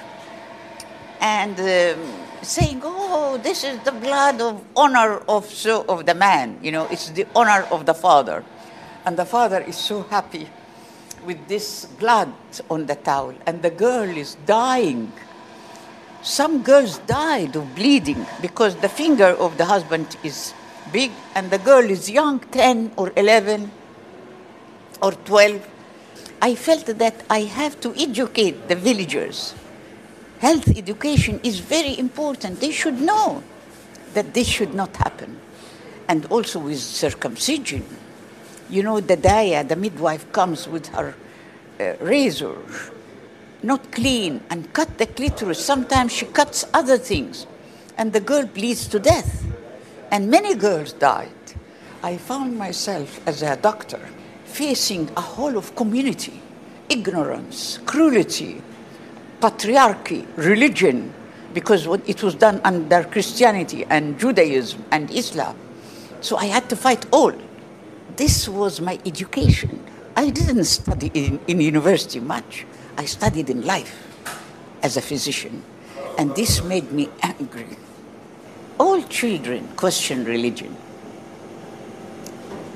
and 1.21 1.61
um, 1.61 2.01
saying, 2.41 2.81
oh, 2.83 3.39
this 3.43 3.63
is 3.63 3.79
the 3.81 3.93
blood 3.93 4.41
of 4.41 4.65
honor 4.75 5.19
of, 5.29 5.45
so, 5.45 5.85
of 5.87 6.07
the 6.07 6.15
man. 6.15 6.59
You 6.63 6.73
know, 6.73 6.87
it's 6.91 7.11
the 7.11 7.27
honor 7.37 7.69
of 7.71 7.85
the 7.85 7.95
father. 7.95 8.43
And 9.05 9.19
the 9.19 9.27
father 9.27 9.61
is 9.61 9.77
so 9.77 10.01
happy 10.05 10.49
with 11.27 11.47
this 11.47 11.85
blood 11.85 12.33
on 12.71 12.87
the 12.87 12.95
towel, 12.95 13.35
and 13.45 13.61
the 13.61 13.71
girl 13.71 14.09
is 14.09 14.37
dying. 14.47 15.13
Some 16.23 16.63
girls 16.63 16.99
died 17.01 17.55
of 17.55 17.75
bleeding 17.75 18.27
because 18.41 18.77
the 18.77 18.89
finger 18.89 19.37
of 19.37 19.59
the 19.59 19.67
husband 19.67 20.17
is 20.23 20.55
big 20.93 21.11
and 21.35 21.51
the 21.51 21.59
girl 21.59 21.85
is 21.89 22.11
young 22.11 22.41
10 22.41 22.93
or 22.97 23.13
11 23.17 23.71
or 25.03 25.13
12. 25.13 25.69
I 26.43 26.55
felt 26.55 26.87
that 26.87 27.25
I 27.31 27.41
have 27.43 27.81
to 27.81 27.95
educate 27.95 28.69
the 28.69 28.77
villagers. 28.77 29.55
Health 30.41 30.69
education 30.77 31.41
is 31.43 31.61
very 31.61 31.99
important. 31.99 32.61
They 32.61 32.71
should 32.71 33.01
know 33.01 33.43
that 34.15 34.35
this 34.35 34.47
should 34.47 34.75
not 34.75 34.95
happen. 34.97 35.41
And 36.09 36.27
also 36.27 36.59
with 36.59 36.79
circumcision 36.79 37.85
You 38.71 38.83
know, 38.83 39.01
the 39.01 39.17
daya, 39.17 39.67
the 39.67 39.77
midwife, 39.77 40.31
comes 40.33 40.67
with 40.67 40.89
her 40.89 41.15
uh, 41.79 41.95
razor, 42.01 42.57
not 43.63 43.93
clean, 43.93 44.41
and 44.49 44.73
cut 44.73 44.97
the 44.97 45.07
clitoris. 45.07 45.63
Sometimes 45.63 46.13
she 46.13 46.27
cuts 46.27 46.65
other 46.73 46.97
things, 46.97 47.47
and 47.99 48.13
the 48.13 48.21
girl 48.21 48.47
bleeds 48.47 48.89
to 48.89 48.99
death. 48.99 49.45
And 50.15 50.31
many 50.31 50.55
girls 50.55 50.93
died. 50.93 51.43
I 52.01 52.19
found 52.19 52.57
myself 52.57 53.21
as 53.27 53.43
a 53.43 53.57
doctor 53.57 53.99
facing 54.45 55.11
a 55.17 55.21
whole 55.21 55.59
of 55.59 55.75
community, 55.75 56.41
ignorance, 56.89 57.81
cruelty, 57.85 58.63
patriarchy, 59.41 60.25
religion, 60.37 61.13
because 61.53 61.89
it 62.07 62.23
was 62.23 62.37
done 62.37 62.61
under 62.63 63.03
Christianity 63.03 63.85
and 63.91 64.17
Judaism 64.17 64.85
and 64.93 65.11
Islam. 65.11 65.57
So 66.21 66.37
I 66.37 66.45
had 66.45 66.71
to 66.71 66.77
fight 66.77 67.07
all. 67.11 67.33
This 68.15 68.49
was 68.49 68.81
my 68.81 69.01
education. 69.05 69.85
I 70.15 70.31
didn't 70.31 70.67
study 70.67 71.11
in, 71.13 71.41
in 71.49 71.61
university 71.61 72.21
much. 72.21 72.67
I 72.97 73.07
studied 73.07 73.51
in 73.51 73.67
life 73.67 73.99
as 74.81 74.97
a 74.97 75.03
physician. 75.03 75.65
And 76.17 76.37
this 76.37 76.63
made 76.63 76.93
me 76.93 77.09
angry. 77.21 77.67
All 78.79 79.03
children 79.03 79.69
question 79.77 80.25
religion 80.25 80.77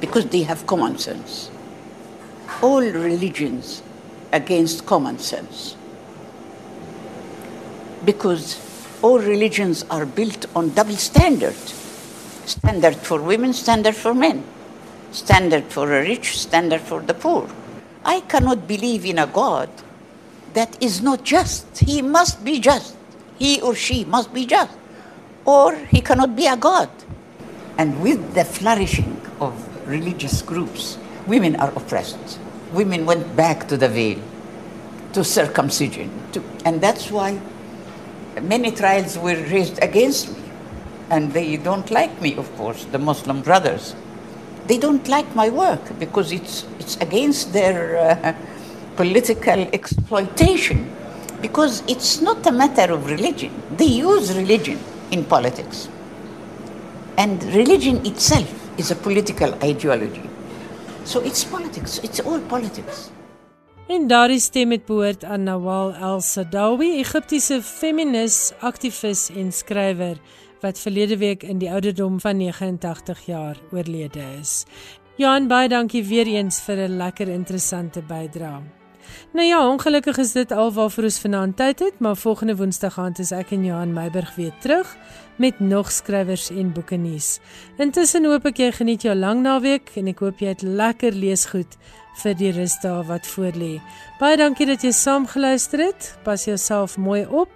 because 0.00 0.26
they 0.26 0.42
have 0.42 0.66
common 0.66 0.96
sense. 0.98 1.50
All 2.62 2.80
religions 2.80 3.82
against 4.32 4.86
common 4.86 5.18
sense. 5.18 5.76
Because 8.04 8.60
all 9.02 9.18
religions 9.18 9.84
are 9.90 10.06
built 10.06 10.46
on 10.54 10.70
double 10.70 10.96
standard. 10.96 11.56
Standard 12.46 12.96
for 12.96 13.20
women, 13.20 13.52
standard 13.52 13.96
for 13.96 14.14
men. 14.14 14.44
Standard 15.10 15.64
for 15.64 15.86
the 15.86 16.00
rich, 16.00 16.38
standard 16.38 16.80
for 16.80 17.00
the 17.00 17.14
poor. 17.14 17.48
I 18.04 18.20
cannot 18.20 18.68
believe 18.68 19.04
in 19.04 19.18
a 19.18 19.26
God 19.26 19.68
that 20.54 20.80
is 20.82 21.02
not 21.02 21.24
just. 21.24 21.78
He 21.78 22.02
must 22.02 22.44
be 22.44 22.60
just. 22.60 22.94
He 23.38 23.60
or 23.60 23.74
she 23.74 24.04
must 24.04 24.32
be 24.32 24.46
just. 24.46 24.72
Or 25.48 25.74
he 25.74 26.02
cannot 26.02 26.36
be 26.36 26.46
a 26.46 26.58
God. 26.58 26.90
And 27.78 28.02
with 28.02 28.34
the 28.34 28.44
flourishing 28.44 29.18
of 29.40 29.54
religious 29.88 30.42
groups, 30.42 30.98
women 31.26 31.56
are 31.56 31.72
oppressed. 31.74 32.38
Women 32.74 33.06
went 33.06 33.34
back 33.34 33.66
to 33.68 33.78
the 33.78 33.88
veil, 33.88 34.20
to 35.14 35.24
circumcision. 35.24 36.10
To, 36.32 36.42
and 36.66 36.82
that's 36.82 37.10
why 37.10 37.40
many 38.42 38.72
trials 38.72 39.16
were 39.16 39.40
raised 39.48 39.82
against 39.82 40.28
me. 40.36 40.42
And 41.08 41.32
they 41.32 41.56
don't 41.56 41.90
like 41.90 42.20
me, 42.20 42.36
of 42.36 42.54
course, 42.58 42.84
the 42.84 42.98
Muslim 42.98 43.40
brothers. 43.40 43.96
They 44.66 44.76
don't 44.76 45.08
like 45.08 45.34
my 45.34 45.48
work 45.48 45.98
because 45.98 46.30
it's, 46.30 46.66
it's 46.78 46.98
against 46.98 47.54
their 47.54 47.96
uh, 47.96 48.34
political 48.96 49.60
exploitation. 49.72 50.94
Because 51.40 51.82
it's 51.88 52.20
not 52.20 52.46
a 52.46 52.52
matter 52.52 52.92
of 52.92 53.06
religion. 53.06 53.50
They 53.78 53.86
use 53.86 54.36
religion 54.36 54.78
in 55.10 55.24
politics. 55.24 55.88
And 57.16 57.42
religion 57.54 58.04
itself 58.06 58.48
is 58.78 58.90
a 58.90 58.96
political 58.96 59.54
ideology. 59.62 60.28
So 61.04 61.20
it's 61.20 61.44
politics, 61.44 61.98
it's 62.02 62.20
all 62.20 62.40
politics. 62.40 63.10
En 63.88 64.06
daardie 64.06 64.40
stem 64.40 64.70
het 64.70 64.84
behoort 64.84 65.24
aan 65.24 65.42
Nawal 65.42 65.94
El-Sadawi, 65.94 66.98
Egiptiese 67.00 67.62
feminis, 67.62 68.52
aktivis 68.60 69.30
en 69.32 69.52
skrywer 69.52 70.20
wat 70.60 70.78
verlede 70.78 71.16
week 71.16 71.42
in 71.42 71.58
die 71.62 71.70
ouderdom 71.72 72.20
van 72.20 72.36
89 72.36 73.26
jaar 73.26 73.56
oorlede 73.72 74.24
is. 74.40 74.64
Johan, 75.16 75.48
baie 75.48 75.68
dankie 75.68 76.04
weer 76.04 76.26
eens 76.26 76.60
vir 76.60 76.76
'n 76.88 76.96
lekker 76.96 77.28
interessante 77.28 78.02
bydrae. 78.02 78.77
Nou 79.32 79.46
ja, 79.46 79.68
ongelukkig 79.68 80.16
is 80.16 80.32
dit 80.32 80.52
alwaarvoor 80.52 81.04
ons 81.04 81.18
vanaand 81.20 81.56
tyd 81.56 81.78
het, 81.78 81.98
maar 82.00 82.16
volgende 82.16 82.56
Woensdag 82.56 82.98
aand 82.98 83.18
is 83.20 83.30
ek 83.36 83.50
en 83.52 83.64
Johan 83.64 83.92
Meiburg 83.92 84.34
weer 84.34 84.54
terug 84.64 84.96
met 85.36 85.60
nog 85.60 85.90
skrywers 85.92 86.48
en 86.50 86.72
boeke 86.72 86.96
nuus. 86.96 87.36
Intussen 87.76 88.24
hoop 88.24 88.48
ek 88.48 88.62
jy 88.64 88.70
geniet 88.80 89.04
jou 89.04 89.14
lang 89.14 89.44
naweek 89.44 89.92
en 90.00 90.08
ek 90.08 90.24
hoop 90.24 90.40
jy 90.40 90.54
het 90.56 90.64
lekker 90.64 91.12
leesgoed 91.12 91.76
vir 92.22 92.38
die 92.40 92.54
rusdae 92.56 93.04
wat 93.06 93.28
voorlê. 93.36 93.76
Baie 94.18 94.40
dankie 94.40 94.66
dat 94.66 94.82
jy 94.82 94.94
saam 94.96 95.28
geluister 95.28 95.84
het. 95.90 96.14
Pas 96.24 96.48
jouself 96.48 96.96
mooi 96.96 97.26
op 97.28 97.52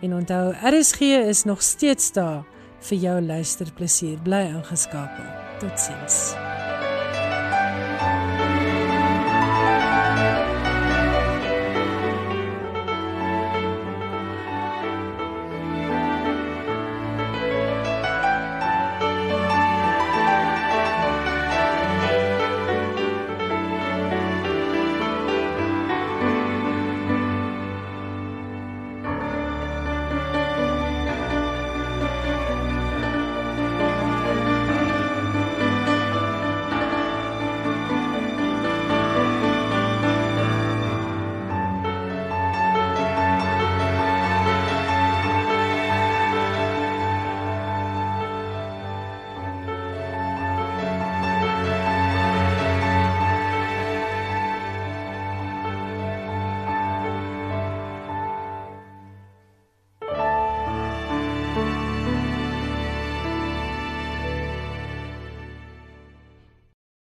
en 0.00 0.14
onthou 0.22 0.54
RSG 0.54 1.18
is 1.26 1.44
nog 1.44 1.62
steeds 1.66 2.12
daar 2.14 2.44
vir 2.88 3.02
jou 3.08 3.20
luisterplesier. 3.20 4.22
Bly 4.22 4.46
ingeskakel. 4.54 5.26
Totsiens. 5.58 6.47